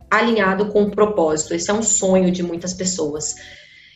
alinhado 0.09 0.67
com 0.67 0.83
um 0.83 0.91
propósito. 0.91 1.55
Esse 1.55 1.71
é 1.71 1.73
um 1.73 1.81
sonho 1.81 2.29
de 2.29 2.43
muitas 2.43 2.71
pessoas. 2.71 3.35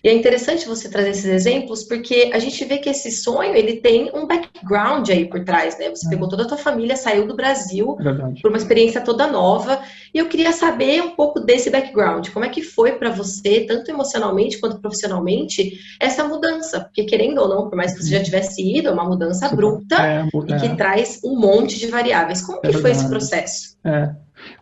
E 0.05 0.07
é 0.07 0.13
interessante 0.13 0.67
você 0.67 0.87
trazer 0.87 1.09
esses 1.09 1.25
exemplos, 1.25 1.83
porque 1.83 2.29
a 2.31 2.37
gente 2.37 2.63
vê 2.63 2.77
que 2.77 2.87
esse 2.87 3.09
sonho, 3.09 3.55
ele 3.55 3.77
tem 3.77 4.11
um 4.13 4.27
background 4.27 5.09
aí 5.09 5.25
por 5.25 5.43
trás, 5.43 5.79
né? 5.79 5.89
Você 5.89 6.05
é. 6.05 6.09
pegou 6.11 6.29
toda 6.29 6.43
a 6.43 6.47
tua 6.47 6.59
família, 6.59 6.95
saiu 6.95 7.25
do 7.25 7.35
Brasil 7.35 7.95
Verdade. 7.95 8.39
por 8.39 8.49
uma 8.49 8.57
experiência 8.57 9.01
toda 9.01 9.25
nova, 9.25 9.81
e 10.13 10.19
eu 10.19 10.27
queria 10.27 10.51
saber 10.51 11.01
um 11.01 11.15
pouco 11.15 11.39
desse 11.39 11.71
background. 11.71 12.29
Como 12.29 12.45
é 12.45 12.49
que 12.49 12.61
foi 12.61 12.91
para 12.91 13.09
você, 13.09 13.61
tanto 13.61 13.89
emocionalmente 13.89 14.59
quanto 14.59 14.79
profissionalmente, 14.79 15.79
essa 15.99 16.23
mudança? 16.23 16.81
Porque 16.81 17.05
querendo 17.05 17.39
ou 17.39 17.49
não, 17.49 17.67
por 17.67 17.75
mais 17.75 17.95
que 17.95 18.03
você 18.03 18.11
já 18.11 18.17
uhum. 18.19 18.23
tivesse 18.25 18.61
ido, 18.61 18.89
é 18.89 18.91
uma 18.91 19.05
mudança 19.05 19.47
abrupta 19.47 19.95
é, 19.95 20.21
é. 20.21 20.27
e 20.27 20.59
que 20.59 20.77
traz 20.77 21.19
um 21.25 21.39
monte 21.39 21.79
de 21.79 21.87
variáveis. 21.87 22.43
Como 22.43 22.59
é 22.61 22.67
que 22.67 22.77
foi 22.77 22.91
esse 22.91 23.09
processo? 23.09 23.75
É. 23.83 24.13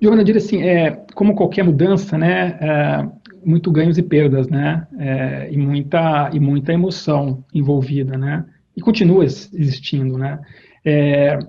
Giovana, 0.02 0.24
diria 0.24 0.42
assim, 0.42 0.64
é, 0.64 1.04
como 1.14 1.36
qualquer 1.36 1.64
mudança, 1.64 2.18
né, 2.18 2.58
é, 2.62 3.06
muito 3.46 3.72
ganhos 3.72 3.98
e 3.98 4.04
perdas, 4.04 4.48
né? 4.48 4.88
É, 4.98 5.50
e, 5.52 5.58
muita, 5.58 6.30
e 6.34 6.40
muita 6.40 6.74
emoção 6.74 7.44
envolvida, 7.54 8.18
né? 8.18 8.46
E 8.76 8.82
continua 8.82 9.24
existindo, 9.24 10.18
né? 10.18 10.40
É, 10.84 11.40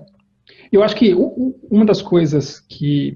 eu 0.71 0.83
acho 0.83 0.95
que 0.95 1.13
uma 1.69 1.85
das 1.85 2.01
coisas 2.01 2.59
que 2.59 3.15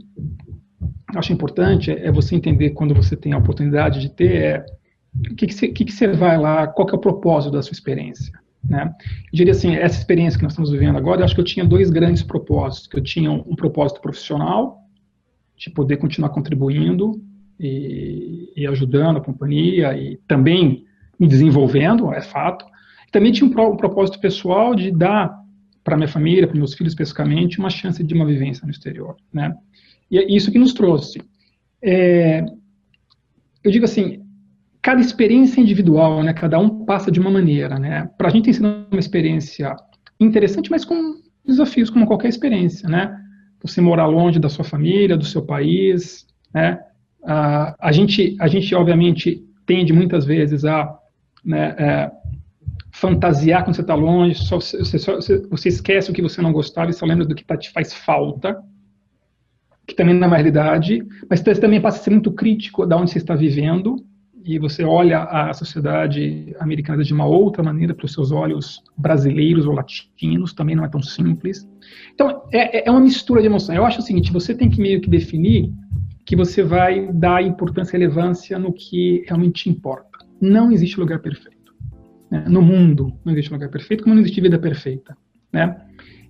acho 1.15 1.33
importante 1.33 1.91
é, 1.91 2.11
você 2.11 2.35
entender 2.35 2.71
quando 2.71 2.93
você 2.93 3.15
tem 3.15 3.33
a 3.33 3.37
oportunidade 3.37 3.99
de 3.99 4.09
ter 4.09 4.35
é, 4.35 4.65
o 5.31 5.35
que, 5.35 5.47
que, 5.47 5.53
você, 5.53 5.67
que, 5.67 5.85
que 5.85 5.91
você 5.91 6.07
vai 6.07 6.37
lá, 6.37 6.67
qual 6.67 6.85
que 6.85 6.93
é 6.93 6.97
o 6.97 7.01
propósito 7.01 7.51
da 7.51 7.61
sua 7.61 7.73
experiência. 7.73 8.31
Né? 8.63 8.93
Eu 9.31 9.37
diria 9.37 9.51
assim, 9.51 9.75
essa 9.75 9.97
experiência 9.97 10.37
que 10.37 10.43
nós 10.43 10.53
estamos 10.53 10.71
vivendo 10.71 10.97
agora, 10.97 11.21
eu 11.21 11.25
acho 11.25 11.33
que 11.33 11.41
eu 11.41 11.45
tinha 11.45 11.65
dois 11.65 11.89
grandes 11.89 12.23
propósitos, 12.23 12.87
que 12.87 12.97
eu 12.97 13.03
tinha 13.03 13.31
um 13.31 13.55
propósito 13.55 14.01
profissional, 14.01 14.79
de 15.57 15.69
poder 15.69 15.97
continuar 15.97 16.29
contribuindo 16.29 17.21
e, 17.59 18.53
e, 18.55 18.67
ajudando 18.67 19.17
a 19.17 19.21
companhia 19.21 19.97
e 19.97 20.17
também 20.27 20.85
me 21.19 21.27
desenvolvendo, 21.27 22.13
é 22.13 22.21
fato. 22.21 22.65
Também 23.11 23.31
tinha 23.31 23.49
um, 23.49 23.71
um 23.71 23.75
propósito 23.75 24.19
pessoal 24.19 24.73
de 24.73 24.91
dar 24.91 25.37
para 25.83 25.97
minha 25.97 26.07
família, 26.07 26.47
para 26.47 26.57
meus 26.57 26.73
filhos 26.73 26.93
especificamente, 26.93 27.59
uma 27.59 27.69
chance 27.69 28.03
de 28.03 28.13
uma 28.13 28.25
vivência 28.25 28.65
no 28.65 28.71
exterior, 28.71 29.15
né? 29.33 29.53
E 30.09 30.17
é 30.17 30.31
isso 30.31 30.51
que 30.51 30.59
nos 30.59 30.73
trouxe. 30.73 31.21
É, 31.81 32.45
eu 33.63 33.71
digo 33.71 33.85
assim, 33.85 34.23
cada 34.81 35.01
experiência 35.01 35.59
individual, 35.61 36.23
né? 36.23 36.33
Cada 36.33 36.59
um 36.59 36.85
passa 36.85 37.11
de 37.11 37.19
uma 37.19 37.29
maneira, 37.31 37.77
né? 37.77 38.09
Para 38.17 38.27
a 38.27 38.31
gente 38.31 38.45
tem 38.45 38.53
sido 38.53 38.85
uma 38.91 38.99
experiência 38.99 39.75
interessante, 40.19 40.71
mas 40.71 40.85
com 40.85 41.19
desafios 41.45 41.89
como 41.89 42.05
qualquer 42.05 42.29
experiência, 42.29 42.87
né? 42.87 43.15
Você 43.61 43.81
morar 43.81 44.05
longe 44.05 44.39
da 44.39 44.49
sua 44.49 44.63
família, 44.63 45.17
do 45.17 45.25
seu 45.25 45.41
país, 45.41 46.25
né? 46.53 46.79
Ah, 47.25 47.75
a 47.79 47.91
gente, 47.91 48.35
a 48.39 48.47
gente 48.47 48.73
obviamente 48.73 49.43
tende 49.65 49.93
muitas 49.93 50.25
vezes 50.25 50.65
a 50.65 50.97
né, 51.43 51.75
é, 51.77 52.11
fantasiar 52.91 53.63
quando 53.63 53.75
você 53.75 53.81
está 53.81 53.95
longe, 53.95 54.35
só, 54.35 54.57
você, 54.59 54.97
só, 54.97 55.17
você 55.49 55.69
esquece 55.69 56.09
o 56.09 56.13
que 56.13 56.21
você 56.21 56.41
não 56.41 56.51
gostava 56.51 56.89
e 56.89 56.93
só 56.93 57.05
lembra 57.05 57.25
do 57.25 57.35
que 57.35 57.43
tá, 57.43 57.55
te 57.55 57.71
faz 57.71 57.93
falta, 57.93 58.57
que 59.85 59.95
também 59.95 60.13
não 60.13 60.25
é 60.25 60.27
uma 60.27 60.37
realidade, 60.37 61.03
mas 61.29 61.39
você 61.39 61.55
também 61.55 61.81
passa 61.81 61.99
a 61.99 62.03
ser 62.03 62.11
muito 62.11 62.31
crítico 62.31 62.85
da 62.85 62.97
onde 62.97 63.11
você 63.11 63.17
está 63.17 63.35
vivendo, 63.35 64.03
e 64.43 64.57
você 64.57 64.83
olha 64.83 65.23
a 65.23 65.53
sociedade 65.53 66.55
americana 66.59 67.03
de 67.03 67.13
uma 67.13 67.25
outra 67.25 67.61
maneira, 67.61 67.93
para 67.93 68.05
os 68.05 68.13
seus 68.13 68.31
olhos 68.31 68.81
brasileiros 68.97 69.65
ou 69.65 69.73
latinos, 69.73 70.53
também 70.53 70.75
não 70.75 70.85
é 70.85 70.87
tão 70.87 71.01
simples. 71.01 71.67
Então, 72.13 72.43
é, 72.51 72.87
é 72.87 72.91
uma 72.91 73.01
mistura 73.01 73.41
de 73.41 73.47
emoções. 73.47 73.77
Eu 73.77 73.85
acho 73.85 73.99
o 73.99 74.01
seguinte, 74.01 74.31
você 74.31 74.55
tem 74.55 74.69
que 74.69 74.79
meio 74.79 75.01
que 75.01 75.09
definir 75.09 75.71
que 76.29 76.35
você 76.35 76.61
vai 76.61 77.11
dar 77.11 77.41
importância 77.41 77.97
e 77.97 77.99
relevância 77.99 78.59
no 78.59 78.71
que 78.71 79.23
realmente 79.25 79.67
importa. 79.67 80.19
Não 80.39 80.71
existe 80.71 80.99
lugar 80.99 81.17
perfeito. 81.17 81.73
Né? 82.29 82.45
No 82.47 82.61
mundo 82.61 83.11
não 83.25 83.33
existe 83.33 83.51
lugar 83.51 83.67
perfeito, 83.67 84.03
como 84.03 84.13
não 84.13 84.21
existe 84.21 84.39
vida 84.39 84.59
perfeita. 84.59 85.17
Né? 85.51 85.75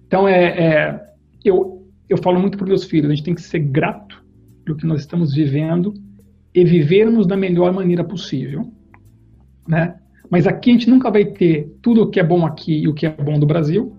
Então, 0.08 0.26
é, 0.26 0.46
é 0.58 1.10
eu, 1.44 1.86
eu 2.08 2.18
falo 2.18 2.40
muito 2.40 2.58
para 2.58 2.66
meus 2.66 2.86
filhos, 2.86 3.12
a 3.12 3.14
gente 3.14 3.26
tem 3.26 3.36
que 3.36 3.42
ser 3.42 3.60
grato 3.60 4.24
pelo 4.64 4.78
que 4.78 4.88
nós 4.88 5.02
estamos 5.02 5.34
vivendo 5.34 5.94
e 6.56 6.64
vivermos 6.64 7.28
da 7.28 7.36
melhor 7.36 7.74
maneira 7.74 8.04
possível, 8.04 8.72
né? 9.68 9.98
Mas 10.30 10.48
aqui 10.48 10.70
a 10.70 10.74
gente 10.74 10.90
nunca 10.90 11.12
vai 11.12 11.26
ter 11.26 11.76
tudo 11.82 12.04
o 12.04 12.10
que 12.10 12.22
é 12.22 12.24
bom 12.24 12.46
aqui 12.46 12.84
e 12.84 12.88
o 12.88 12.94
que 12.94 13.06
é 13.06 13.10
bom 13.10 13.38
do 13.38 13.46
Brasil, 13.46 13.94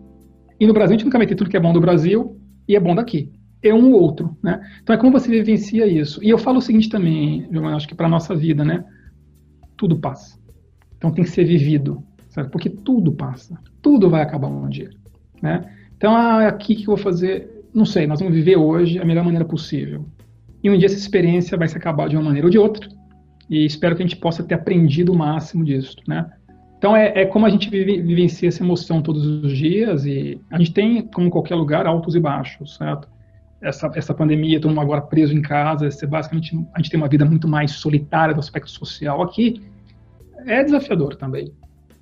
e 0.58 0.66
no 0.66 0.72
Brasil 0.72 0.94
a 0.94 0.96
gente 0.96 1.04
nunca 1.04 1.18
vai 1.18 1.26
ter 1.26 1.34
tudo 1.34 1.50
que 1.50 1.56
é 1.58 1.60
bom 1.60 1.74
do 1.74 1.80
Brasil 1.80 2.40
e 2.66 2.74
é 2.74 2.80
bom 2.80 2.94
daqui. 2.94 3.30
É 3.62 3.74
um 3.74 3.92
ou 3.92 4.00
outro, 4.00 4.36
né? 4.42 4.60
Então 4.82 4.94
é 4.94 4.98
como 4.98 5.12
você 5.12 5.28
vivencia 5.28 5.86
isso. 5.86 6.22
E 6.24 6.30
eu 6.30 6.38
falo 6.38 6.58
o 6.58 6.62
seguinte 6.62 6.88
também, 6.88 7.46
eu 7.50 7.66
acho 7.68 7.86
que 7.86 7.94
para 7.94 8.08
nossa 8.08 8.34
vida, 8.34 8.64
né? 8.64 8.84
Tudo 9.76 9.98
passa. 9.98 10.38
Então 10.96 11.10
tem 11.10 11.24
que 11.24 11.30
ser 11.30 11.44
vivido, 11.44 12.02
certo? 12.28 12.50
Porque 12.50 12.70
tudo 12.70 13.12
passa. 13.12 13.58
Tudo 13.82 14.08
vai 14.08 14.22
acabar 14.22 14.48
um 14.48 14.68
dia, 14.68 14.90
né? 15.42 15.64
Então, 15.96 16.14
ah, 16.14 16.48
aqui 16.48 16.74
que 16.74 16.82
eu 16.82 16.96
vou 16.96 16.96
fazer, 16.96 17.66
não 17.74 17.84
sei, 17.84 18.06
nós 18.06 18.20
vamos 18.20 18.34
viver 18.34 18.56
hoje 18.56 18.98
a 18.98 19.04
melhor 19.04 19.22
maneira 19.22 19.44
possível. 19.44 20.06
E 20.62 20.70
um 20.70 20.76
dia 20.76 20.86
essa 20.86 20.96
experiência 20.96 21.58
vai 21.58 21.68
se 21.68 21.76
acabar 21.76 22.08
de 22.08 22.16
uma 22.16 22.24
maneira 22.24 22.46
ou 22.46 22.50
de 22.50 22.58
outra. 22.58 22.88
E 23.48 23.66
espero 23.66 23.94
que 23.94 24.02
a 24.02 24.06
gente 24.06 24.18
possa 24.18 24.42
ter 24.42 24.54
aprendido 24.54 25.12
o 25.12 25.18
máximo 25.18 25.62
disso, 25.64 25.96
né? 26.08 26.30
Então 26.78 26.96
é, 26.96 27.22
é 27.22 27.26
como 27.26 27.44
a 27.44 27.50
gente 27.50 27.68
vive, 27.68 28.00
vivencia 28.00 28.48
essa 28.48 28.62
emoção 28.64 29.02
todos 29.02 29.26
os 29.26 29.54
dias 29.54 30.06
e 30.06 30.40
a 30.50 30.56
gente 30.56 30.72
tem, 30.72 31.02
como 31.02 31.26
em 31.26 31.30
qualquer 31.30 31.54
lugar, 31.54 31.86
altos 31.86 32.14
e 32.14 32.20
baixos, 32.20 32.76
certo? 32.76 33.06
Essa, 33.60 33.90
essa 33.94 34.14
pandemia, 34.14 34.58
todo 34.60 34.70
mundo 34.70 34.80
agora 34.80 35.02
preso 35.02 35.34
em 35.34 35.42
casa, 35.42 35.86
esse, 35.86 36.06
basicamente 36.06 36.56
a 36.74 36.78
gente 36.78 36.90
tem 36.90 36.98
uma 36.98 37.08
vida 37.08 37.24
muito 37.24 37.46
mais 37.46 37.72
solitária 37.72 38.34
do 38.34 38.40
aspecto 38.40 38.70
social 38.70 39.20
aqui, 39.22 39.62
é 40.46 40.64
desafiador 40.64 41.16
também, 41.16 41.52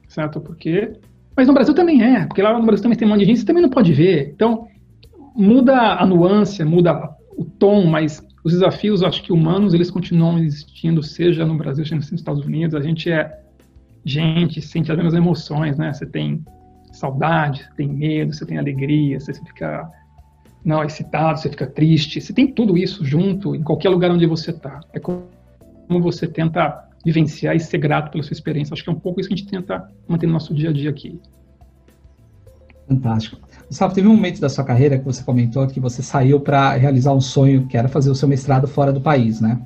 certo? 0.07 0.41
Porque, 0.41 0.93
mas 1.37 1.49
no 1.49 1.55
Brasil 1.55 1.75
também 1.75 2.03
é, 2.03 2.27
porque 2.27 2.43
lá 2.43 2.57
no 2.57 2.65
Brasil 2.65 2.83
também 2.85 2.97
tem 2.97 3.09
um 3.09 3.11
monte 3.11 3.21
de 3.21 3.27
gente, 3.27 3.41
você 3.41 3.47
também 3.47 3.63
não 3.63 3.71
pode 3.71 3.93
ver. 3.93 4.31
Então 4.33 4.69
muda 5.35 5.95
a 5.95 6.07
nuance, 6.07 6.63
muda 6.65 7.11
o 7.37 7.45
tom, 7.45 7.87
mas 7.87 8.25
os 8.45 8.53
desafios, 8.53 9.03
acho 9.03 9.23
que 9.23 9.33
humanos, 9.33 9.75
eles 9.75 9.91
continuam 9.91 10.39
existindo, 10.39 11.03
seja 11.03 11.45
no 11.45 11.57
Brasil, 11.57 11.85
seja 11.85 11.97
nos 11.97 12.13
Estados 12.13 12.45
Unidos. 12.45 12.75
A 12.75 12.81
gente 12.81 13.11
é 13.11 13.41
gente, 14.05 14.61
sente 14.63 14.91
as 14.91 14.97
mesmas 14.97 15.15
emoções, 15.15 15.77
né? 15.77 15.93
Você 15.93 16.07
tem 16.07 16.43
saudade, 16.93 17.65
você 17.65 17.75
tem 17.77 17.89
medo, 17.89 18.33
você 18.33 18.47
tem 18.47 18.59
alegria, 18.59 19.21
você 19.21 19.35
fica 19.35 19.89
não 20.69 20.85
excitado, 20.85 21.41
você 21.41 21.49
fica 21.49 21.67
triste, 21.67 22.21
você 22.21 22.31
tem 22.31 22.47
tudo 22.47 22.77
isso 22.77 23.03
junto 23.03 23.57
em 23.57 23.63
qualquer 23.63 23.89
lugar 23.89 24.11
onde 24.11 24.27
você 24.27 24.51
está. 24.51 24.81
É 24.93 25.01
como 25.01 25.25
você 25.89 26.27
tenta 26.27 26.87
vivenciar 27.03 27.57
e 27.57 27.61
ser 27.61 27.79
grato 27.79 28.11
pela 28.11 28.23
sua 28.23 28.35
experiência. 28.35 28.75
Acho 28.75 28.85
que 28.85 28.91
é 28.91 28.93
um 28.93 29.01
pouco 29.01 29.19
isso 29.19 29.31
que 29.31 29.35
a 29.35 29.37
gente 29.39 29.49
tenta 29.49 29.91
manter 30.07 30.27
no 30.27 30.35
nosso 30.35 30.53
dia 30.55 30.69
a 30.69 30.73
dia 30.73 30.91
aqui. 30.91 31.19
Fantástico. 32.87 33.39
Gustavo, 33.67 33.95
teve 33.95 34.07
um 34.07 34.15
momento 34.15 34.41
da 34.43 34.51
sua 34.51 34.63
carreira 34.63 34.99
que 34.99 35.05
você 35.07 35.25
comentou 35.25 35.67
que 35.67 35.81
você 35.81 36.03
saiu 36.03 36.39
para 36.39 36.75
realizar 36.75 37.15
um 37.15 37.21
sonho 37.21 37.67
que 37.67 37.77
era 37.77 37.89
fazer 37.89 38.11
o 38.11 38.15
seu 38.15 38.29
mestrado 38.29 38.69
fora 38.69 38.93
do 38.93 39.01
país, 39.01 39.41
né? 39.41 39.61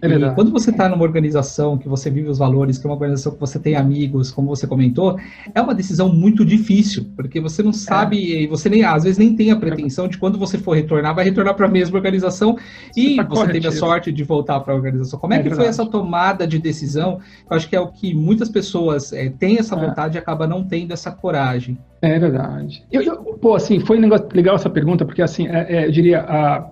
É 0.00 0.30
quando 0.30 0.50
você 0.50 0.70
está 0.70 0.88
numa 0.88 1.02
organização 1.02 1.76
que 1.78 1.88
você 1.88 2.10
vive 2.10 2.28
os 2.28 2.38
valores, 2.38 2.78
que 2.78 2.86
é 2.86 2.88
uma 2.88 2.94
organização 2.94 3.32
que 3.32 3.40
você 3.40 3.58
tem 3.58 3.76
amigos, 3.76 4.30
como 4.30 4.48
você 4.48 4.66
comentou, 4.66 5.18
é 5.54 5.60
uma 5.60 5.74
decisão 5.74 6.12
muito 6.12 6.44
difícil, 6.44 7.06
porque 7.16 7.40
você 7.40 7.62
não 7.62 7.72
sabe, 7.72 8.16
é. 8.16 8.42
e 8.42 8.46
você 8.46 8.68
nem, 8.68 8.84
às 8.84 9.04
vezes 9.04 9.18
nem 9.18 9.34
tem 9.34 9.50
a 9.50 9.56
pretensão 9.56 10.08
de 10.08 10.18
quando 10.18 10.38
você 10.38 10.58
for 10.58 10.74
retornar, 10.74 11.14
vai 11.14 11.24
retornar 11.24 11.54
para 11.54 11.66
a 11.66 11.70
mesma 11.70 11.96
organização 11.96 12.56
e 12.96 13.16
tá 13.16 13.24
você 13.24 13.52
teve 13.52 13.68
a 13.68 13.72
sorte 13.72 14.12
de 14.12 14.24
voltar 14.24 14.60
para 14.60 14.72
a 14.72 14.76
organização. 14.76 15.18
Como 15.18 15.32
é, 15.32 15.36
é 15.36 15.38
que 15.38 15.48
verdade. 15.48 15.62
foi 15.62 15.68
essa 15.68 15.90
tomada 15.90 16.46
de 16.46 16.58
decisão? 16.58 17.20
Eu 17.48 17.56
acho 17.56 17.68
que 17.68 17.76
é 17.76 17.80
o 17.80 17.88
que 17.88 18.14
muitas 18.14 18.48
pessoas 18.48 19.12
é, 19.12 19.28
têm 19.28 19.58
essa 19.58 19.74
é. 19.74 19.86
vontade 19.86 20.16
e 20.16 20.18
acaba 20.18 20.46
não 20.46 20.64
tendo 20.64 20.92
essa 20.92 21.10
coragem. 21.10 21.78
É 22.00 22.18
verdade. 22.18 22.84
Eu, 22.92 23.02
eu, 23.02 23.16
pô, 23.40 23.54
assim, 23.54 23.80
foi 23.80 23.98
legal 23.98 24.56
essa 24.56 24.68
pergunta, 24.68 25.04
porque 25.04 25.22
assim, 25.22 25.46
é, 25.48 25.66
é, 25.68 25.86
eu 25.86 25.90
diria, 25.90 26.20
a 26.20 26.70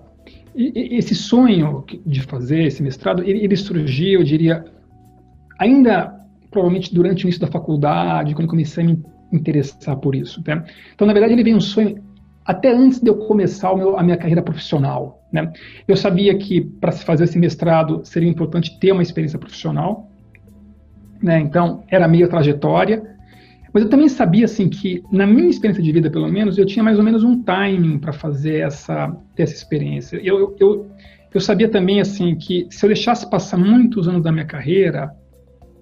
esse 0.55 1.15
sonho 1.15 1.83
de 2.05 2.21
fazer 2.21 2.63
esse 2.63 2.81
mestrado, 2.83 3.23
ele, 3.23 3.43
ele 3.43 3.55
surgiu, 3.55 4.19
eu 4.19 4.23
diria, 4.23 4.65
ainda 5.57 6.19
provavelmente 6.51 6.93
durante 6.93 7.23
o 7.23 7.25
início 7.25 7.41
da 7.41 7.47
faculdade, 7.47 8.35
quando 8.35 8.47
comecei 8.47 8.83
a 8.83 8.87
me 8.87 9.03
interessar 9.31 9.97
por 9.97 10.15
isso. 10.15 10.41
Né? 10.45 10.63
Então, 10.93 11.07
na 11.07 11.13
verdade, 11.13 11.33
ele 11.33 11.43
veio 11.43 11.57
um 11.57 11.61
sonho 11.61 12.01
até 12.45 12.71
antes 12.71 12.99
de 12.99 13.09
eu 13.09 13.15
começar 13.15 13.75
meu, 13.75 13.97
a 13.97 14.03
minha 14.03 14.17
carreira 14.17 14.41
profissional. 14.41 15.23
Né? 15.31 15.51
Eu 15.87 15.97
sabia 15.97 16.37
que 16.37 16.61
para 16.61 16.91
se 16.91 17.03
fazer 17.03 17.23
esse 17.23 17.39
mestrado 17.39 18.01
seria 18.03 18.29
importante 18.29 18.77
ter 18.79 18.91
uma 18.91 19.01
experiência 19.01 19.39
profissional. 19.39 20.09
Né? 21.21 21.39
Então, 21.39 21.83
era 21.89 22.07
minha 22.07 22.27
trajetória. 22.27 23.12
Mas 23.73 23.83
eu 23.83 23.89
também 23.89 24.07
sabia 24.07 24.45
assim 24.45 24.69
que 24.69 25.03
na 25.11 25.25
minha 25.25 25.49
experiência 25.49 25.81
de 25.81 25.91
vida, 25.91 26.09
pelo 26.11 26.27
menos, 26.27 26.57
eu 26.57 26.65
tinha 26.65 26.83
mais 26.83 26.99
ou 26.99 27.03
menos 27.03 27.23
um 27.23 27.41
timing 27.41 27.97
para 27.97 28.13
fazer 28.13 28.59
essa 28.59 29.15
essa 29.35 29.53
experiência. 29.53 30.19
Eu, 30.23 30.55
eu 30.59 30.89
eu 31.33 31.41
sabia 31.41 31.67
também 31.67 31.99
assim 31.99 32.35
que 32.35 32.67
se 32.69 32.85
eu 32.85 32.89
deixasse 32.89 33.27
passar 33.27 33.57
muitos 33.57 34.07
anos 34.07 34.21
da 34.21 34.31
minha 34.31 34.45
carreira, 34.45 35.11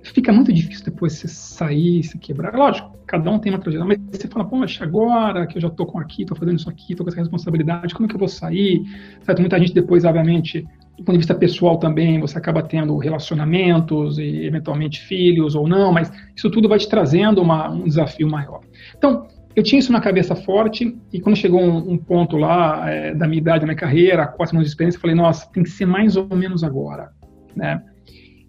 fica 0.03 0.31
muito 0.31 0.51
difícil 0.51 0.85
depois 0.85 1.13
você 1.13 1.27
sair, 1.27 2.03
se 2.03 2.17
quebrar. 2.17 2.53
Lógico, 2.53 2.97
cada 3.05 3.29
um 3.29 3.39
tem 3.39 3.51
uma 3.51 3.59
trajetória, 3.59 3.97
mas 3.97 4.19
você 4.19 4.27
fala, 4.27 4.45
poxa, 4.45 4.83
agora 4.83 5.45
que 5.45 5.57
eu 5.57 5.61
já 5.61 5.67
estou 5.67 5.85
com 5.85 5.99
aqui, 5.99 6.23
estou 6.23 6.35
fazendo 6.37 6.57
isso 6.57 6.69
aqui, 6.69 6.93
estou 6.93 7.05
com 7.05 7.09
essa 7.09 7.19
responsabilidade, 7.19 7.93
como 7.93 8.05
é 8.05 8.09
que 8.09 8.15
eu 8.15 8.19
vou 8.19 8.27
sair? 8.27 8.81
Certo? 9.21 9.39
Muita 9.39 9.59
gente 9.59 9.73
depois, 9.73 10.05
obviamente, 10.05 10.65
do 10.97 11.03
ponto 11.03 11.13
de 11.13 11.17
vista 11.17 11.35
pessoal 11.35 11.77
também, 11.77 12.19
você 12.19 12.37
acaba 12.37 12.61
tendo 12.63 12.97
relacionamentos 12.97 14.17
e 14.17 14.45
eventualmente 14.45 15.01
filhos 15.01 15.55
ou 15.55 15.67
não, 15.67 15.91
mas 15.91 16.11
isso 16.35 16.49
tudo 16.49 16.67
vai 16.67 16.79
te 16.79 16.87
trazendo 16.87 17.41
uma, 17.41 17.69
um 17.69 17.85
desafio 17.85 18.29
maior. 18.29 18.61
Então, 18.97 19.27
eu 19.55 19.63
tinha 19.63 19.79
isso 19.79 19.91
na 19.91 19.99
cabeça 19.99 20.35
forte 20.35 20.97
e 21.11 21.19
quando 21.19 21.35
chegou 21.35 21.61
um, 21.61 21.91
um 21.91 21.97
ponto 21.97 22.37
lá 22.37 22.89
é, 22.89 23.13
da 23.13 23.27
minha 23.27 23.41
idade, 23.41 23.61
da 23.61 23.65
minha 23.65 23.75
carreira, 23.75 24.27
quatro 24.27 24.55
anos 24.55 24.67
de 24.67 24.71
experiência, 24.71 24.97
eu 24.97 25.01
falei, 25.01 25.15
nossa, 25.15 25.49
tem 25.51 25.63
que 25.63 25.69
ser 25.69 25.85
mais 25.85 26.15
ou 26.15 26.27
menos 26.35 26.63
agora, 26.63 27.11
né? 27.55 27.83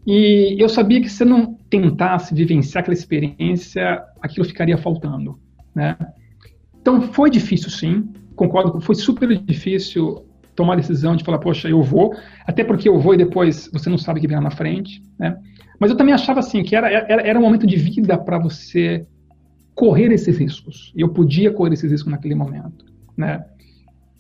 E 0.07 0.57
eu 0.59 0.69
sabia 0.69 1.01
que 1.01 1.09
se 1.09 1.23
eu 1.23 1.29
não 1.29 1.55
tentasse 1.71 2.35
vivenciar 2.35 2.83
aquela 2.83 2.95
experiência, 2.95 4.03
aquilo 4.21 4.45
ficaria 4.45 4.77
faltando, 4.77 5.39
né? 5.75 5.97
Então 6.81 7.01
foi 7.01 7.31
difícil, 7.31 7.71
sim. 7.71 8.13
Concordo, 8.35 8.81
foi 8.81 8.95
super 8.95 9.29
difícil 9.39 10.27
tomar 10.57 10.75
a 10.75 10.77
decisão 10.77 11.17
de 11.17 11.25
falar, 11.25 11.39
poxa, 11.39 11.69
eu 11.69 11.83
vou, 11.83 12.15
até 12.47 12.65
porque 12.65 12.89
eu 12.89 12.99
vou 12.99 13.15
e 13.15 13.17
depois 13.19 13.71
você 13.73 13.89
não 13.89 13.97
sabe 13.97 14.19
o 14.19 14.21
que 14.21 14.29
vem 14.29 14.37
lá 14.37 14.43
na 14.43 14.51
frente, 14.51 15.03
né? 15.19 15.39
Mas 15.79 15.91
eu 15.91 15.97
também 15.97 16.15
achava 16.15 16.41
assim 16.41 16.63
que 16.63 16.77
era, 16.77 16.91
era, 16.91 17.23
era 17.23 17.39
um 17.39 17.43
momento 17.43 17.67
de 17.67 17.77
vida 17.77 18.19
para 18.19 18.39
você 18.39 19.07
correr 19.75 20.13
esses 20.13 20.37
riscos. 20.37 20.93
E 20.95 21.01
eu 21.01 21.09
podia 21.09 21.53
correr 21.53 21.73
esses 21.73 21.91
riscos 21.91 22.11
naquele 22.11 22.35
momento, 22.35 22.85
né? 23.17 23.45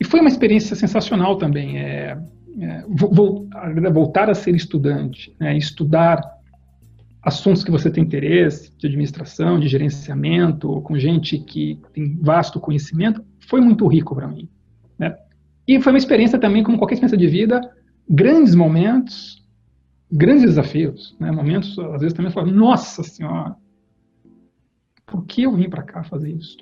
E 0.01 0.05
foi 0.05 0.21
uma 0.21 0.29
experiência 0.29 0.75
sensacional 0.75 1.37
também. 1.37 1.79
É, 1.79 2.19
é, 2.61 2.85
voltar 2.89 4.29
a 4.31 4.35
ser 4.35 4.55
estudante, 4.55 5.35
né, 5.39 5.57
estudar 5.57 6.21
assuntos 7.23 7.63
que 7.63 7.71
você 7.71 7.91
tem 7.91 8.03
interesse, 8.03 8.77
de 8.77 8.87
administração, 8.87 9.61
de 9.61 9.69
gerenciamento, 9.69 10.81
com 10.83 10.99
gente 10.99 11.39
que 11.39 11.79
tem 11.93 12.17
vasto 12.21 12.59
conhecimento, 12.59 13.25
foi 13.49 13.61
muito 13.61 13.87
rico 13.87 14.15
para 14.15 14.27
mim. 14.27 14.49
Né? 14.99 15.17
E 15.67 15.81
foi 15.81 15.93
uma 15.93 15.99
experiência 15.99 16.39
também, 16.39 16.65
como 16.65 16.79
qualquer 16.79 16.95
experiência 16.95 17.19
de 17.19 17.29
vida, 17.29 17.61
grandes 18.09 18.57
momentos, 18.57 19.47
grandes 20.11 20.43
desafios, 20.43 21.17
né? 21.21 21.31
momentos, 21.31 21.79
às 21.79 22.01
vezes 22.01 22.13
também 22.13 22.33
falo, 22.33 22.51
nossa 22.51 23.05
senhora, 23.05 23.55
por 25.07 25.25
que 25.25 25.43
eu 25.43 25.55
vim 25.55 25.71
para 25.71 25.85
cá 25.85 26.03
fazer 26.03 26.33
isso? 26.33 26.57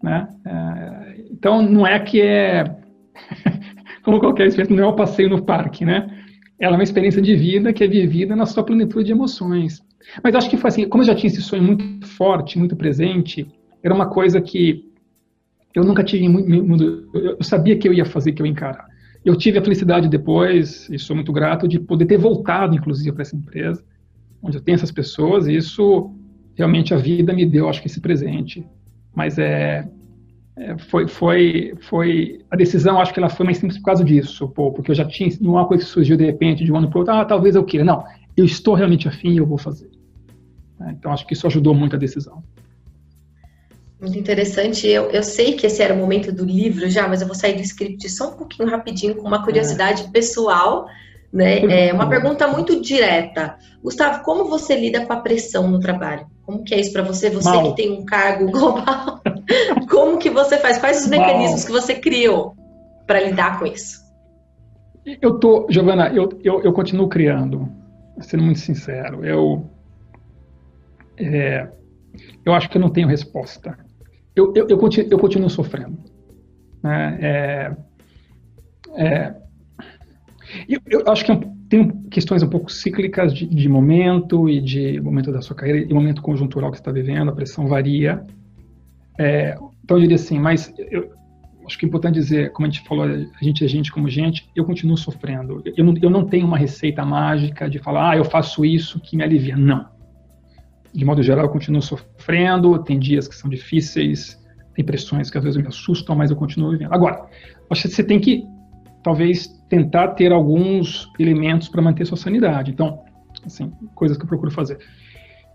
Né? 0.00 0.28
É, 0.44 1.24
então, 1.32 1.62
não 1.62 1.84
é 1.84 1.98
que 1.98 2.20
é, 2.20 2.62
como 4.08 4.20
qualquer 4.20 4.46
experiência, 4.46 4.74
não 4.74 4.84
é 4.84 4.88
um 4.88 4.96
passeio 4.96 5.28
no 5.28 5.42
parque, 5.42 5.84
né? 5.84 6.08
Ela 6.58 6.76
é 6.76 6.78
uma 6.78 6.82
experiência 6.82 7.20
de 7.20 7.36
vida 7.36 7.74
que 7.74 7.84
é 7.84 7.86
vivida 7.86 8.34
na 8.34 8.46
sua 8.46 8.64
plenitude 8.64 9.04
de 9.04 9.12
emoções. 9.12 9.82
Mas 10.24 10.34
acho 10.34 10.48
que 10.48 10.56
foi 10.56 10.68
assim, 10.68 10.88
como 10.88 11.02
eu 11.02 11.06
já 11.06 11.14
tinha 11.14 11.30
esse 11.30 11.42
sonho 11.42 11.62
muito 11.62 12.06
forte, 12.06 12.58
muito 12.58 12.74
presente, 12.74 13.46
era 13.82 13.94
uma 13.94 14.08
coisa 14.08 14.40
que 14.40 14.82
eu 15.74 15.84
nunca 15.84 16.02
tive 16.02 16.26
muito, 16.26 17.10
eu 17.12 17.36
sabia 17.42 17.76
que 17.76 17.86
eu 17.86 17.92
ia 17.92 18.06
fazer, 18.06 18.32
que 18.32 18.40
eu 18.40 18.46
ia 18.46 18.52
encarar. 18.52 18.86
Eu 19.22 19.36
tive 19.36 19.58
a 19.58 19.62
felicidade 19.62 20.08
depois, 20.08 20.88
e 20.88 20.98
sou 20.98 21.14
muito 21.14 21.30
grato, 21.30 21.68
de 21.68 21.78
poder 21.78 22.06
ter 22.06 22.16
voltado, 22.16 22.74
inclusive, 22.74 23.12
para 23.12 23.20
essa 23.20 23.36
empresa, 23.36 23.84
onde 24.42 24.56
eu 24.56 24.62
tenho 24.62 24.76
essas 24.76 24.90
pessoas, 24.90 25.46
e 25.46 25.54
isso 25.54 26.14
realmente 26.54 26.94
a 26.94 26.96
vida 26.96 27.34
me 27.34 27.44
deu, 27.44 27.68
acho 27.68 27.82
que 27.82 27.88
esse 27.88 28.00
presente. 28.00 28.66
Mas 29.14 29.36
é, 29.38 29.86
foi, 30.78 31.06
foi, 31.06 31.74
foi 31.80 32.40
a 32.50 32.56
decisão, 32.56 33.00
acho 33.00 33.12
que 33.12 33.20
ela 33.20 33.28
foi 33.28 33.44
mais 33.44 33.58
simples 33.58 33.78
por 33.78 33.84
causa 33.84 34.04
disso, 34.04 34.48
pô, 34.48 34.72
porque 34.72 34.90
eu 34.90 34.94
já 34.94 35.04
tinha, 35.04 35.30
não 35.40 35.56
é 35.56 35.60
uma 35.60 35.68
coisa 35.68 35.84
que 35.84 35.90
surgiu 35.90 36.16
de 36.16 36.24
repente, 36.24 36.64
de 36.64 36.72
um 36.72 36.76
ano 36.76 36.88
para 36.88 36.96
o 36.96 37.00
outro, 37.00 37.14
ah, 37.14 37.24
talvez 37.24 37.54
eu 37.54 37.64
queira. 37.64 37.84
Não, 37.84 38.04
eu 38.36 38.44
estou 38.44 38.74
realmente 38.74 39.06
afim 39.06 39.30
e 39.30 39.36
eu 39.38 39.46
vou 39.46 39.58
fazer. 39.58 39.90
É, 40.80 40.90
então, 40.90 41.12
acho 41.12 41.26
que 41.26 41.34
isso 41.34 41.46
ajudou 41.46 41.74
muito 41.74 41.96
a 41.96 41.98
decisão. 41.98 42.42
Muito 44.00 44.16
interessante. 44.16 44.86
Eu, 44.86 45.10
eu 45.10 45.24
sei 45.24 45.54
que 45.54 45.66
esse 45.66 45.82
era 45.82 45.92
o 45.92 45.96
momento 45.96 46.30
do 46.30 46.44
livro 46.44 46.88
já, 46.88 47.08
mas 47.08 47.20
eu 47.20 47.26
vou 47.26 47.34
sair 47.34 47.54
do 47.54 47.62
script 47.62 48.08
só 48.08 48.30
um 48.30 48.36
pouquinho 48.36 48.68
rapidinho 48.68 49.16
com 49.16 49.26
uma 49.26 49.44
curiosidade 49.44 50.04
é. 50.04 50.08
pessoal, 50.08 50.86
né? 51.32 51.88
É 51.88 51.92
uma 51.92 52.08
pergunta 52.08 52.46
muito 52.46 52.80
direta. 52.80 53.56
Gustavo, 53.82 54.22
como 54.22 54.44
você 54.44 54.78
lida 54.78 55.04
com 55.04 55.12
a 55.12 55.16
pressão 55.16 55.68
no 55.68 55.80
trabalho? 55.80 56.26
Como 56.44 56.62
que 56.64 56.74
é 56.74 56.80
isso 56.80 56.92
para 56.92 57.02
você? 57.02 57.28
Você 57.28 57.50
Mal. 57.50 57.70
que 57.70 57.82
tem 57.82 57.90
um 57.92 58.04
cargo 58.04 58.50
global, 58.50 59.20
como 59.88 60.18
que 60.18 60.30
você 60.30 60.58
faz? 60.58 60.78
Quais 60.78 61.02
os 61.02 61.08
mecanismos 61.08 61.64
que 61.64 61.72
você 61.72 61.94
criou 61.94 62.54
para 63.06 63.20
lidar 63.20 63.58
com 63.58 63.66
isso? 63.66 64.06
Eu 65.22 65.38
tô, 65.38 65.66
Giovana, 65.70 66.08
eu, 66.08 66.28
eu, 66.44 66.62
eu, 66.62 66.72
continuo 66.72 67.08
criando, 67.08 67.68
sendo 68.20 68.42
muito 68.42 68.58
sincero. 68.58 69.24
Eu, 69.24 69.70
é, 71.16 71.68
eu 72.44 72.52
acho 72.52 72.68
que 72.68 72.76
eu 72.76 72.80
não 72.80 72.90
tenho 72.90 73.08
resposta. 73.08 73.78
Eu, 74.36 74.52
eu, 74.54 74.68
eu, 74.68 74.76
continuo, 74.76 75.08
eu 75.10 75.18
continuo 75.18 75.48
sofrendo. 75.48 75.98
Né? 76.82 77.18
É, 77.22 77.76
é, 78.96 79.34
eu, 80.68 80.80
eu 80.86 81.10
acho 81.10 81.24
que 81.24 81.32
é 81.32 81.40
tem 81.68 81.88
questões 82.10 82.42
um 82.42 82.48
pouco 82.48 82.72
cíclicas 82.72 83.34
de, 83.34 83.46
de, 83.46 83.68
momento 83.68 84.48
e 84.48 84.60
de 84.60 85.00
momento 85.00 85.30
da 85.30 85.42
sua 85.42 85.54
carreira 85.54 85.80
e 85.80 85.92
momento 85.92 86.22
conjuntural 86.22 86.70
que 86.70 86.78
você 86.78 86.80
está 86.80 86.90
vivendo, 86.90 87.30
a 87.30 87.34
pressão 87.34 87.66
varia. 87.66 88.24
É, 89.18 89.54
então 89.88 89.96
eu 89.96 90.02
diria 90.02 90.16
assim, 90.16 90.38
mas 90.38 90.70
eu, 90.76 91.14
acho 91.64 91.78
que 91.78 91.86
é 91.86 91.88
importante 91.88 92.16
dizer, 92.16 92.52
como 92.52 92.66
a 92.66 92.70
gente 92.70 92.86
falou, 92.86 93.06
a 93.06 93.42
gente 93.42 93.64
é 93.64 93.66
gente 93.66 93.90
como 93.90 94.06
gente, 94.06 94.46
eu 94.54 94.62
continuo 94.62 94.98
sofrendo. 94.98 95.62
Eu 95.64 95.82
não, 95.82 95.94
eu 96.02 96.10
não 96.10 96.26
tenho 96.26 96.46
uma 96.46 96.58
receita 96.58 97.02
mágica 97.06 97.70
de 97.70 97.78
falar, 97.78 98.10
ah, 98.10 98.16
eu 98.18 98.24
faço 98.26 98.66
isso 98.66 99.00
que 99.00 99.16
me 99.16 99.22
alivia. 99.22 99.56
Não. 99.56 99.88
De 100.92 101.06
modo 101.06 101.22
geral, 101.22 101.46
eu 101.46 101.48
continuo 101.48 101.80
sofrendo, 101.80 102.78
tem 102.84 102.98
dias 102.98 103.26
que 103.26 103.34
são 103.34 103.48
difíceis, 103.48 104.38
tem 104.74 104.84
pressões 104.84 105.30
que 105.30 105.38
às 105.38 105.44
vezes 105.44 105.58
me 105.58 105.68
assustam, 105.68 106.14
mas 106.14 106.30
eu 106.30 106.36
continuo 106.36 106.70
vivendo. 106.72 106.92
Agora, 106.92 107.26
acho 107.70 107.88
que 107.88 107.88
você 107.88 108.04
tem 108.04 108.20
que 108.20 108.44
talvez 109.02 109.48
tentar 109.70 110.08
ter 110.08 110.32
alguns 110.32 111.10
elementos 111.18 111.66
para 111.66 111.80
manter 111.80 112.04
sua 112.04 112.18
sanidade. 112.18 112.72
Então, 112.72 113.04
assim, 113.42 113.72
coisas 113.94 114.18
que 114.18 114.22
eu 114.24 114.28
procuro 114.28 114.50
fazer. 114.50 114.78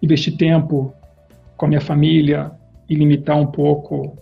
Investir 0.02 0.36
tempo 0.38 0.92
com 1.56 1.68
a 1.68 1.70
minha 1.70 1.82
família 1.82 2.52
e 2.94 2.96
limitar 2.96 3.38
um 3.38 3.48
pouco 3.48 4.18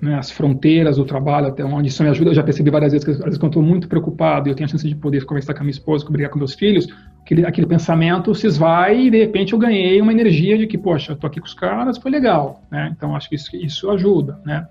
né, 0.00 0.14
as 0.16 0.30
fronteiras 0.30 0.96
do 0.96 1.04
trabalho 1.04 1.48
até 1.48 1.64
onde 1.64 1.88
isso 1.88 2.02
me 2.02 2.08
ajuda. 2.08 2.30
Eu 2.30 2.34
já 2.34 2.42
percebi 2.42 2.70
várias 2.70 2.92
vezes 2.92 3.04
que 3.04 3.10
às 3.12 3.18
vezes 3.18 3.38
quando 3.38 3.52
estou 3.52 3.62
muito 3.62 3.88
preocupado 3.88 4.48
e 4.48 4.50
eu 4.50 4.54
tenho 4.54 4.66
a 4.66 4.68
chance 4.68 4.86
de 4.88 4.94
poder 4.94 5.24
conversar 5.24 5.54
com 5.54 5.60
a 5.60 5.62
minha 5.62 5.70
esposa, 5.70 6.08
brigar 6.10 6.30
com 6.30 6.38
meus 6.38 6.54
filhos, 6.54 6.88
aquele, 7.22 7.46
aquele 7.46 7.66
pensamento 7.66 8.34
se 8.34 8.46
esvai 8.46 9.06
e 9.06 9.10
de 9.10 9.18
repente 9.18 9.52
eu 9.52 9.58
ganhei 9.58 10.00
uma 10.00 10.12
energia 10.12 10.58
de 10.58 10.66
que, 10.66 10.78
poxa, 10.78 11.12
estou 11.12 11.28
aqui 11.28 11.40
com 11.40 11.46
os 11.46 11.54
caras, 11.54 11.98
foi 11.98 12.10
legal, 12.10 12.62
né? 12.70 12.92
Então 12.96 13.14
acho 13.14 13.28
que 13.28 13.36
isso, 13.36 13.54
isso 13.56 13.90
ajuda, 13.90 14.40
né? 14.44 14.66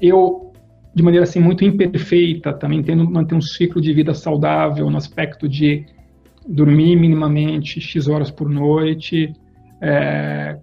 Eu 0.00 0.52
de 0.94 1.02
maneira 1.02 1.24
assim 1.24 1.40
muito 1.40 1.64
imperfeita, 1.64 2.52
também 2.52 2.80
tendo 2.80 3.08
manter 3.10 3.34
um 3.34 3.40
ciclo 3.40 3.80
de 3.80 3.92
vida 3.92 4.14
saudável 4.14 4.88
no 4.88 4.96
aspecto 4.96 5.48
de 5.48 5.84
dormir 6.46 6.94
minimamente 6.94 7.80
x 7.80 8.06
horas 8.06 8.30
por 8.30 8.48
noite, 8.48 9.32
é, 9.80 10.56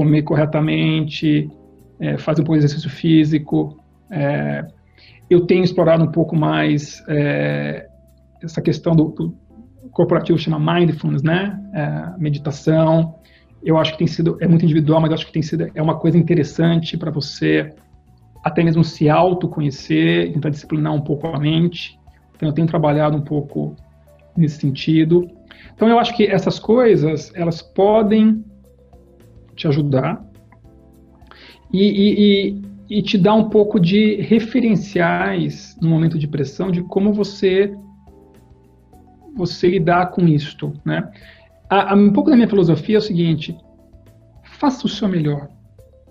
comer 0.00 0.22
corretamente, 0.22 1.46
é, 2.00 2.16
fazer 2.16 2.40
um 2.40 2.44
pouco 2.44 2.58
de 2.58 2.64
exercício 2.64 2.88
físico. 2.88 3.76
É, 4.10 4.64
eu 5.28 5.42
tenho 5.42 5.62
explorado 5.62 6.02
um 6.02 6.10
pouco 6.10 6.34
mais 6.34 7.04
é, 7.06 7.86
essa 8.42 8.62
questão 8.62 8.96
do, 8.96 9.10
do, 9.10 9.36
corporativo 9.92 10.38
chama 10.38 10.58
mindfulness, 10.58 11.22
né? 11.22 11.60
É, 11.74 12.18
meditação. 12.18 13.14
Eu 13.62 13.76
acho 13.76 13.92
que 13.92 13.98
tem 13.98 14.06
sido 14.06 14.38
é 14.40 14.48
muito 14.48 14.64
individual, 14.64 15.02
mas 15.02 15.12
acho 15.12 15.26
que 15.26 15.32
tem 15.32 15.42
sido 15.42 15.70
é 15.74 15.82
uma 15.82 15.98
coisa 15.98 16.16
interessante 16.16 16.96
para 16.96 17.10
você 17.10 17.74
até 18.42 18.64
mesmo 18.64 18.82
se 18.82 19.10
autoconhecer, 19.10 20.32
tentar 20.32 20.48
disciplinar 20.48 20.94
um 20.94 21.02
pouco 21.02 21.26
a 21.26 21.38
mente. 21.38 22.00
Então, 22.34 22.48
eu 22.48 22.54
tenho 22.54 22.66
trabalhado 22.66 23.18
um 23.18 23.20
pouco 23.20 23.76
nesse 24.34 24.58
sentido. 24.60 25.28
Então, 25.74 25.86
eu 25.90 25.98
acho 25.98 26.16
que 26.16 26.24
essas 26.24 26.58
coisas, 26.58 27.30
elas 27.34 27.60
podem 27.60 28.42
te 29.60 29.68
ajudar 29.68 30.24
e, 31.72 31.82
e, 31.82 32.56
e, 32.88 32.98
e 32.98 33.02
te 33.02 33.18
dar 33.18 33.34
um 33.34 33.50
pouco 33.50 33.78
de 33.78 34.16
referenciais 34.22 35.76
no 35.80 35.88
momento 35.88 36.18
de 36.18 36.26
pressão 36.26 36.70
de 36.70 36.82
como 36.82 37.12
você 37.12 37.74
você 39.36 39.68
lidar 39.68 40.10
com 40.10 40.26
isto, 40.26 40.72
né? 40.84 41.08
A, 41.68 41.92
a, 41.92 41.94
um 41.94 42.12
pouco 42.12 42.30
da 42.30 42.36
minha 42.36 42.48
filosofia 42.48 42.96
é 42.96 42.98
o 42.98 43.02
seguinte: 43.02 43.56
faça 44.58 44.86
o 44.86 44.88
seu 44.88 45.08
melhor 45.08 45.48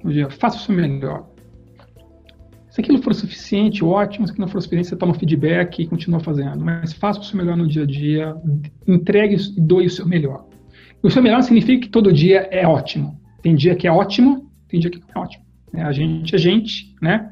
dia, 0.05 0.29
faça 0.29 0.57
o 0.57 0.59
seu 0.61 0.73
melhor. 0.73 1.27
Se 2.69 2.79
aquilo 2.79 3.01
for 3.01 3.13
suficiente, 3.13 3.83
ótimo. 3.83 4.25
Se 4.25 4.31
aquilo 4.31 4.45
não 4.45 4.51
for 4.51 4.61
suficiente, 4.61 4.87
você 4.87 4.95
toma 4.95 5.13
feedback 5.15 5.81
e 5.81 5.87
continua 5.87 6.19
fazendo. 6.19 6.63
Mas 6.63 6.93
faça 6.93 7.19
o 7.19 7.23
seu 7.23 7.37
melhor 7.37 7.57
no 7.57 7.67
dia 7.67 7.83
a 7.83 7.85
dia, 7.85 8.35
entregue 8.87 9.35
e 9.35 9.59
doe 9.59 9.87
o 9.87 9.89
seu 9.89 10.05
melhor. 10.05 10.45
O 11.01 11.09
seu 11.09 11.21
melhor 11.21 11.41
significa 11.41 11.81
que 11.81 11.89
todo 11.89 12.13
dia 12.13 12.47
é 12.51 12.65
ótimo. 12.67 13.18
Tem 13.41 13.55
dia 13.55 13.75
que 13.75 13.87
é 13.87 13.91
ótimo, 13.91 14.49
tem 14.67 14.79
dia 14.79 14.89
que 14.89 14.99
não 14.99 15.07
é 15.15 15.19
ótimo. 15.25 15.45
É, 15.73 15.81
a 15.83 15.91
gente 15.91 16.35
é 16.35 16.37
gente, 16.37 16.95
né? 17.01 17.31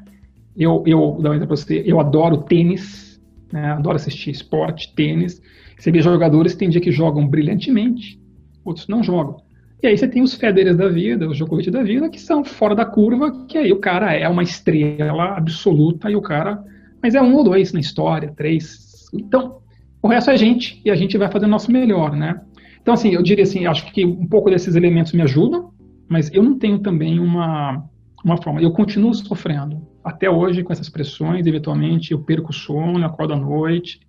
Eu, 0.56 0.82
eu, 0.86 1.18
dar 1.20 1.30
um 1.30 1.34
exemplo 1.34 1.48
para 1.48 1.56
você, 1.56 1.82
eu 1.86 2.00
adoro 2.00 2.38
tênis, 2.38 3.20
né? 3.52 3.72
adoro 3.72 3.96
assistir 3.96 4.30
esporte, 4.30 4.94
tênis. 4.94 5.40
Você 5.78 5.90
vê 5.90 6.00
jogadores 6.00 6.54
tem 6.54 6.68
dia 6.68 6.80
que 6.80 6.90
jogam 6.90 7.26
brilhantemente, 7.26 8.20
outros 8.64 8.88
não 8.88 9.02
jogam. 9.02 9.40
E 9.80 9.86
aí 9.86 9.96
você 9.96 10.08
tem 10.08 10.22
os 10.22 10.34
Federers 10.34 10.76
da 10.76 10.88
vida, 10.88 11.28
os 11.28 11.36
Djokovic 11.36 11.70
da 11.70 11.84
vida, 11.84 12.08
que 12.08 12.20
são 12.20 12.44
fora 12.44 12.74
da 12.74 12.84
curva, 12.84 13.46
que 13.46 13.56
aí 13.56 13.72
o 13.72 13.78
cara 13.78 14.12
é 14.12 14.28
uma 14.28 14.42
estrela 14.42 15.36
absoluta 15.36 16.10
e 16.10 16.16
o 16.16 16.20
cara. 16.20 16.64
Mas 17.00 17.14
é 17.14 17.22
um 17.22 17.36
ou 17.36 17.44
dois 17.44 17.72
na 17.72 17.78
história, 17.78 18.32
três. 18.36 19.08
Então, 19.14 19.58
o 20.02 20.08
resto 20.08 20.30
é 20.30 20.36
gente 20.36 20.80
e 20.84 20.90
a 20.90 20.96
gente 20.96 21.16
vai 21.16 21.30
fazer 21.30 21.46
o 21.46 21.48
nosso 21.48 21.70
melhor, 21.70 22.16
né? 22.16 22.40
Então, 22.82 22.92
assim, 22.92 23.10
eu 23.10 23.22
diria 23.22 23.44
assim, 23.44 23.66
acho 23.66 23.92
que 23.92 24.04
um 24.04 24.26
pouco 24.26 24.50
desses 24.50 24.74
elementos 24.74 25.12
me 25.12 25.22
ajudam, 25.22 25.67
mas 26.08 26.32
eu 26.32 26.42
não 26.42 26.58
tenho 26.58 26.78
também 26.78 27.18
uma, 27.18 27.84
uma 28.24 28.40
forma. 28.42 28.62
Eu 28.62 28.72
continuo 28.72 29.14
sofrendo. 29.14 29.86
Até 30.02 30.30
hoje, 30.30 30.62
com 30.62 30.72
essas 30.72 30.88
pressões, 30.88 31.46
eventualmente 31.46 32.12
eu 32.12 32.20
perco 32.20 32.50
o 32.50 32.54
sono, 32.54 33.04
acordo 33.04 33.34
à 33.34 33.36
noite, 33.36 34.00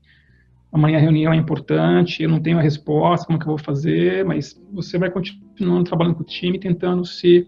amanhã 0.71 0.97
a 0.97 1.01
reunião 1.01 1.33
é 1.33 1.35
importante, 1.35 2.23
eu 2.23 2.29
não 2.29 2.39
tenho 2.39 2.57
a 2.57 2.61
resposta, 2.61 3.25
como 3.25 3.37
que 3.37 3.45
eu 3.45 3.49
vou 3.49 3.57
fazer, 3.57 4.23
mas 4.23 4.59
você 4.71 4.97
vai 4.97 5.09
continuando 5.09 5.83
trabalhando 5.83 6.15
com 6.15 6.23
o 6.23 6.25
time, 6.25 6.59
tentando 6.59 7.03
se, 7.05 7.47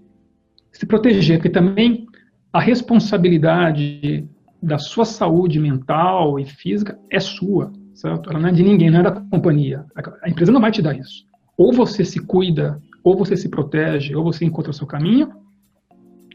se 0.72 0.86
proteger, 0.86 1.38
porque 1.38 1.50
também 1.50 2.08
a 2.52 2.60
responsabilidade 2.60 4.28
da 4.62 4.78
sua 4.78 5.06
saúde 5.06 5.60
mental 5.60 6.40
e 6.40 6.46
física 6.46 7.00
é 7.10 7.20
sua, 7.20 7.72
certo? 7.94 8.30
Ela 8.30 8.40
não 8.40 8.50
é 8.50 8.52
de 8.52 8.64
ninguém, 8.64 8.90
não 8.90 9.00
é 9.00 9.04
da 9.04 9.12
companhia. 9.12 9.86
A 10.22 10.30
empresa 10.30 10.52
não 10.52 10.62
vai 10.62 10.72
te 10.72 10.82
dar 10.82 10.96
isso. 10.96 11.26
Ou 11.58 11.72
você 11.72 12.04
se 12.04 12.20
cuida, 12.20 12.82
ou 13.04 13.18
você 13.18 13.36
se 13.36 13.50
protege, 13.50 14.16
ou 14.16 14.24
você 14.24 14.46
encontra 14.46 14.72
o 14.72 14.74
seu 14.74 14.88
caminho, 14.88 15.30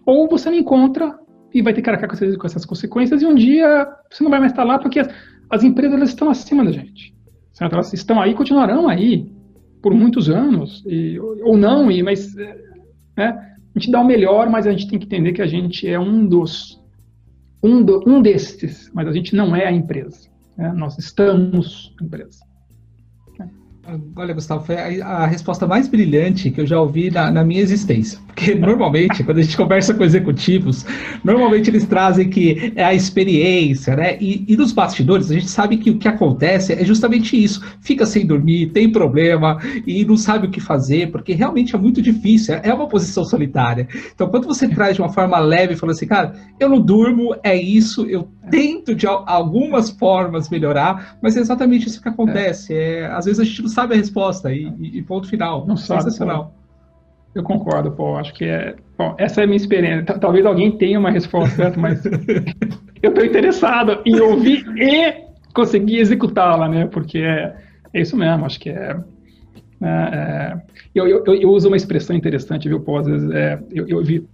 ou 0.04 0.28
você 0.28 0.50
não 0.50 0.56
encontra 0.56 1.18
e 1.52 1.62
vai 1.62 1.72
ter 1.72 1.82
que 1.82 1.90
arcar 1.90 2.08
com 2.08 2.46
essas, 2.46 2.64
consequências, 2.64 3.22
e 3.22 3.26
um 3.26 3.34
dia 3.34 3.88
você 4.10 4.22
não 4.22 4.30
vai 4.30 4.40
mais 4.40 4.52
estar 4.52 4.64
lá 4.64 4.78
porque 4.78 5.00
as, 5.00 5.08
as 5.48 5.62
empresas 5.62 5.94
elas 5.94 6.08
estão 6.10 6.28
acima 6.28 6.64
da 6.64 6.72
gente. 6.72 7.14
Certo? 7.52 7.72
Elas 7.72 7.92
estão 7.92 8.20
aí, 8.20 8.34
continuarão 8.34 8.88
aí 8.88 9.32
por 9.82 9.94
muitos 9.94 10.28
anos, 10.28 10.84
e, 10.86 11.18
ou 11.18 11.56
não, 11.56 11.90
e, 11.90 12.02
mas 12.02 12.34
né, 12.34 13.56
a 13.74 13.78
gente 13.78 13.90
dá 13.90 14.00
o 14.00 14.06
melhor, 14.06 14.50
mas 14.50 14.66
a 14.66 14.70
gente 14.70 14.88
tem 14.88 14.98
que 14.98 15.06
entender 15.06 15.32
que 15.32 15.42
a 15.42 15.46
gente 15.46 15.88
é 15.88 15.98
um 15.98 16.26
dos 16.26 16.82
um, 17.62 17.82
do, 17.82 18.02
um 18.06 18.22
destes, 18.22 18.90
mas 18.94 19.08
a 19.08 19.12
gente 19.12 19.34
não 19.34 19.54
é 19.54 19.66
a 19.66 19.72
empresa. 19.72 20.28
Né? 20.56 20.72
Nós 20.72 20.98
estamos 20.98 21.94
empresa. 22.00 22.45
Olha, 24.16 24.34
Gustavo, 24.34 24.64
foi 24.64 25.00
a, 25.00 25.06
a, 25.06 25.26
resposta 25.26 25.66
mais 25.66 25.86
brilhante 25.86 26.50
que 26.50 26.60
eu 26.60 26.66
já 26.66 26.80
ouvi 26.80 27.08
na, 27.10 27.30
na, 27.30 27.44
minha 27.44 27.60
existência. 27.60 28.18
Porque 28.26 28.52
normalmente, 28.56 29.22
quando 29.22 29.38
a 29.38 29.42
gente 29.42 29.56
conversa 29.56 29.94
com 29.94 30.02
executivos, 30.02 30.84
normalmente 31.22 31.70
eles 31.70 31.86
trazem 31.86 32.28
que 32.28 32.72
é 32.74 32.84
a 32.84 32.94
experiência, 32.94 33.94
né? 33.94 34.16
E, 34.20 34.44
e 34.48 34.56
nos 34.56 34.72
bastidores, 34.72 35.30
a 35.30 35.34
gente 35.34 35.48
sabe 35.48 35.76
que 35.76 35.90
o 35.90 35.98
que 35.98 36.08
acontece 36.08 36.72
é 36.72 36.84
justamente 36.84 37.40
isso. 37.42 37.64
Fica 37.80 38.04
sem 38.04 38.26
dormir, 38.26 38.70
tem 38.70 38.90
problema 38.90 39.58
e 39.86 40.04
não 40.04 40.16
sabe 40.16 40.48
o 40.48 40.50
que 40.50 40.60
fazer, 40.60 41.12
porque 41.12 41.32
realmente 41.32 41.76
é 41.76 41.78
muito 41.78 42.02
difícil, 42.02 42.56
é 42.62 42.74
uma 42.74 42.88
posição 42.88 43.24
solitária. 43.24 43.86
Então, 44.12 44.28
quando 44.28 44.46
você 44.46 44.68
traz 44.68 44.96
de 44.96 45.02
uma 45.02 45.12
forma 45.12 45.38
leve 45.38 45.74
e 45.74 45.76
fala 45.76 45.92
assim, 45.92 46.06
cara, 46.06 46.34
eu 46.58 46.68
não 46.68 46.80
durmo, 46.80 47.36
é 47.42 47.56
isso, 47.56 48.04
eu 48.06 48.28
tento 48.50 48.94
de 48.94 49.06
algumas 49.06 49.90
formas 49.90 50.48
melhorar, 50.48 51.18
mas 51.22 51.36
é 51.36 51.40
exatamente 51.40 51.86
isso 51.86 52.00
que 52.00 52.08
acontece. 52.08 52.74
É. 52.74 53.00
é 53.00 53.06
às 53.06 53.24
vezes 53.24 53.40
a 53.40 53.44
gente 53.44 53.62
não 53.62 53.68
sabe 53.76 53.94
a 53.94 53.96
resposta 53.96 54.52
e, 54.52 54.72
e 54.80 55.02
ponto 55.02 55.28
final. 55.28 55.66
Não 55.66 55.76
Sensacional. 55.76 56.44
Sabe, 56.44 56.56
eu 57.34 57.42
concordo, 57.42 57.92
Paul. 57.92 58.16
Acho 58.16 58.32
que 58.32 58.46
é. 58.46 58.74
Bom, 58.96 59.14
essa 59.18 59.42
é 59.42 59.44
a 59.44 59.46
minha 59.46 59.58
experiência. 59.58 60.18
Talvez 60.18 60.46
alguém 60.46 60.72
tenha 60.72 60.98
uma 60.98 61.10
resposta 61.10 61.72
mas 61.76 62.02
eu 63.02 63.10
estou 63.10 63.24
interessado 63.24 64.00
em 64.06 64.18
ouvir 64.18 64.66
e 64.78 65.26
conseguir 65.54 65.98
executá-la, 65.98 66.68
né? 66.68 66.86
Porque 66.86 67.18
é, 67.18 67.54
é, 67.92 68.00
isso 68.00 68.16
mesmo. 68.16 68.46
Acho 68.46 68.58
que 68.58 68.70
é. 68.70 68.96
é, 69.82 69.86
é 69.86 70.62
eu, 70.94 71.06
eu, 71.06 71.24
eu, 71.26 71.50
uso 71.50 71.68
uma 71.68 71.76
expressão 71.76 72.16
interessante, 72.16 72.68
viu, 72.68 72.80
Paul? 72.80 73.00
Às 73.00 73.06
vezes, 73.06 73.30
é, 73.30 73.62
eu, 73.70 73.86
eu 73.86 74.02
vi 74.02 74.26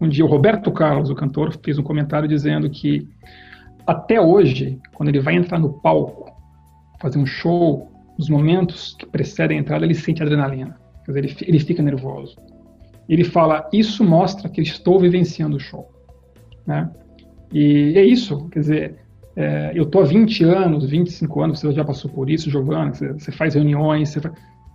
um 0.00 0.08
dia 0.08 0.24
o 0.24 0.28
Roberto 0.28 0.70
Carlos, 0.70 1.10
o 1.10 1.14
cantor, 1.16 1.58
fez 1.64 1.76
um 1.78 1.82
comentário 1.82 2.28
dizendo 2.28 2.70
que 2.70 3.08
até 3.84 4.20
hoje, 4.20 4.78
quando 4.94 5.08
ele 5.08 5.20
vai 5.20 5.34
entrar 5.34 5.58
no 5.58 5.72
palco, 5.80 6.30
fazer 7.00 7.18
um 7.18 7.26
show, 7.26 7.90
nos 8.18 8.28
momentos 8.28 8.94
que 8.98 9.06
precedem 9.06 9.58
a 9.58 9.60
entrada, 9.60 9.84
ele 9.84 9.94
sente 9.94 10.22
adrenalina. 10.22 10.78
Quer 11.04 11.12
dizer, 11.12 11.24
ele, 11.24 11.36
ele 11.42 11.58
fica 11.60 11.82
nervoso. 11.82 12.36
Ele 13.08 13.24
fala, 13.24 13.68
isso 13.72 14.02
mostra 14.02 14.48
que 14.48 14.60
estou 14.60 14.98
vivenciando 14.98 15.56
o 15.56 15.60
show. 15.60 15.88
Né? 16.66 16.90
E 17.52 17.92
é 17.96 18.04
isso, 18.04 18.48
quer 18.48 18.60
dizer, 18.60 18.94
é, 19.36 19.72
eu 19.74 19.84
estou 19.84 20.02
há 20.02 20.04
20 20.04 20.44
anos, 20.44 20.88
25 20.88 21.40
anos, 21.40 21.60
você 21.60 21.72
já 21.72 21.84
passou 21.84 22.10
por 22.10 22.28
isso, 22.28 22.50
Giovanna, 22.50 22.92
você, 22.92 23.12
você 23.12 23.30
faz 23.30 23.54
reuniões, 23.54 24.08
você 24.08 24.20
faz... 24.20 24.34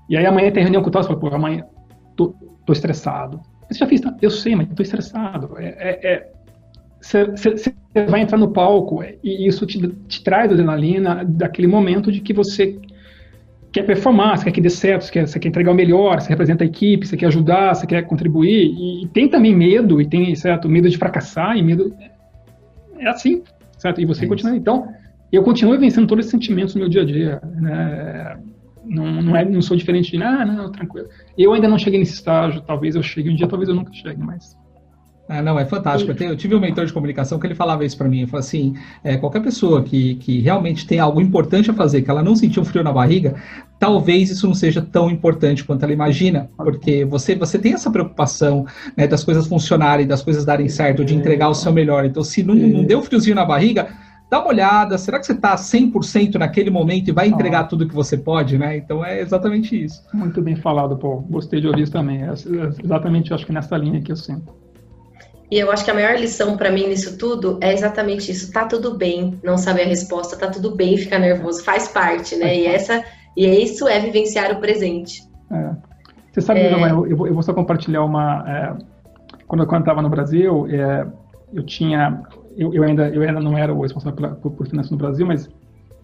e 0.09 0.15
aí 0.15 0.25
amanhã 0.25 0.51
tem 0.51 0.63
reunião 0.63 0.81
com 0.81 0.87
o 0.87 0.91
tal, 0.91 1.03
você 1.03 1.09
fala, 1.09 1.19
pô, 1.19 1.27
amanhã 1.27 1.65
tô, 2.15 2.33
tô 2.65 2.71
estressado. 2.71 3.41
Você 3.69 3.79
já 3.79 3.87
fez, 3.87 4.01
eu 4.21 4.29
sei, 4.29 4.55
mas 4.55 4.69
estou 4.69 4.83
estressado. 4.83 5.57
É, 5.57 5.65
é, 5.65 6.13
é 6.13 6.31
você 7.01 7.73
vai 8.07 8.21
entrar 8.21 8.37
no 8.37 8.51
palco 8.51 9.03
e 9.03 9.47
isso 9.47 9.65
te, 9.65 9.79
te, 10.07 10.23
traz 10.23 10.51
adrenalina 10.51 11.25
daquele 11.25 11.67
momento 11.67 12.11
de 12.11 12.21
que 12.21 12.31
você 12.31 12.79
quer 13.71 13.83
performar, 13.83 14.37
você 14.37 14.45
quer 14.45 14.51
que 14.51 14.61
dê 14.61 14.69
certo, 14.69 15.03
você 15.03 15.11
quer, 15.11 15.27
você 15.27 15.39
quer 15.39 15.49
entregar 15.49 15.71
o 15.71 15.75
melhor, 15.75 16.19
você 16.19 16.29
representa 16.29 16.63
a 16.63 16.67
equipe, 16.67 17.07
você 17.07 17.15
quer 17.15 17.27
ajudar, 17.27 17.73
você 17.73 17.87
quer 17.87 18.01
contribuir, 18.03 18.67
e, 18.67 19.03
e 19.03 19.07
tem 19.07 19.29
também 19.29 19.55
medo, 19.55 20.01
e 20.01 20.07
tem, 20.07 20.35
certo, 20.35 20.67
medo 20.67 20.89
de 20.89 20.97
fracassar, 20.97 21.57
e 21.57 21.63
medo... 21.63 21.95
É 22.99 23.07
assim, 23.07 23.41
certo? 23.77 24.01
E 24.01 24.05
você 24.05 24.25
é 24.25 24.27
continua... 24.27 24.55
Então, 24.55 24.87
eu 25.31 25.41
continuo 25.43 25.79
vencendo 25.79 26.07
todos 26.07 26.25
esses 26.25 26.31
sentimentos 26.31 26.75
no 26.75 26.81
meu 26.81 26.89
dia 26.89 27.01
a 27.01 27.05
dia, 27.05 27.41
né? 27.43 28.37
Não, 28.83 29.21
não, 29.21 29.35
é, 29.35 29.45
não 29.45 29.61
sou 29.61 29.77
diferente 29.77 30.11
de, 30.11 30.21
ah, 30.21 30.45
não, 30.45 30.71
tranquilo. 30.71 31.07
Eu 31.37 31.53
ainda 31.53 31.67
não 31.67 31.77
cheguei 31.77 31.99
nesse 31.99 32.13
estágio, 32.13 32.61
talvez 32.61 32.95
eu 32.95 33.03
chegue 33.03 33.29
um 33.29 33.35
dia, 33.35 33.47
talvez 33.47 33.69
eu 33.69 33.75
nunca 33.75 33.93
chegue, 33.93 34.21
mas 34.21 34.57
ah, 35.31 35.41
não, 35.41 35.57
é 35.57 35.63
fantástico. 35.65 36.11
Eu, 36.21 36.35
tive 36.35 36.55
um 36.55 36.59
mentor 36.59 36.85
de 36.85 36.91
comunicação 36.91 37.39
que 37.39 37.47
ele 37.47 37.55
falava 37.55 37.85
isso 37.85 37.97
para 37.97 38.09
mim. 38.09 38.17
Ele 38.17 38.27
falou 38.27 38.41
assim: 38.41 38.75
é, 39.01 39.15
qualquer 39.15 39.41
pessoa 39.41 39.81
que, 39.81 40.15
que 40.15 40.41
realmente 40.41 40.85
tem 40.85 40.99
algo 40.99 41.21
importante 41.21 41.71
a 41.71 41.73
fazer, 41.73 42.01
que 42.01 42.11
ela 42.11 42.21
não 42.21 42.35
sentiu 42.35 42.65
frio 42.65 42.83
na 42.83 42.91
barriga, 42.91 43.35
talvez 43.79 44.29
isso 44.29 44.45
não 44.45 44.53
seja 44.53 44.81
tão 44.81 45.09
importante 45.09 45.63
quanto 45.63 45.83
ela 45.83 45.93
imagina, 45.93 46.49
porque 46.57 47.05
você, 47.05 47.33
você 47.33 47.57
tem 47.57 47.73
essa 47.73 47.89
preocupação 47.89 48.65
né, 48.97 49.07
das 49.07 49.23
coisas 49.23 49.47
funcionarem, 49.47 50.05
das 50.05 50.21
coisas 50.21 50.43
darem 50.43 50.67
certo, 50.67 51.05
de 51.05 51.15
entregar 51.15 51.47
o 51.47 51.53
seu 51.53 51.71
melhor. 51.71 52.03
Então, 52.03 52.23
se 52.25 52.43
não, 52.43 52.53
não 52.53 52.83
deu 52.83 53.01
friozinho 53.01 53.37
na 53.37 53.45
barriga, 53.45 53.87
dá 54.29 54.39
uma 54.39 54.49
olhada, 54.49 54.97
será 54.97 55.17
que 55.17 55.25
você 55.25 55.31
está 55.31 55.55
100% 55.55 56.35
naquele 56.35 56.69
momento 56.69 57.07
e 57.07 57.11
vai 57.13 57.29
entregar 57.29 57.61
ah. 57.61 57.63
tudo 57.63 57.87
que 57.87 57.95
você 57.95 58.17
pode, 58.17 58.57
né? 58.57 58.75
Então 58.75 59.03
é 59.03 59.21
exatamente 59.21 59.81
isso. 59.81 60.03
Muito 60.13 60.41
bem 60.41 60.57
falado, 60.57 60.97
Paul. 60.97 61.21
Gostei 61.29 61.61
de 61.61 61.67
ouvir 61.67 61.83
isso 61.83 61.91
também. 61.93 62.21
É 62.21 62.33
exatamente, 62.83 63.33
acho 63.33 63.45
que 63.45 63.53
nessa 63.53 63.77
linha 63.77 64.01
que 64.01 64.11
eu 64.11 64.17
sinto. 64.17 64.61
E 65.51 65.59
eu 65.59 65.69
acho 65.69 65.83
que 65.83 65.91
a 65.91 65.93
maior 65.93 66.17
lição 66.17 66.55
para 66.55 66.71
mim 66.71 66.87
nisso 66.87 67.17
tudo 67.17 67.59
é 67.61 67.73
exatamente 67.73 68.31
isso. 68.31 68.51
Tá 68.53 68.65
tudo 68.65 68.95
bem, 68.95 69.37
não 69.43 69.57
saber 69.57 69.81
a 69.81 69.87
resposta, 69.87 70.37
tá 70.37 70.49
tudo 70.49 70.73
bem 70.75 70.97
ficar 70.97 71.19
nervoso, 71.19 71.63
faz 71.63 71.89
parte, 71.89 72.37
né? 72.37 72.57
E 72.57 72.65
essa 72.65 73.03
e 73.35 73.45
isso 73.45 73.87
é 73.87 73.99
vivenciar 73.99 74.51
o 74.51 74.59
presente. 74.59 75.21
É. 75.51 75.75
Você 76.31 76.41
sabe, 76.41 76.61
é... 76.61 76.91
eu, 76.91 77.07
eu, 77.07 77.33
vou 77.33 77.43
só 77.43 77.53
compartilhar 77.53 78.03
uma. 78.03 78.43
É, 78.47 78.77
quando 79.47 79.63
eu 79.63 79.79
estava 79.79 80.01
no 80.01 80.09
Brasil, 80.09 80.67
é, 80.67 81.05
eu 81.53 81.63
tinha, 81.63 82.23
eu, 82.55 82.73
eu, 82.73 82.83
ainda 82.83 83.09
eu 83.09 83.21
ainda 83.21 83.39
não 83.39 83.57
era 83.57 83.73
o 83.73 83.81
responsável 83.81 84.15
pela, 84.15 84.35
por, 84.35 84.51
por 84.51 84.67
finanças 84.67 84.91
no 84.91 84.97
Brasil, 84.97 85.25
mas 85.25 85.49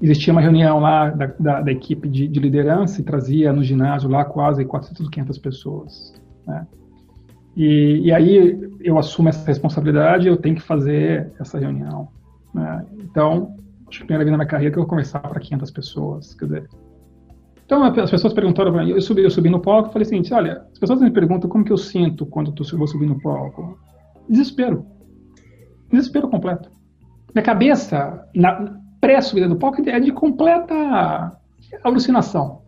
existia 0.01 0.33
uma 0.33 0.41
reunião 0.41 0.79
lá 0.79 1.09
da, 1.09 1.33
da, 1.39 1.61
da 1.61 1.71
equipe 1.71 2.07
de, 2.09 2.27
de, 2.27 2.39
liderança 2.39 2.99
e 2.99 3.03
trazia 3.03 3.53
no 3.53 3.63
ginásio 3.63 4.09
lá 4.09 4.25
quase 4.25 4.65
400, 4.65 5.09
500 5.09 5.37
pessoas. 5.37 6.13
Né? 6.45 6.67
E, 7.57 8.01
e, 8.03 8.13
aí 8.13 8.69
eu 8.81 8.99
assumo 8.99 9.29
essa 9.29 9.43
responsabilidade, 9.47 10.27
eu 10.27 10.37
tenho 10.37 10.53
que 10.53 10.61
fazer 10.61 11.33
essa 11.39 11.57
reunião. 11.57 12.07
Né? 12.53 12.85
Então, 12.99 13.55
acho 13.87 13.97
que 13.97 14.03
a 14.03 14.05
primeira 14.05 14.23
vez 14.25 14.31
na 14.31 14.37
minha 14.37 14.47
carreira 14.47 14.71
que 14.71 14.77
eu 14.77 14.83
vou 14.83 14.89
conversar 14.89 15.21
para 15.21 15.39
500 15.39 15.71
pessoas, 15.71 16.35
quer 16.35 16.45
dizer. 16.45 16.69
Então, 17.65 17.83
as 17.83 18.11
pessoas 18.11 18.31
perguntaram 18.31 18.71
para 18.71 18.85
mim, 18.85 18.91
eu 18.91 19.01
subi, 19.01 19.23
eu 19.23 19.31
subi 19.31 19.49
no 19.49 19.59
palco 19.59 19.89
e 19.89 19.91
falei 19.91 20.05
assim, 20.05 20.21
olha, 20.35 20.67
as 20.71 20.77
pessoas 20.77 21.01
me 21.01 21.09
perguntam 21.09 21.49
como 21.49 21.65
que 21.65 21.73
eu 21.73 21.77
sinto 21.77 22.27
quando 22.27 22.53
eu 22.55 22.77
vou 22.77 22.87
subir 22.87 23.07
no 23.07 23.19
palco. 23.19 23.75
Desespero. 24.29 24.85
Desespero 25.89 26.29
completo. 26.29 26.69
Minha 27.33 27.43
cabeça, 27.43 28.23
na 28.35 28.79
pré-subida 29.01 29.49
do 29.49 29.55
palco, 29.55 29.81
é 29.89 29.99
de 29.99 30.11
completa 30.11 31.35
alucinação. 31.83 32.61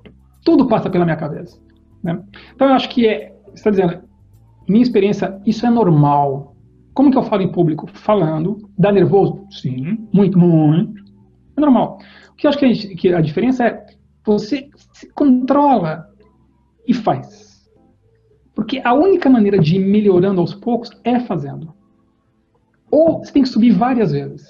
Tudo 0.44 0.68
passa 0.68 0.90
pela 0.90 1.06
minha 1.06 1.16
cabeça. 1.16 1.60
Né? 2.04 2.20
Então, 2.56 2.70
eu 2.70 2.74
acho 2.74 2.90
que 2.90 3.08
é, 3.08 3.36
você 3.46 3.54
está 3.54 3.70
dizendo, 3.70 4.09
minha 4.70 4.84
experiência, 4.84 5.42
isso 5.46 5.66
é 5.66 5.70
normal. 5.70 6.56
Como 6.94 7.12
que 7.12 7.18
eu 7.18 7.24
falo 7.24 7.42
em 7.42 7.52
público? 7.52 7.88
Falando. 7.88 8.70
Dá 8.78 8.92
nervoso? 8.92 9.46
Sim, 9.50 10.08
muito, 10.14 10.38
muito. 10.38 11.04
É 11.58 11.62
normal. 11.62 11.98
O 12.32 12.36
que 12.36 12.46
eu 12.46 12.50
acho 12.50 12.60
que 12.60 12.66
a, 12.66 12.96
que 12.96 13.14
a 13.14 13.22
diferença 13.22 13.66
é 13.66 13.86
você 14.26 14.70
se 14.94 15.12
controla 15.14 16.08
e 16.88 16.94
faz. 16.94 17.68
Porque 18.54 18.82
a 18.84 18.94
única 18.94 19.30
maneira 19.30 19.58
de 19.58 19.78
ir 19.78 19.80
melhorando 19.80 20.40
aos 20.40 20.54
poucos 20.54 20.92
é 21.04 21.20
fazendo. 21.20 21.74
Ou 22.92 23.20
você 23.20 23.32
tem 23.32 23.44
que 23.44 23.50
subir 23.50 23.72
várias 23.72 24.12
vezes. 24.12 24.48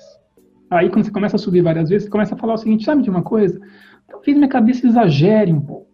Aí, 0.70 0.89
quando 0.89 1.05
você 1.05 1.11
começa 1.11 1.36
a 1.36 1.39
subir 1.39 1.61
várias 1.61 1.89
vezes, 1.89 2.05
você 2.05 2.11
começa 2.11 2.36
a 2.36 2.38
falar 2.38 2.53
o 2.53 2.57
seguinte: 2.57 2.86
sabe 2.86 3.03
de 3.03 3.09
uma 3.09 3.24
coisa? 3.24 3.59
Talvez 4.07 4.36
minha 4.36 4.49
cabeça 4.49 4.88
exagere 4.88 5.53
um 5.53 5.61
pouco. 5.61 5.89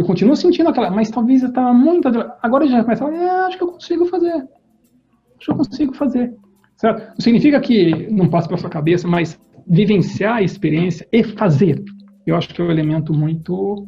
Eu 0.00 0.06
continuo 0.06 0.34
sentindo 0.34 0.70
aquela, 0.70 0.90
mas 0.90 1.10
talvez 1.10 1.42
eu 1.42 1.50
estava 1.50 1.74
muito. 1.74 2.08
Agora 2.40 2.66
já 2.66 2.82
começa 2.82 3.06
a 3.06 3.14
é, 3.14 3.28
acho 3.46 3.58
que 3.58 3.64
eu 3.64 3.72
consigo 3.72 4.06
fazer. 4.06 4.32
Acho 4.32 5.44
que 5.44 5.50
eu 5.50 5.56
consigo 5.56 5.94
fazer. 5.94 6.34
Certo? 6.74 7.06
Não 7.10 7.20
significa 7.20 7.60
que 7.60 8.10
não 8.10 8.26
passe 8.26 8.48
pela 8.48 8.58
sua 8.58 8.70
cabeça, 8.70 9.06
mas 9.06 9.38
vivenciar 9.66 10.36
a 10.36 10.42
experiência 10.42 11.06
e 11.12 11.22
fazer. 11.22 11.84
Eu 12.26 12.34
acho 12.34 12.48
que 12.48 12.62
é 12.62 12.64
um 12.64 12.70
elemento 12.70 13.12
muito 13.12 13.86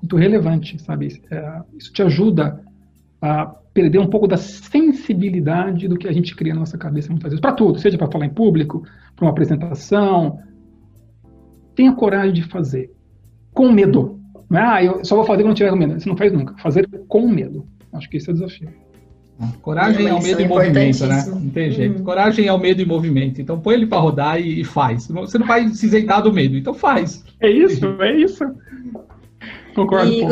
muito 0.00 0.16
relevante, 0.16 0.80
sabe? 0.80 1.20
É, 1.30 1.60
isso 1.76 1.92
te 1.92 2.02
ajuda 2.02 2.64
a 3.20 3.44
perder 3.74 3.98
um 3.98 4.08
pouco 4.08 4.26
da 4.26 4.38
sensibilidade 4.38 5.86
do 5.86 5.98
que 5.98 6.08
a 6.08 6.12
gente 6.12 6.34
cria 6.34 6.54
na 6.54 6.60
nossa 6.60 6.78
cabeça 6.78 7.10
muitas 7.10 7.32
vezes. 7.32 7.42
Para 7.42 7.52
tudo, 7.52 7.78
seja 7.78 7.98
para 7.98 8.10
falar 8.10 8.24
em 8.24 8.32
público, 8.32 8.84
para 9.14 9.26
uma 9.26 9.32
apresentação. 9.32 10.38
Tenha 11.74 11.92
coragem 11.92 12.32
de 12.32 12.44
fazer. 12.44 12.90
Com 13.52 13.70
medo. 13.70 14.18
Ah, 14.50 14.82
eu 14.82 15.04
só 15.04 15.16
vou 15.16 15.24
fazer 15.24 15.42
quando 15.42 15.56
tiver 15.56 15.74
medo. 15.76 16.00
Você 16.00 16.08
não 16.08 16.16
faz 16.16 16.32
nunca. 16.32 16.54
Fazer 16.58 16.88
com 17.08 17.28
medo. 17.28 17.66
Acho 17.92 18.08
que 18.08 18.16
esse 18.16 18.28
é 18.28 18.32
o 18.32 18.34
desafio. 18.34 18.68
Coragem 19.62 20.06
é 20.06 20.12
o 20.12 20.22
medo 20.22 20.42
e 20.42 20.48
movimento, 20.48 21.06
né? 21.06 21.24
Não 21.26 21.50
tem 21.50 21.70
jeito. 21.70 21.98
Uhum. 21.98 22.04
Coragem 22.04 22.46
é 22.46 22.52
o 22.52 22.58
medo 22.58 22.82
e 22.82 22.84
movimento. 22.84 23.40
Então 23.40 23.58
põe 23.58 23.74
ele 23.74 23.86
para 23.86 23.98
rodar 23.98 24.40
e, 24.40 24.60
e, 24.60 24.64
faz. 24.64 25.06
Você 25.06 25.38
não 25.38 25.46
vai 25.46 25.66
se 25.68 25.86
isentar 25.86 26.22
do 26.22 26.32
medo, 26.32 26.56
então 26.56 26.74
faz. 26.74 27.24
É 27.40 27.48
isso, 27.48 27.86
é 28.02 28.16
isso. 28.16 28.44
Concordo. 29.74 30.12
E, 30.12 30.26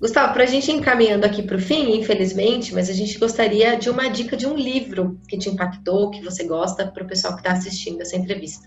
Gustavo, 0.00 0.32
para 0.32 0.44
a 0.44 0.46
gente 0.46 0.70
ir 0.70 0.74
encaminhando 0.76 1.26
aqui 1.26 1.42
para 1.42 1.56
o 1.56 1.60
fim, 1.60 1.98
infelizmente, 1.98 2.72
mas 2.72 2.88
a 2.88 2.94
gente 2.94 3.18
gostaria 3.18 3.76
de 3.76 3.90
uma 3.90 4.08
dica 4.08 4.34
de 4.34 4.46
um 4.46 4.56
livro 4.56 5.18
que 5.28 5.36
te 5.36 5.50
impactou, 5.50 6.10
que 6.10 6.22
você 6.22 6.44
gosta, 6.44 6.86
para 6.86 7.04
o 7.04 7.06
pessoal 7.06 7.34
que 7.34 7.40
está 7.40 7.52
assistindo 7.52 8.00
essa 8.00 8.16
entrevista. 8.16 8.66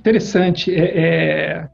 Interessante. 0.00 0.74
É, 0.74 0.98
é... 0.98 1.68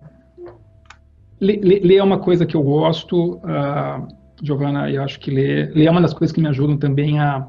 Ler 1.41 1.97
é 1.97 2.03
uma 2.03 2.19
coisa 2.19 2.45
que 2.45 2.57
eu 2.57 2.63
gosto, 2.63 3.37
uh, 3.37 4.09
Giovana, 4.43 4.91
eu 4.91 5.03
acho 5.03 5.21
que 5.21 5.31
ler, 5.31 5.73
é 5.77 5.91
uma 5.91 6.01
das 6.01 6.13
coisas 6.13 6.35
que 6.35 6.41
me 6.41 6.49
ajudam 6.49 6.77
também 6.77 7.21
a, 7.21 7.49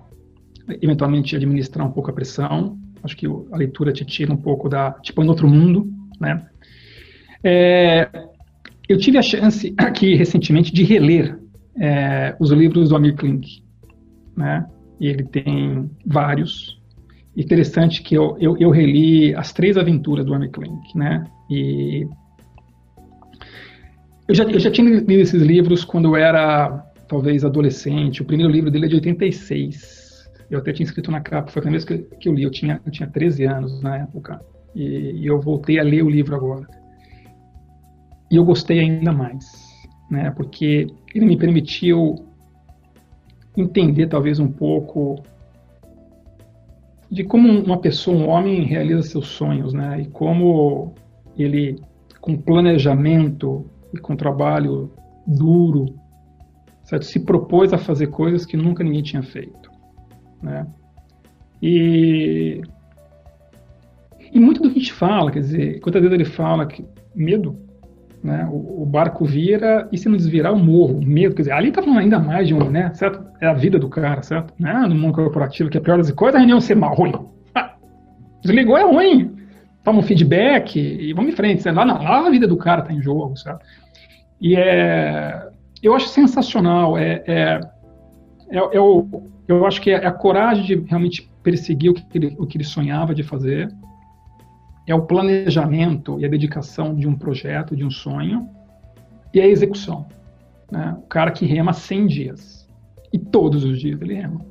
eventualmente, 0.81 1.35
administrar 1.35 1.85
um 1.85 1.91
pouco 1.91 2.09
a 2.09 2.13
pressão. 2.13 2.77
Acho 3.03 3.17
que 3.17 3.25
a 3.25 3.57
leitura 3.57 3.91
te 3.91 4.05
tira 4.05 4.31
um 4.31 4.37
pouco 4.37 4.69
da, 4.69 4.91
tipo, 4.91 5.23
no 5.23 5.29
outro 5.29 5.47
mundo, 5.47 5.91
né? 6.19 6.45
É, 7.43 8.09
eu 8.87 8.97
tive 8.97 9.17
a 9.17 9.21
chance 9.21 9.73
aqui 9.77 10.15
recentemente 10.15 10.73
de 10.73 10.83
reler 10.83 11.39
é, 11.77 12.35
os 12.39 12.51
livros 12.51 12.89
do 12.89 12.95
Amir 12.95 13.15
Klink, 13.15 13.63
né? 14.35 14.67
E 14.99 15.07
ele 15.07 15.23
tem 15.23 15.89
vários. 16.05 16.77
Interessante 17.37 18.01
que 18.01 18.15
eu, 18.15 18.35
eu, 18.39 18.57
eu 18.57 18.69
reli 18.69 19.33
as 19.33 19.53
três 19.53 19.77
aventuras 19.77 20.25
do 20.25 20.33
Amir 20.33 20.51
Klink, 20.51 20.97
né? 20.97 21.23
E 21.49 22.05
eu 24.29 24.35
já, 24.35 24.43
eu 24.43 24.59
já 24.59 24.69
tinha 24.69 24.87
lido 24.87 25.11
esses 25.11 25.41
livros 25.41 25.83
quando 25.83 26.09
eu 26.09 26.15
era, 26.15 26.85
talvez, 27.07 27.43
adolescente. 27.43 28.21
O 28.21 28.25
primeiro 28.25 28.51
livro 28.51 28.69
dele 28.69 28.85
é 28.85 28.87
de 28.87 28.95
86. 28.95 30.29
Eu 30.51 30.59
até 30.59 30.71
tinha 30.71 30.85
escrito 30.85 31.09
na 31.09 31.19
capa, 31.19 31.51
foi 31.51 31.61
a 31.61 31.63
primeira 31.63 31.83
vez 31.83 32.03
que, 32.03 32.15
que 32.17 32.29
eu 32.29 32.33
li. 32.33 32.43
Eu 32.43 32.51
tinha, 32.51 32.79
eu 32.85 32.91
tinha 32.91 33.09
13 33.09 33.45
anos 33.45 33.81
na 33.81 33.97
época. 33.97 34.39
E, 34.75 34.83
e 34.83 35.25
eu 35.25 35.41
voltei 35.41 35.79
a 35.79 35.83
ler 35.83 36.03
o 36.03 36.09
livro 36.09 36.35
agora. 36.35 36.67
E 38.29 38.35
eu 38.35 38.45
gostei 38.45 38.79
ainda 38.79 39.11
mais, 39.11 39.45
né? 40.11 40.29
Porque 40.29 40.85
ele 41.15 41.25
me 41.25 41.35
permitiu 41.35 42.13
entender 43.57 44.05
talvez 44.09 44.39
um 44.39 44.51
pouco 44.51 45.23
de 47.09 47.23
como 47.23 47.49
uma 47.49 47.79
pessoa, 47.79 48.15
um 48.15 48.29
homem 48.29 48.61
realiza 48.63 49.01
seus 49.01 49.27
sonhos, 49.27 49.73
né? 49.73 50.01
E 50.01 50.05
como 50.05 50.93
ele 51.35 51.81
com 52.21 52.37
planejamento 52.37 53.65
e 53.93 53.97
com 53.97 54.15
trabalho 54.15 54.91
duro, 55.25 55.85
certo? 56.83 57.05
se 57.05 57.19
propôs 57.19 57.73
a 57.73 57.77
fazer 57.77 58.07
coisas 58.07 58.45
que 58.45 58.57
nunca 58.57 58.83
ninguém 58.83 59.03
tinha 59.03 59.23
feito, 59.23 59.69
né? 60.41 60.67
E 61.61 62.61
e 64.31 64.39
muito 64.39 64.61
do 64.61 64.69
que 64.69 64.77
a 64.77 64.79
gente 64.79 64.93
fala, 64.93 65.31
quer 65.31 65.39
dizer, 65.39 65.79
quantas 65.79 66.01
vezes 66.01 66.13
ele 66.13 66.25
fala 66.25 66.65
que 66.67 66.85
medo 67.15 67.69
né? 68.23 68.47
O, 68.51 68.83
o, 68.83 68.85
barco 68.85 69.23
vira 69.23 69.87
e 69.91 69.97
se 69.97 70.09
não 70.09 70.17
desvirar, 70.17 70.51
eu 70.51 70.59
morro. 70.59 70.99
Medo, 71.01 71.35
quer 71.35 71.43
dizer, 71.43 71.53
ali 71.53 71.71
tá 71.71 71.81
falando 71.81 71.99
ainda 71.99 72.19
mais 72.19 72.47
de 72.47 72.53
um, 72.53 72.69
né? 72.69 72.91
Certo? 72.93 73.23
É 73.41 73.47
a 73.47 73.53
vida 73.53 73.79
do 73.79 73.89
cara, 73.89 74.21
certo? 74.21 74.53
Né? 74.59 74.73
No 74.87 74.95
mundo 74.95 75.13
corporativo, 75.13 75.69
que 75.69 75.77
é 75.77 75.81
pior 75.81 75.97
das 75.97 76.11
coisas, 76.11 76.35
a 76.35 76.39
reunião 76.39 76.59
ser 76.59 76.75
mal, 76.75 76.93
ruim. 76.93 77.13
Ah, 77.55 77.75
desligou 78.43 78.77
é 78.77 78.83
ruim. 78.83 79.35
Toma 79.83 79.99
um 79.99 80.03
feedback 80.03 80.77
e 80.77 81.13
vamos 81.13 81.33
em 81.33 81.35
frente. 81.35 81.69
Lá, 81.69 81.83
lá 81.83 82.27
a 82.27 82.29
vida 82.29 82.47
do 82.47 82.57
cara 82.57 82.81
tá 82.81 82.93
em 82.93 83.01
jogo, 83.01 83.35
certo? 83.37 83.65
E 84.41 84.55
é, 84.55 85.49
eu 85.81 85.95
acho 85.95 86.07
sensacional. 86.09 86.97
É, 86.97 87.23
é, 87.25 87.59
é, 88.51 88.57
é 88.57 88.79
o, 88.79 89.23
eu 89.47 89.65
acho 89.65 89.81
que 89.81 89.91
é 89.91 90.05
a 90.05 90.11
coragem 90.11 90.63
de 90.65 90.75
realmente 90.87 91.29
perseguir 91.41 91.91
o 91.91 91.93
que 91.93 92.05
ele, 92.13 92.35
o 92.37 92.45
que 92.45 92.57
ele 92.57 92.63
sonhava 92.63 93.15
de 93.15 93.23
fazer 93.23 93.73
é 94.85 94.95
o 94.95 95.03
planejamento 95.03 96.19
e 96.19 96.25
a 96.25 96.27
dedicação 96.27 96.95
de 96.95 97.07
um 97.07 97.15
projeto, 97.15 97.75
de 97.75 97.85
um 97.85 97.91
sonho, 97.91 98.49
e 99.33 99.39
a 99.39 99.47
execução. 99.47 100.07
Né? 100.71 100.95
O 100.97 101.07
cara 101.07 101.31
que 101.31 101.45
rema 101.45 101.73
100 101.73 102.07
dias. 102.07 102.67
E 103.13 103.19
todos 103.19 103.63
os 103.63 103.79
dias 103.79 104.01
ele 104.01 104.15
rema. 104.15 104.41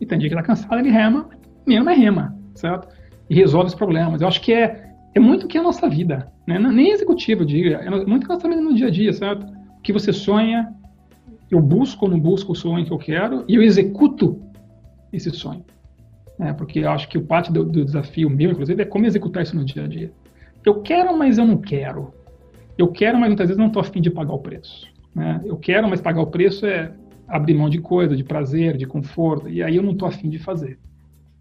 E 0.00 0.06
tem 0.06 0.18
dia 0.18 0.28
que 0.28 0.34
está 0.34 0.46
cansado, 0.46 0.78
ele 0.78 0.90
rema, 0.90 1.28
mesmo 1.66 1.90
é 1.90 1.94
rema, 1.94 2.36
certo? 2.54 2.88
E 3.30 3.34
resolve 3.34 3.68
os 3.68 3.74
problemas. 3.74 4.20
Eu 4.20 4.28
acho 4.28 4.42
que 4.42 4.52
é, 4.52 4.92
é 5.14 5.20
muito 5.20 5.46
que 5.46 5.56
é 5.56 5.60
a 5.60 5.64
nossa 5.64 5.88
vida. 5.88 6.30
Né? 6.46 6.58
Nem 6.58 6.90
executivo, 6.90 7.42
eu 7.42 7.46
digo, 7.46 7.68
é 7.68 8.04
muito 8.04 8.26
que 8.26 8.32
a 8.32 8.34
nossa 8.34 8.48
vida 8.48 8.60
no 8.60 8.74
dia 8.74 8.88
a 8.88 8.90
dia, 8.90 9.12
certo? 9.12 9.46
O 9.78 9.80
que 9.80 9.92
você 9.92 10.12
sonha, 10.12 10.74
eu 11.50 11.62
busco 11.62 12.04
ou 12.04 12.10
não 12.10 12.20
busco 12.20 12.52
o 12.52 12.56
sonho 12.56 12.84
que 12.84 12.92
eu 12.92 12.98
quero, 12.98 13.44
e 13.48 13.54
eu 13.54 13.62
executo 13.62 14.38
esse 15.12 15.30
sonho 15.30 15.64
né? 16.40 16.54
porque 16.54 16.78
eu 16.78 16.90
acho 16.90 17.06
que 17.06 17.18
o 17.18 17.22
parte 17.22 17.52
do, 17.52 17.62
do, 17.62 17.84
desafio 17.84 18.30
meu, 18.30 18.50
inclusive, 18.50 18.80
é 18.82 18.86
como 18.86 19.04
executar 19.04 19.42
isso 19.42 19.54
no 19.54 19.62
dia 19.62 19.84
a 19.84 19.86
dia. 19.86 20.10
Eu 20.64 20.80
quero, 20.80 21.16
mas 21.16 21.36
eu 21.36 21.46
não 21.46 21.58
quero. 21.58 22.14
Eu 22.78 22.88
quero, 22.88 23.18
mas 23.18 23.28
muitas 23.28 23.48
vezes 23.48 23.58
não 23.58 23.66
estou 23.66 23.80
afim 23.80 24.00
de 24.00 24.10
pagar 24.10 24.32
o 24.32 24.38
preço. 24.38 24.88
Né? 25.14 25.42
Eu 25.44 25.58
quero, 25.58 25.86
mas 25.86 26.00
pagar 26.00 26.22
o 26.22 26.26
preço 26.26 26.64
é 26.64 26.92
abrir 27.28 27.54
mão 27.54 27.68
de 27.68 27.78
coisa, 27.78 28.16
de 28.16 28.24
prazer, 28.24 28.78
de 28.78 28.86
conforto, 28.86 29.50
e 29.50 29.62
aí 29.62 29.76
eu 29.76 29.82
não 29.82 29.92
estou 29.92 30.08
afim 30.08 30.30
de 30.30 30.38
fazer. 30.38 30.78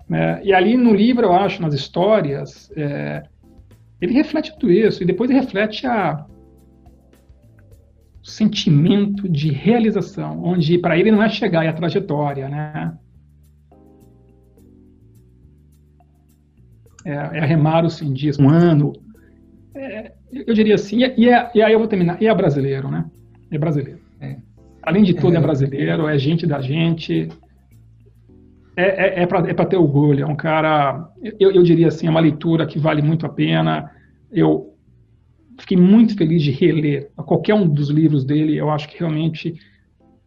Né? 0.09 0.41
E 0.43 0.53
ali 0.53 0.75
no 0.75 0.93
livro, 0.93 1.27
eu 1.27 1.33
acho, 1.33 1.61
nas 1.61 1.73
histórias, 1.73 2.71
é, 2.75 3.23
ele 4.01 4.13
reflete 4.13 4.57
tudo 4.57 4.71
isso, 4.71 5.03
e 5.03 5.05
depois 5.05 5.29
ele 5.29 5.39
reflete 5.39 5.85
a, 5.85 6.25
o 8.21 8.27
sentimento 8.27 9.29
de 9.29 9.51
realização, 9.51 10.43
onde 10.43 10.77
para 10.79 10.97
ele 10.97 11.11
não 11.11 11.21
é 11.21 11.29
chegar, 11.29 11.63
é 11.63 11.69
a 11.69 11.73
trajetória, 11.73 12.49
né? 12.49 12.97
é, 17.05 17.37
é 17.37 17.45
remar 17.45 17.85
os 17.85 17.93
100 17.95 18.13
dias, 18.13 18.39
um 18.39 18.49
ano. 18.49 18.93
É, 19.75 20.11
eu 20.31 20.53
diria 20.53 20.75
assim, 20.75 21.03
e, 21.03 21.25
e, 21.25 21.29
é, 21.29 21.51
e, 21.55 21.61
aí 21.61 21.73
eu 21.73 21.79
vou 21.79 21.87
terminar, 21.87 22.21
e 22.21 22.27
é 22.27 22.35
brasileiro, 22.35 22.89
né? 22.89 23.05
É 23.51 23.57
brasileiro. 23.57 23.99
É. 24.19 24.37
Além 24.83 25.03
de 25.03 25.13
tudo, 25.13 25.35
é, 25.35 25.37
é 25.37 25.41
brasileiro, 25.41 26.07
é 26.07 26.17
gente 26.17 26.45
da 26.45 26.61
gente. 26.61 27.29
É, 28.79 29.19
é, 29.19 29.23
é 29.23 29.25
para 29.25 29.49
é 29.49 29.65
ter 29.65 29.75
orgulho, 29.75 30.23
é 30.23 30.25
um 30.25 30.37
cara, 30.37 31.11
eu, 31.37 31.51
eu 31.51 31.61
diria 31.63 31.89
assim, 31.89 32.07
é 32.07 32.09
uma 32.09 32.21
leitura 32.21 32.65
que 32.65 32.79
vale 32.79 33.01
muito 33.01 33.25
a 33.25 33.29
pena. 33.29 33.91
Eu 34.31 34.73
fiquei 35.59 35.75
muito 35.75 36.15
feliz 36.15 36.41
de 36.41 36.51
reler 36.51 37.11
qualquer 37.17 37.55
um 37.55 37.67
dos 37.67 37.89
livros 37.89 38.23
dele, 38.23 38.55
eu 38.55 38.69
acho 38.69 38.87
que 38.87 38.97
realmente 38.97 39.53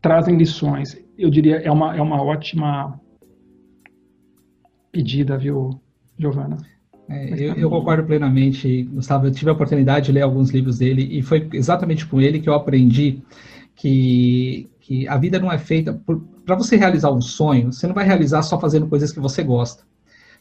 trazem 0.03 0.37
lições. 0.37 1.03
Eu 1.17 1.31
diria, 1.31 1.57
é 1.61 1.71
uma, 1.71 1.97
é 1.97 2.03
uma 2.03 2.23
ótima 2.23 3.01
pedida, 4.91 5.39
viu, 5.39 5.81
Giovana. 6.19 6.59
É, 7.09 7.33
eu, 7.33 7.55
eu, 7.55 7.71
concordo 7.71 8.05
plenamente, 8.05 8.83
Gustavo. 8.83 9.29
Eu 9.29 9.33
tive 9.33 9.49
a 9.49 9.55
oportunidade 9.55 10.07
de 10.07 10.13
ler 10.13 10.21
alguns 10.21 10.51
livros 10.51 10.79
dele 10.79 11.09
e 11.11 11.23
foi 11.23 11.49
exatamente 11.55 12.05
com 12.05 12.21
ele 12.21 12.39
que 12.39 12.51
eu 12.51 12.55
aprendi 12.55 13.23
que, 13.75 14.69
que 14.79 15.09
a 15.09 15.17
vida 15.17 15.39
não 15.39 15.51
é 15.51 15.57
feita 15.57 15.99
para 16.45 16.57
você 16.57 16.77
realizar 16.77 17.11
um 17.11 17.21
sonho. 17.21 17.73
Você 17.73 17.87
não 17.87 17.95
vai 17.95 18.05
realizar 18.05 18.43
só 18.43 18.59
fazendo 18.59 18.87
coisas 18.87 19.13
que 19.13 19.21
você 19.21 19.43
gosta 19.43 19.85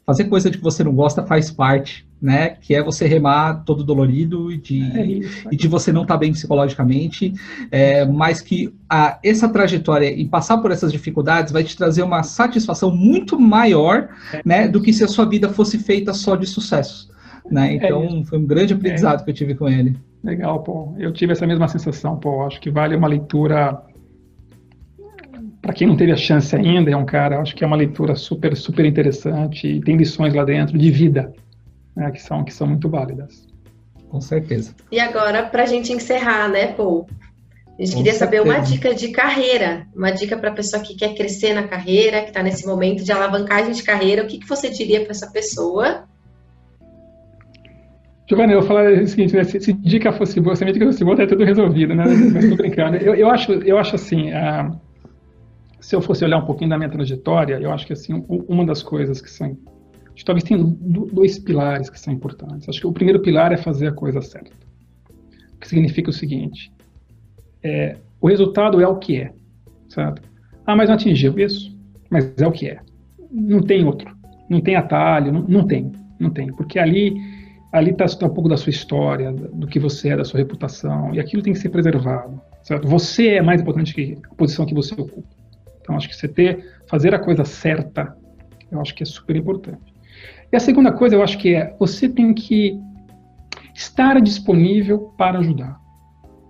fazer 0.06 0.26
coisa 0.26 0.50
de 0.50 0.58
que 0.58 0.64
você 0.64 0.84
não 0.84 0.94
gosta 0.94 1.24
faz 1.24 1.52
parte, 1.52 2.08
né? 2.22 2.50
Que 2.62 2.76
é 2.76 2.84
você 2.84 3.08
remar 3.08 3.64
todo 3.64 3.84
dolorido 3.84 4.52
e 4.52 4.58
de, 4.58 4.82
é 4.82 5.52
e 5.52 5.56
de 5.56 5.68
você 5.68 5.92
não 5.92 6.02
estar 6.02 6.16
tá 6.16 6.20
bem 6.20 6.32
psicologicamente, 6.32 7.34
é, 7.72 8.06
mas 8.06 8.42
que 8.42 8.74
a, 8.90 9.20
essa 9.24 9.48
trajetória 9.48 10.12
e 10.12 10.28
passar 10.28 10.58
por 10.58 10.72
essas 10.72 10.92
dificuldades 10.92 11.54
vai 11.54 11.64
te 11.64 11.78
trazer 11.78 12.04
uma 12.04 12.24
satisfação 12.24 12.92
muito 12.92 13.40
maior, 13.40 14.10
é. 14.34 14.42
né? 14.44 14.68
Do 14.68 14.82
que 14.82 14.92
se 14.92 15.04
a 15.04 15.08
sua 15.08 15.26
vida 15.26 15.50
fosse 15.50 15.78
feita 15.78 16.14
só 16.14 16.36
de 16.36 16.46
sucesso. 16.46 17.10
Né? 17.50 17.74
É 17.74 17.76
então, 17.76 18.24
foi 18.26 18.40
um 18.40 18.46
grande 18.46 18.74
aprendizado 18.74 19.22
é. 19.22 19.24
que 19.24 19.30
eu 19.30 19.36
tive 19.36 19.56
com 19.56 19.68
ele. 19.68 19.98
Legal, 20.24 20.62
pô. 20.62 20.94
Eu 20.98 21.12
tive 21.12 21.34
essa 21.34 21.48
mesma 21.48 21.68
sensação, 21.68 22.16
pô. 22.16 22.44
Acho 22.44 22.62
que 22.62 22.70
vale 22.70 22.96
uma 22.96 23.08
leitura 23.08 23.82
para 25.62 25.74
quem 25.74 25.88
não 25.88 25.96
teve 25.96 26.12
a 26.12 26.18
chance 26.18 26.56
ainda, 26.56 26.90
é 26.90 26.98
um 26.98 27.06
cara, 27.06 27.40
acho 27.40 27.56
que 27.56 27.64
é 27.64 27.68
uma 27.68 27.76
leitura 27.76 28.16
super, 28.16 28.56
super 28.58 28.84
interessante 28.84 29.68
e 29.68 29.82
tem 29.82 29.96
lições 29.96 30.34
lá 30.34 30.44
dentro 30.44 30.78
de 30.78 30.90
vida, 30.90 31.32
né, 31.96 32.10
que, 32.12 32.22
são, 32.22 32.44
que 32.44 32.54
são 32.54 32.66
muito 32.68 32.90
válidas. 32.90 33.48
Com 34.10 34.20
certeza. 34.20 34.74
E 34.92 35.00
agora, 35.00 35.44
para 35.44 35.64
a 35.64 35.66
gente 35.66 35.94
encerrar, 35.94 36.50
né, 36.50 36.68
Paul? 36.68 37.08
A 37.78 37.84
gente 37.84 37.92
Com 37.92 37.98
queria 38.00 38.14
certeza. 38.14 38.18
saber 38.18 38.42
uma 38.42 38.60
dica 38.60 38.94
de 38.94 39.10
carreira, 39.10 39.88
uma 39.96 40.12
dica 40.12 40.38
para 40.38 40.50
a 40.50 40.54
pessoa 40.54 40.84
que 40.84 40.96
quer 40.96 41.16
crescer 41.16 41.54
na 41.54 41.64
carreira, 41.64 42.22
que 42.22 42.28
está 42.28 42.44
nesse 42.44 42.66
momento 42.66 43.04
de 43.04 43.12
alavancagem 43.12 43.72
de 43.72 43.84
carreira. 43.84 44.24
O 44.24 44.28
que, 44.28 44.40
que 44.40 44.48
você 44.48 44.70
diria 44.70 45.02
para 45.02 45.12
essa 45.12 45.32
pessoa? 45.32 46.04
Giovanni, 48.28 48.54
eu 48.54 48.60
vou 48.60 48.68
falar 48.68 48.92
o 48.92 49.08
seguinte, 49.08 49.36
né, 49.36 49.44
se, 49.44 49.60
se 49.60 49.74
dica 49.74 50.12
fosse 50.12 50.40
boa, 50.40 50.56
se 50.56 50.64
a 50.64 50.72
dica 50.72 50.86
fosse 50.86 51.04
boa, 51.04 51.18
tá 51.18 51.28
tudo 51.28 51.44
resolvido, 51.44 51.94
né? 51.96 52.06
Mas 52.06 52.50
tô 52.50 52.56
brincando. 52.56 52.98
Eu, 52.98 53.16
eu, 53.16 53.30
acho, 53.30 53.52
eu 53.52 53.78
acho 53.78 53.96
assim, 53.96 54.30
uh, 54.32 54.80
se 55.82 55.96
eu 55.96 56.02
fosse 56.02 56.24
olhar 56.24 56.38
um 56.38 56.46
pouquinho 56.46 56.70
da 56.70 56.78
minha 56.78 56.90
trajetória, 56.90 57.60
eu 57.60 57.72
acho 57.72 57.86
que 57.86 57.94
assim 57.94 58.24
uma 58.28 58.66
das 58.66 58.82
coisas 58.82 59.20
que 59.20 59.30
são 59.30 59.58
talvez 60.24 60.44
tenha 60.44 60.64
dois 60.64 61.40
pilares 61.40 61.90
que 61.90 62.00
são 62.00 62.14
importantes. 62.14 62.70
Acho 62.70 62.80
que 62.80 62.86
o 62.86 62.92
primeiro 62.92 63.20
pilar 63.22 63.52
é 63.52 63.58
fazer 63.58 63.88
a 63.88 63.92
coisa 63.92 64.22
certa, 64.22 64.52
o 65.56 65.58
que 65.58 65.68
significa 65.68 66.12
o 66.12 66.14
seguinte: 66.14 66.72
é, 67.64 67.98
o 68.22 68.28
resultado 68.28 68.80
é 68.80 68.88
o 68.88 68.98
que 68.98 69.18
é, 69.18 69.34
certo? 69.90 70.22
Ah, 70.66 70.76
mas 70.76 70.90
não 70.90 70.96
atingiu 70.96 71.38
isso, 71.40 71.76
mas 72.10 72.32
é 72.38 72.46
o 72.46 72.52
que 72.52 72.70
é. 72.70 72.80
Não 73.32 73.62
tem 73.64 73.84
outro, 73.84 74.16
não 74.48 74.62
tem 74.62 74.76
atalho, 74.76 75.32
não, 75.32 75.42
não 75.42 75.66
tem, 75.66 75.92
não 76.20 76.30
tem, 76.30 76.54
porque 76.54 76.78
ali 76.78 77.16
ali 77.72 77.92
está 77.92 78.06
tá 78.06 78.26
um 78.28 78.34
pouco 78.34 78.50
da 78.50 78.58
sua 78.58 78.70
história, 78.70 79.32
do 79.32 79.66
que 79.66 79.80
você 79.80 80.10
é, 80.10 80.18
da 80.18 80.26
sua 80.26 80.40
reputação, 80.40 81.16
e 81.16 81.20
aquilo 81.20 81.42
tem 81.42 81.54
que 81.54 81.60
ser 81.60 81.70
preservado. 81.70 82.40
Certo? 82.64 82.88
Você 82.88 83.30
é 83.30 83.42
mais 83.42 83.62
importante 83.62 83.94
que 83.94 84.18
a 84.30 84.36
posição 84.36 84.66
que 84.66 84.74
você 84.74 84.94
ocupa. 84.94 85.41
Então, 85.82 85.96
acho 85.96 86.08
que 86.08 86.16
você 86.16 86.28
ter, 86.28 86.66
fazer 86.88 87.14
a 87.14 87.20
coisa 87.20 87.44
certa, 87.44 88.16
eu 88.72 88.80
acho 88.80 88.96
que 88.96 89.04
é 89.04 89.06
super 89.06 89.36
importante. 89.36 89.94
E 90.52 90.56
a 90.56 90.60
segunda 90.60 90.92
coisa, 90.92 91.16
eu 91.16 91.24
acho 91.24 91.38
que 91.38 91.56
é, 91.56 91.76
você 91.80 92.08
tem 92.08 92.34
que 92.34 92.80
estar 93.74 94.22
disponível 94.22 95.14
para 95.18 95.40
ajudar. 95.40 95.80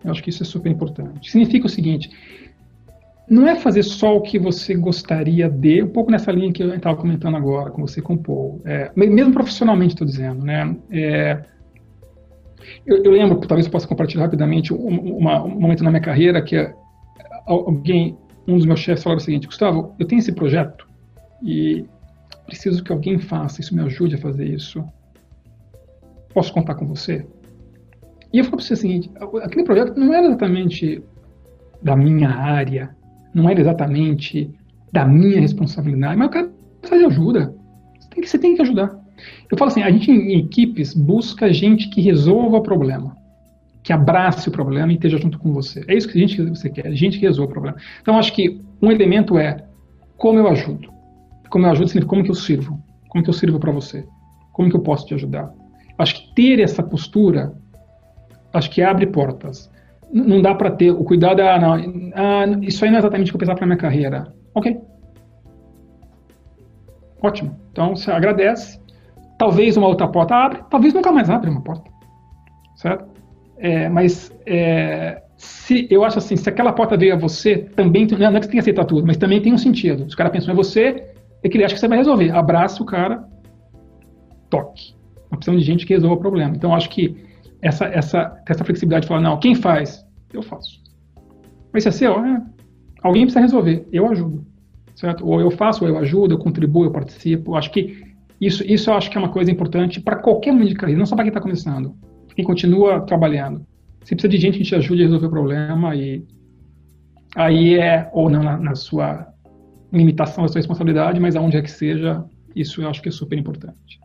Eu 0.04 0.12
acho 0.12 0.24
que 0.24 0.30
isso 0.30 0.44
é 0.44 0.46
super 0.46 0.72
importante. 0.72 1.30
Significa 1.30 1.68
o 1.68 1.70
seguinte, 1.70 2.10
não 3.30 3.48
é 3.48 3.56
fazer 3.56 3.84
só 3.84 4.18
o 4.18 4.22
que 4.22 4.38
você 4.38 4.76
gostaria 4.76 5.50
de, 5.50 5.84
um 5.84 5.88
pouco 5.88 6.12
nessa 6.12 6.32
linha 6.32 6.52
que 6.52 6.62
eu 6.62 6.74
estava 6.74 6.98
comentando 6.98 7.38
agora 7.38 7.70
com 7.72 7.82
você 7.82 8.02
com 8.02 8.16
o 8.16 8.18
Paul. 8.18 8.62
É, 8.66 8.92
mesmo 8.96 9.32
profissionalmente, 9.32 9.94
estou 9.94 10.06
dizendo, 10.06 10.44
né? 10.44 10.76
É, 10.92 11.46
eu, 12.86 13.04
eu, 13.04 13.12
lembro, 13.12 13.40
talvez 13.48 13.66
eu 13.66 13.72
possa 13.72 13.88
compartilhar 13.88 14.24
rapidamente 14.24 14.74
uma, 14.74 15.44
um 15.44 15.60
momento 15.60 15.84
na 15.84 15.92
minha 15.92 16.02
carreira 16.02 16.42
que 16.42 16.74
alguém, 17.46 18.18
um 18.48 18.58
dos 18.58 18.66
meus 18.66 18.80
chefes 18.80 19.04
falou 19.04 19.18
o 19.18 19.22
seguinte, 19.22 19.48
Gustavo, 19.48 19.96
eu 20.00 20.06
tenho 20.06 20.20
esse 20.20 20.32
projeto 20.32 20.88
e 21.44 21.86
preciso 22.46 22.84
que 22.84 22.92
alguém 22.92 23.18
faça 23.18 23.62
isso, 23.62 23.76
me 23.76 23.82
ajude 23.82 24.16
a 24.16 24.18
fazer 24.18 24.46
isso. 24.46 24.84
Posso 26.34 26.54
contar 26.54 26.76
com 26.76 26.86
você? 26.86 27.26
E 28.34 28.40
eu 28.40 28.44
falo 28.44 28.58
para 28.58 28.66
você 28.66 28.74
o 28.74 28.78
seguinte, 28.78 29.12
aquele 29.44 29.64
projeto 29.64 29.98
não 29.98 30.14
era 30.14 30.28
exatamente 30.28 31.04
da 31.82 31.96
minha 31.96 32.30
área, 32.30 32.96
não 33.34 33.50
era 33.50 33.60
exatamente 33.60 34.50
da 34.92 35.06
minha 35.06 35.40
responsabilidade, 35.40 36.18
mas 36.18 36.28
o 36.28 36.32
cara 36.32 36.52
precisa 36.80 37.00
de 37.00 37.06
ajuda. 37.06 37.56
Você 38.00 38.10
tem 38.10 38.22
que, 38.22 38.30
você 38.30 38.40
tem 38.40 38.56
que 38.56 38.62
ajudar. 38.62 39.00
Eu 39.50 39.58
falo 39.58 39.72
assim, 39.72 39.84
a 39.84 39.92
gente 39.92 40.12
em 40.12 40.38
equipes 40.40 40.94
busca 40.94 41.52
gente 41.54 41.90
que 41.90 42.02
resolva 42.02 42.58
o 42.58 42.62
problema, 42.62 43.16
que 43.84 43.92
abrace 43.92 44.48
o 44.48 44.52
problema 44.52 44.92
e 44.92 44.96
esteja 44.96 45.18
junto 45.18 45.40
com 45.40 45.52
você. 45.52 45.84
É 45.88 45.96
isso 45.96 46.08
que 46.08 46.18
a 46.18 46.22
gente 46.22 46.42
você 46.42 46.70
quer, 46.70 46.92
gente 46.94 47.20
que 47.20 47.26
resolva 47.26 47.50
o 47.50 47.54
problema. 47.54 47.78
Então 48.02 48.18
acho 48.18 48.34
que 48.34 48.62
um 48.82 48.92
elemento 48.92 49.38
é 49.38 49.66
como 50.18 50.40
eu 50.40 50.48
ajudo. 50.48 50.92
Como 51.50 51.66
eu 51.66 51.72
ajudo 51.72 51.88
significa 51.88 52.10
como 52.10 52.24
que 52.24 52.32
eu 52.32 52.36
sirvo. 52.36 52.82
Como 53.10 53.24
que 53.24 53.30
eu 53.30 53.34
sirvo 53.34 53.60
para 53.60 53.72
você? 53.72 54.06
Como 54.54 54.70
que 54.70 54.76
eu 54.76 54.82
posso 54.82 55.06
te 55.06 55.14
ajudar? 55.14 55.52
Acho 55.98 56.16
que 56.16 56.34
ter 56.34 56.60
essa 56.60 56.82
postura, 56.82 57.54
acho 58.54 58.70
que 58.70 58.82
abre 58.82 59.08
portas 59.08 59.70
não 60.12 60.42
dá 60.42 60.54
para 60.54 60.70
ter 60.72 60.92
o 60.92 61.04
cuidado, 61.04 61.42
ah, 61.42 61.58
não, 61.58 61.74
ah, 62.14 62.46
isso 62.62 62.84
aí 62.84 62.92
não 62.92 62.98
é 62.98 63.00
exatamente 63.00 63.30
o 63.30 63.32
que 63.32 63.36
eu 63.38 63.40
pensava 63.40 63.58
para 63.58 63.66
minha 63.66 63.78
carreira. 63.78 64.34
Ok. 64.54 64.80
Ótimo. 67.22 67.56
Então, 67.72 67.96
você 67.96 68.12
agradece. 68.12 68.80
Talvez 69.38 69.78
uma 69.78 69.88
outra 69.88 70.08
porta 70.08 70.36
abre, 70.36 70.64
talvez 70.70 70.94
nunca 70.94 71.12
mais 71.12 71.30
abre 71.30 71.50
uma 71.50 71.62
porta. 71.62 71.90
Certo? 72.76 73.11
É, 73.62 73.88
mas 73.88 74.36
é, 74.44 75.22
se 75.38 75.88
eu 75.92 76.04
acho 76.04 76.18
assim, 76.18 76.36
se 76.36 76.50
aquela 76.50 76.74
porta 76.74 76.98
veio 76.98 77.14
a 77.14 77.18
você, 77.18 77.58
também 77.58 78.08
não 78.08 78.36
é 78.36 78.40
que 78.40 78.48
você 78.48 78.52
que 78.52 78.60
aceitar 78.60 78.86
tudo, 78.86 79.06
mas 79.06 79.18
também 79.18 79.40
tem 79.40 79.54
um 79.54 79.58
sentido. 79.58 80.10
Se 80.10 80.16
o 80.16 80.18
cara 80.18 80.32
pensou 80.32 80.52
em 80.52 80.58
você, 80.58 81.14
é 81.44 81.48
que 81.48 81.56
ele 81.56 81.64
acha 81.64 81.76
que 81.76 81.80
você 81.80 81.88
vai 81.88 82.00
resolver. 82.00 82.32
Abraça 82.32 82.82
o 82.82 82.86
cara, 82.88 83.24
toque. 84.50 84.96
Uma 85.30 85.38
opção 85.38 85.56
de 85.56 85.62
gente 85.62 85.86
que 85.86 85.94
resolva 85.94 86.16
o 86.16 86.20
problema. 86.20 86.56
Então, 86.56 86.74
acho 86.74 86.90
que 86.90 87.16
essa, 87.62 87.86
essa, 87.86 88.42
essa 88.50 88.64
flexibilidade 88.64 89.04
de 89.04 89.08
falar, 89.08 89.22
não, 89.22 89.40
quem 89.40 89.54
faz? 89.54 90.04
Eu 90.34 90.42
faço. 90.42 90.82
Mas 91.72 91.84
se 91.84 91.90
é 91.90 91.92
seu, 91.92 92.14
é, 92.26 92.42
alguém 93.04 93.24
precisa 93.24 93.42
resolver, 93.42 93.88
eu 93.92 94.10
ajudo. 94.10 94.44
Certo? 94.96 95.26
Ou 95.26 95.40
eu 95.40 95.52
faço, 95.52 95.84
ou 95.84 95.90
eu 95.90 96.00
ajudo, 96.00 96.34
eu 96.34 96.40
contribuo, 96.40 96.86
eu 96.86 96.92
participo. 96.92 97.56
Acho 97.56 97.72
que 97.72 98.04
isso, 98.40 98.64
isso 98.66 98.92
acho 98.92 99.12
que 99.12 99.18
é 99.18 99.20
uma 99.20 99.30
coisa 99.30 99.52
importante 99.52 100.02
para 100.02 100.16
qualquer 100.16 100.52
mundo 100.52 100.68
de 100.68 100.74
carreira, 100.74 100.98
não 100.98 101.06
só 101.06 101.16
para 101.16 101.26
quem 101.26 101.30
está 101.30 101.40
começando, 101.40 101.96
quem 102.36 102.46
continua 102.46 103.02
trabalhando. 103.02 103.66
Você 104.04 104.16
precisa 104.16 104.30
de 104.30 104.38
gente 104.38 104.58
que 104.58 104.64
te 104.64 104.76
ajude 104.76 105.02
a 105.02 105.06
resolver 105.06 105.28
o 105.28 105.30
problema 105.30 105.96
e 105.96 106.26
aí 107.36 107.78
é, 107.78 108.10
ou 108.14 108.30
não 108.30 108.44
na, 108.44 108.58
na 108.58 108.76
sua 108.76 109.28
limitação, 109.92 110.44
da 110.44 110.48
sua 110.48 110.60
responsabilidade, 110.60 111.20
mas 111.20 111.36
aonde 111.36 111.58
é 111.58 111.62
que 111.62 111.72
seja, 111.72 112.24
isso 112.56 112.82
eu 112.82 112.90
acho 112.90 113.02
que 113.02 113.10
é 113.10 113.12
super 113.12 113.38
importante. 113.38 114.00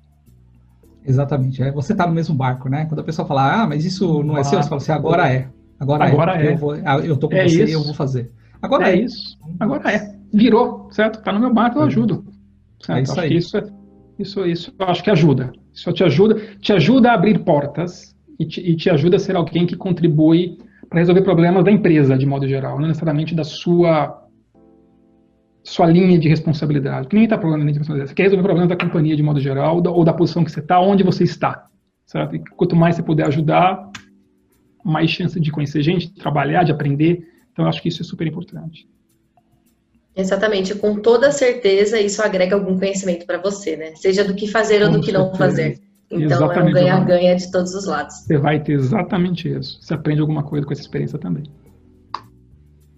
Exatamente. 1.04 1.62
É, 1.62 1.70
você 1.70 1.92
está 1.92 2.06
no 2.06 2.12
mesmo 2.12 2.34
barco, 2.34 2.68
né? 2.68 2.84
Quando 2.86 3.00
a 3.00 3.04
pessoa 3.04 3.26
fala, 3.26 3.62
ah, 3.62 3.66
mas 3.66 3.84
isso 3.84 4.22
não 4.24 4.36
é 4.36 4.42
seu, 4.42 4.60
você 4.60 4.68
fala 4.68 4.80
assim, 4.80 4.92
agora 4.92 5.32
é. 5.32 5.48
Agora, 5.78 6.04
agora 6.04 6.42
é. 6.42 6.46
é. 6.46 6.52
Eu, 6.52 6.56
vou, 6.56 6.72
ah, 6.72 6.98
eu 6.98 7.16
tô 7.16 7.28
com 7.28 7.36
é 7.36 7.48
você 7.48 7.64
e 7.64 7.72
eu 7.72 7.84
vou 7.84 7.94
fazer. 7.94 8.30
Agora 8.60 8.90
é. 8.90 8.96
é. 8.96 9.02
isso. 9.02 9.38
Agora 9.60 9.92
é. 9.92 10.16
Virou, 10.32 10.88
certo? 10.90 11.20
Está 11.20 11.32
no 11.32 11.38
meu 11.38 11.54
barco, 11.54 11.76
eu 11.76 11.82
uhum. 11.82 11.86
ajudo. 11.86 12.24
Certo? 12.80 12.98
É 12.98 13.02
isso 13.02 13.12
acho 13.12 13.20
aí. 13.20 13.28
Que 13.28 13.36
isso, 13.36 13.56
é, 13.56 13.64
isso, 14.18 14.46
isso 14.46 14.74
eu 14.76 14.86
acho 14.86 15.04
que 15.04 15.10
ajuda. 15.10 15.52
Isso 15.72 15.92
te 15.92 16.02
ajuda, 16.02 16.34
te 16.60 16.72
ajuda 16.72 17.10
a 17.10 17.14
abrir 17.14 17.38
portas 17.44 18.15
e 18.39 18.47
te, 18.47 18.61
e 18.61 18.76
te 18.76 18.91
ajuda 18.91 19.16
a 19.16 19.18
ser 19.18 19.37
alguém 19.37 19.66
que 19.66 19.76
contribui 19.76 20.59
para 20.89 21.01
resolver 21.01 21.22
problemas 21.22 21.64
da 21.64 21.70
empresa, 21.70 22.16
de 22.16 22.26
modo 22.26 22.47
geral, 22.47 22.78
não 22.78 22.89
necessariamente 22.89 23.34
da 23.34 23.45
sua 23.45 24.22
sua 25.64 25.87
linha 25.87 26.16
de 26.16 26.28
responsabilidade. 26.28 27.09
Que 27.09 27.16
ninguém 27.16 27.26
está 27.26 27.37
problema 27.37 27.64
de 27.64 27.70
responsabilidade. 27.70 28.11
Você 28.11 28.14
quer 28.14 28.22
resolver 28.24 28.45
problemas 28.45 28.68
da 28.68 28.76
companhia 28.76 29.16
de 29.16 29.22
modo 29.22 29.41
geral, 29.41 29.82
ou 29.84 30.05
da 30.05 30.12
posição 30.12 30.45
que 30.45 30.53
você 30.53 30.61
está, 30.61 30.80
onde 30.80 31.03
você 31.03 31.24
está. 31.24 31.66
Certo? 32.07 32.37
E 32.37 32.45
quanto 32.57 32.76
mais 32.76 32.95
você 32.95 33.03
puder 33.03 33.26
ajudar, 33.26 33.91
mais 34.84 35.11
chance 35.11 35.41
de 35.41 35.51
conhecer 35.51 35.82
gente, 35.82 36.07
de 36.07 36.14
trabalhar, 36.14 36.62
de 36.62 36.70
aprender. 36.70 37.26
Então, 37.53 37.64
eu 37.64 37.68
acho 37.68 37.82
que 37.82 37.89
isso 37.89 38.01
é 38.01 38.05
super 38.05 38.28
importante. 38.28 38.89
Exatamente, 40.14 40.74
com 40.76 40.97
toda 41.01 41.32
certeza 41.32 42.01
isso 42.01 42.22
agrega 42.22 42.55
algum 42.55 42.78
conhecimento 42.78 43.26
para 43.26 43.37
você, 43.37 43.76
né? 43.76 43.95
Seja 43.97 44.24
do 44.24 44.34
que 44.34 44.47
fazer 44.47 44.82
ou 44.82 44.91
do 44.91 45.01
que 45.01 45.12
não 45.12 45.34
fazer. 45.34 45.78
Então 46.11 46.20
exatamente, 46.20 46.78
é 46.78 46.80
um 46.80 46.84
ganha-ganha 46.84 47.36
de 47.36 47.50
todos 47.50 47.74
os 47.74 47.86
lados. 47.86 48.14
Você 48.16 48.38
vai 48.38 48.61
ter 48.61 48.72
exatamente 48.72 49.48
isso. 49.48 49.78
Você 49.80 49.94
aprende 49.94 50.20
alguma 50.20 50.42
coisa 50.42 50.64
com 50.64 50.72
essa 50.72 50.82
experiência 50.82 51.18
também. 51.18 51.44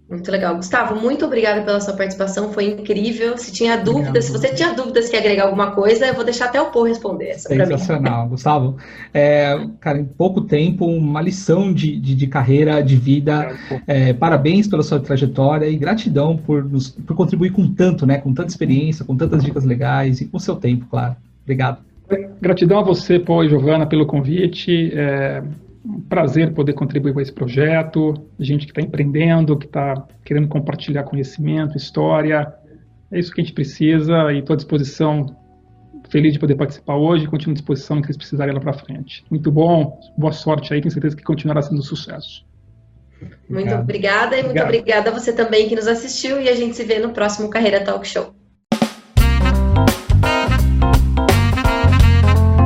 Muito 0.09 0.31
legal. 0.31 0.57
Gustavo, 0.57 0.99
muito 0.99 1.27
obrigada 1.27 1.61
pela 1.61 1.83
sua 1.83 1.93
participação, 1.93 2.51
foi 2.51 2.65
incrível. 2.65 3.37
Se 3.37 3.53
tinha 3.53 3.77
dúvidas, 3.77 4.25
se 4.25 4.33
você 4.33 4.55
tinha 4.55 4.73
dúvidas 4.73 5.11
que 5.11 5.17
agregar 5.17 5.45
alguma 5.45 5.73
coisa, 5.73 6.07
eu 6.07 6.15
vou 6.15 6.25
deixar 6.25 6.47
até 6.47 6.59
o 6.59 6.71
Paul 6.71 6.87
responder 6.87 7.27
essa 7.27 7.51
Sensacional, 7.51 8.27
Gustavo. 8.27 8.79
É, 9.13 9.67
cara, 9.81 9.99
em 9.99 10.07
pouco 10.07 10.41
tempo, 10.41 10.87
uma 10.87 11.21
lição 11.21 11.75
de, 11.75 12.01
de, 12.01 12.15
de 12.15 12.27
carreira, 12.27 12.83
de 12.83 12.97
vida. 12.97 13.55
É, 13.87 14.15
parabéns 14.15 14.67
pela 14.67 14.83
sua 14.83 14.99
trajetória 14.99 15.67
e 15.67 15.77
gratidão 15.77 16.39
por, 16.39 16.65
nos, 16.65 16.89
por 16.89 17.15
contribuir 17.15 17.51
com 17.51 17.71
tanto, 17.71 18.07
né? 18.07 18.17
Com 18.17 18.33
tanta 18.33 18.49
experiência, 18.49 19.05
com 19.05 19.15
tantas 19.15 19.45
dicas 19.45 19.65
legais 19.65 20.23
e 20.23 20.25
com 20.25 20.39
o 20.39 20.41
seu 20.41 20.57
tempo, 20.57 20.87
claro. 20.91 21.17
Obrigado. 21.43 21.88
Gratidão 22.41 22.79
a 22.79 22.83
você, 22.83 23.19
Paul 23.19 23.45
e 23.45 23.49
Giovana, 23.49 23.87
pelo 23.87 24.07
convite. 24.07 24.93
É 24.95 25.43
um 25.85 26.01
prazer 26.01 26.53
poder 26.53 26.75
contribuir 26.75 27.15
com 27.15 27.21
esse 27.21 27.33
projeto, 27.33 28.15
gente 28.39 28.67
que 28.67 28.73
está 28.73 28.83
empreendendo, 28.83 29.57
que 29.57 29.67
está 29.67 30.07
querendo 30.25 30.49
compartilhar 30.49 31.05
conhecimento, 31.05 31.77
história. 31.77 32.53
É 33.11 33.19
isso 33.19 33.33
que 33.33 33.41
a 33.41 33.45
gente 33.45 33.55
precisa 33.55 34.33
e 34.33 34.41
estou 34.41 34.55
à 34.55 34.57
disposição, 34.57 35.27
feliz 36.11 36.35
de 36.35 36.39
poder 36.39 36.57
participar 36.57 36.97
hoje 36.97 37.25
e 37.25 37.27
continuo 37.27 37.53
à 37.53 37.55
disposição 37.55 38.01
que 38.01 38.07
eles 38.07 38.17
precisarem 38.17 38.53
lá 38.53 38.61
para 38.61 38.75
frente. 38.75 39.25
Muito 39.31 39.51
bom, 39.51 39.99
boa 40.17 40.33
sorte 40.33 40.75
aí, 40.75 40.81
tenho 40.81 40.93
certeza 40.93 41.17
que 41.17 41.23
continuará 41.23 41.63
sendo 41.63 41.79
um 41.79 41.83
sucesso. 41.83 42.47
Muito 43.49 43.75
obrigada 43.75 44.37
e 44.37 44.43
muito 44.43 44.63
obrigada 44.63 45.11
a 45.11 45.13
você 45.13 45.33
também 45.33 45.69
que 45.69 45.75
nos 45.75 45.89
assistiu 45.89 46.41
e 46.41 46.49
a 46.49 46.55
gente 46.55 46.77
se 46.77 46.85
vê 46.85 46.99
no 46.99 47.11
próximo 47.11 47.49
Carreira 47.49 47.83
Talk 47.83 48.07
Show. 48.07 48.38